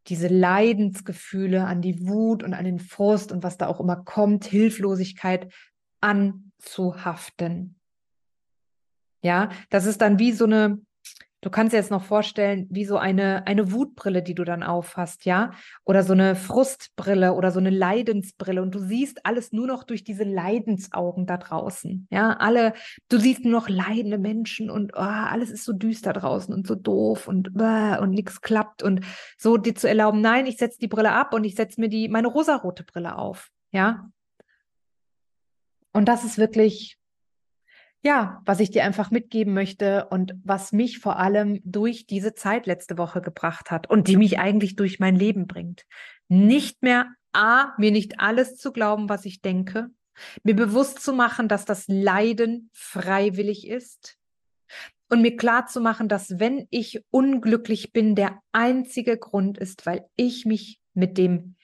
diese 0.09 0.27
Leidensgefühle, 0.27 1.65
an 1.65 1.83
die 1.83 2.09
Wut 2.09 2.43
und 2.43 2.55
an 2.55 2.65
den 2.65 2.81
Frust 2.81 3.31
und 3.31 3.45
was 3.45 3.59
da 3.59 3.69
auch 3.69 3.79
immer 3.81 3.97
kommt, 3.97 4.47
Hilflosigkeit 4.47 5.53
anzuhaften. 6.01 7.79
Ja, 9.23 9.51
das 9.69 9.85
ist 9.85 10.01
dann 10.01 10.19
wie 10.19 10.33
so 10.33 10.47
eine, 10.47 10.81
Du 11.43 11.49
kannst 11.49 11.73
dir 11.73 11.79
jetzt 11.79 11.91
noch 11.91 12.05
vorstellen, 12.05 12.67
wie 12.71 12.85
so 12.85 12.99
eine, 12.99 13.47
eine 13.47 13.73
Wutbrille, 13.73 14.23
die 14.23 14.35
du 14.35 14.45
dann 14.45 14.63
aufhast, 14.63 15.25
ja? 15.25 15.53
Oder 15.85 16.03
so 16.03 16.13
eine 16.13 16.37
Frustbrille 16.37 17.33
oder 17.33 17.51
so 17.51 17.59
eine 17.59 17.71
Leidensbrille. 17.71 18.61
Und 18.61 18.75
du 18.75 18.79
siehst 18.79 19.25
alles 19.25 19.51
nur 19.51 19.67
noch 19.67 19.85
durch 19.85 20.05
diese 20.05 20.25
Leidensaugen 20.25 21.25
da 21.25 21.39
draußen. 21.39 22.07
Ja, 22.11 22.35
alle, 22.35 22.75
du 23.09 23.19
siehst 23.19 23.45
nur 23.45 23.53
noch 23.53 23.71
leidende 23.71 24.19
Menschen 24.19 24.71
und 24.71 24.93
oh, 24.95 25.01
alles 25.01 25.51
ist 25.51 25.65
so 25.65 25.73
düster 25.73 26.13
draußen 26.13 26.53
und 26.53 26.67
so 26.67 26.75
doof 26.75 27.27
und, 27.27 27.57
und 27.57 28.11
nichts 28.11 28.43
klappt. 28.43 28.83
Und 28.83 29.01
so 29.39 29.57
dir 29.57 29.75
zu 29.75 29.89
erlauben, 29.89 30.21
nein, 30.21 30.45
ich 30.45 30.59
setze 30.59 30.79
die 30.79 30.89
Brille 30.89 31.13
ab 31.13 31.33
und 31.33 31.45
ich 31.45 31.55
setze 31.55 31.81
mir 31.81 31.89
die, 31.89 32.09
meine 32.09 32.29
rosarote 32.29 32.85
Brille 32.85 33.17
auf. 33.17 33.49
Ja. 33.73 34.11
Und 35.93 36.07
das 36.07 36.25
ist 36.25 36.37
wirklich 36.37 37.00
ja, 38.03 38.41
was 38.47 38.61
ich 38.61 38.71
dir 38.71 38.85
einfach 38.85 39.11
mitgeben 39.11 39.53
möchte 39.53 40.07
und 40.09 40.35
was 40.43 40.73
mich 40.73 40.99
vor 41.01 41.19
allem 41.19 41.61
durch 41.65 42.07
diese 42.07 42.35
Zeit 42.35 42.67
letzte 42.67 42.97
Woche 42.97 43.21
gebracht 43.21 43.71
hat 43.71 43.91
und 43.91 44.09
die 44.09 44.17
mich 44.17 44.39
eigentlich 44.39 44.77
durch 44.77 45.01
mein 45.01 45.17
Leben 45.17 45.47
bringt. 45.47 45.85
Nicht 46.29 46.83
mehr 46.83 47.07
A, 47.33 47.75
mir 47.79 47.91
nicht 47.91 48.19
alles 48.19 48.57
zu 48.57 48.73
glauben, 48.73 49.09
was 49.09 49.25
ich 49.25 49.43
denke, 49.43 49.91
mir 50.43 50.57
bewusst 50.57 51.03
zu 51.03 51.13
machen, 51.13 51.49
dass 51.49 51.65
das 51.65 51.85
Leiden 51.89 52.71
freiwillig 52.73 53.67
ist 53.67 54.17
und 55.11 55.23
mir 55.23 55.37
klar 55.37 55.67
zu 55.67 55.81
machen, 55.81 56.09
dass 56.09 56.39
wenn 56.39 56.67
ich 56.71 57.05
unglücklich 57.11 57.93
bin, 57.93 58.15
der 58.15 58.41
einzige 58.53 59.19
Grund 59.19 59.59
ist, 59.59 59.87
weil 59.87 60.07
ich 60.17 60.47
mich 60.47 60.81
mit 60.95 61.19
dem 61.19 61.57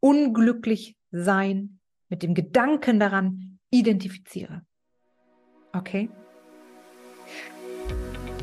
unglücklich 0.00 0.96
sein, 1.10 1.78
mit 2.08 2.22
dem 2.22 2.34
Gedanken 2.34 2.98
daran 2.98 3.58
identifiziere. 3.70 4.62
Okay. 5.74 6.08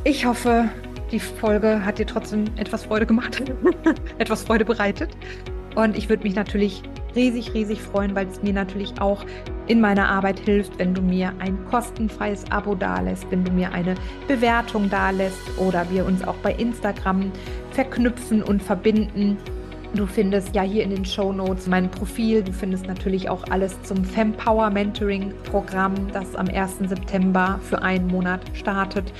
Ich 0.03 0.25
hoffe, 0.25 0.69
die 1.11 1.19
Folge 1.19 1.83
hat 1.85 1.99
dir 1.99 2.07
trotzdem 2.07 2.45
etwas 2.57 2.85
Freude 2.85 3.05
gemacht, 3.05 3.43
etwas 4.17 4.43
Freude 4.43 4.65
bereitet. 4.65 5.09
Und 5.75 5.97
ich 5.97 6.09
würde 6.09 6.23
mich 6.23 6.35
natürlich 6.35 6.81
riesig, 7.15 7.53
riesig 7.53 7.81
freuen, 7.81 8.15
weil 8.15 8.27
es 8.27 8.41
mir 8.41 8.53
natürlich 8.53 8.99
auch 8.99 9.25
in 9.67 9.79
meiner 9.81 10.07
Arbeit 10.09 10.39
hilft, 10.39 10.79
wenn 10.79 10.93
du 10.93 11.01
mir 11.01 11.33
ein 11.39 11.57
kostenfreies 11.69 12.51
Abo 12.51 12.75
dalässt, 12.75 13.29
wenn 13.29 13.43
du 13.43 13.51
mir 13.51 13.71
eine 13.71 13.95
Bewertung 14.27 14.89
dalässt 14.89 15.57
oder 15.57 15.89
wir 15.91 16.05
uns 16.05 16.23
auch 16.23 16.37
bei 16.37 16.53
Instagram 16.53 17.31
verknüpfen 17.71 18.41
und 18.41 18.63
verbinden. 18.63 19.37
Du 19.95 20.05
findest 20.05 20.53
ja 20.53 20.61
hier 20.61 20.83
in 20.83 20.91
den 20.91 21.03
Show 21.03 21.33
Notes 21.33 21.65
mein 21.65 21.89
Profil. 21.89 22.43
Du 22.43 22.53
findest 22.53 22.85
natürlich 22.85 23.27
auch 23.27 23.43
alles 23.49 23.81
zum 23.81 24.05
Fempower 24.05 24.69
Mentoring 24.69 25.33
Programm, 25.45 25.95
das 26.13 26.35
am 26.35 26.47
1. 26.47 26.77
September 26.87 27.59
für 27.63 27.81
einen 27.81 28.05
Monat 28.05 28.41
startet. 28.53 29.11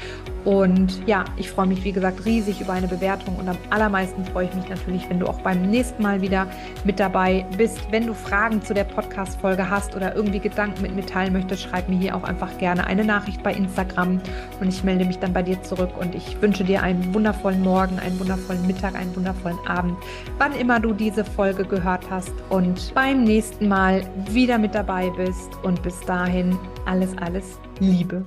Und 0.46 1.06
ja, 1.06 1.26
ich 1.38 1.50
freue 1.52 1.68
mich, 1.68 1.84
wie 1.84 1.92
gesagt, 1.92 2.26
riesig 2.26 2.62
über 2.62 2.74
eine 2.74 2.88
Bewertung 2.88 3.36
und 3.36 3.50
am 3.50 3.58
allermeisten 3.70 4.24
freue 4.26 4.46
ich 4.46 4.56
mich 4.56 4.70
natürlich, 4.70 5.10
wenn 5.10 5.20
du 5.20 5.28
auch 5.28 5.42
beim 5.42 5.70
nächsten 5.70 6.02
Mal 6.02 6.22
wieder 6.22 6.48
mit 6.86 7.00
dabei 7.00 7.46
bist. 7.58 7.80
Wenn 7.92 8.08
du 8.08 8.14
Fragen 8.14 8.62
zu 8.62 8.74
der 8.74 8.86
Podcast-Folge 8.86 9.70
hast 9.70 9.96
oder 9.96 10.16
irgendwie 10.16 10.40
Gedanken 10.40 10.82
mit 10.82 10.96
mir 10.96 11.06
teilen 11.06 11.34
möchtest, 11.34 11.64
schreib 11.64 11.90
mir 11.90 11.98
hier 11.98 12.16
auch 12.16 12.24
einfach 12.24 12.58
gerne 12.58 12.88
eine 12.88 13.04
Nachricht 13.04 13.44
bei 13.44 13.54
Instagram 13.54 14.22
und 14.60 14.68
ich 14.68 14.84
melde 14.84 15.06
mich 15.06 15.20
dann 15.20 15.34
bei 15.34 15.44
dir 15.44 15.62
zurück 15.64 15.92
und 16.00 16.16
ich 16.16 16.42
wünsche 16.42 16.64
dir 16.64 16.82
einen 16.82 17.14
wundervollen 17.14 17.62
Morgen, 17.62 18.00
einen 18.00 18.20
wundervollen 18.20 18.66
Mittag, 18.66 18.96
einen 18.96 19.16
wundervollen 19.16 19.60
Abend, 19.68 19.98
wann 20.38 20.54
immer 20.54 20.80
du 20.80 20.94
diese 20.94 21.26
Folge 21.26 21.66
gehört 21.66 22.10
hast 22.10 22.34
und 22.50 22.94
beim 22.94 23.24
nächsten 23.24 23.68
Mal 23.68 24.04
wieder 24.30 24.58
mit 24.58 24.74
dabei 24.74 25.10
bist 25.18 25.50
und 25.64 25.82
bis 25.84 26.00
dahin 26.02 26.58
alles, 26.86 27.18
alles 27.18 27.60
Liebe. 27.80 28.24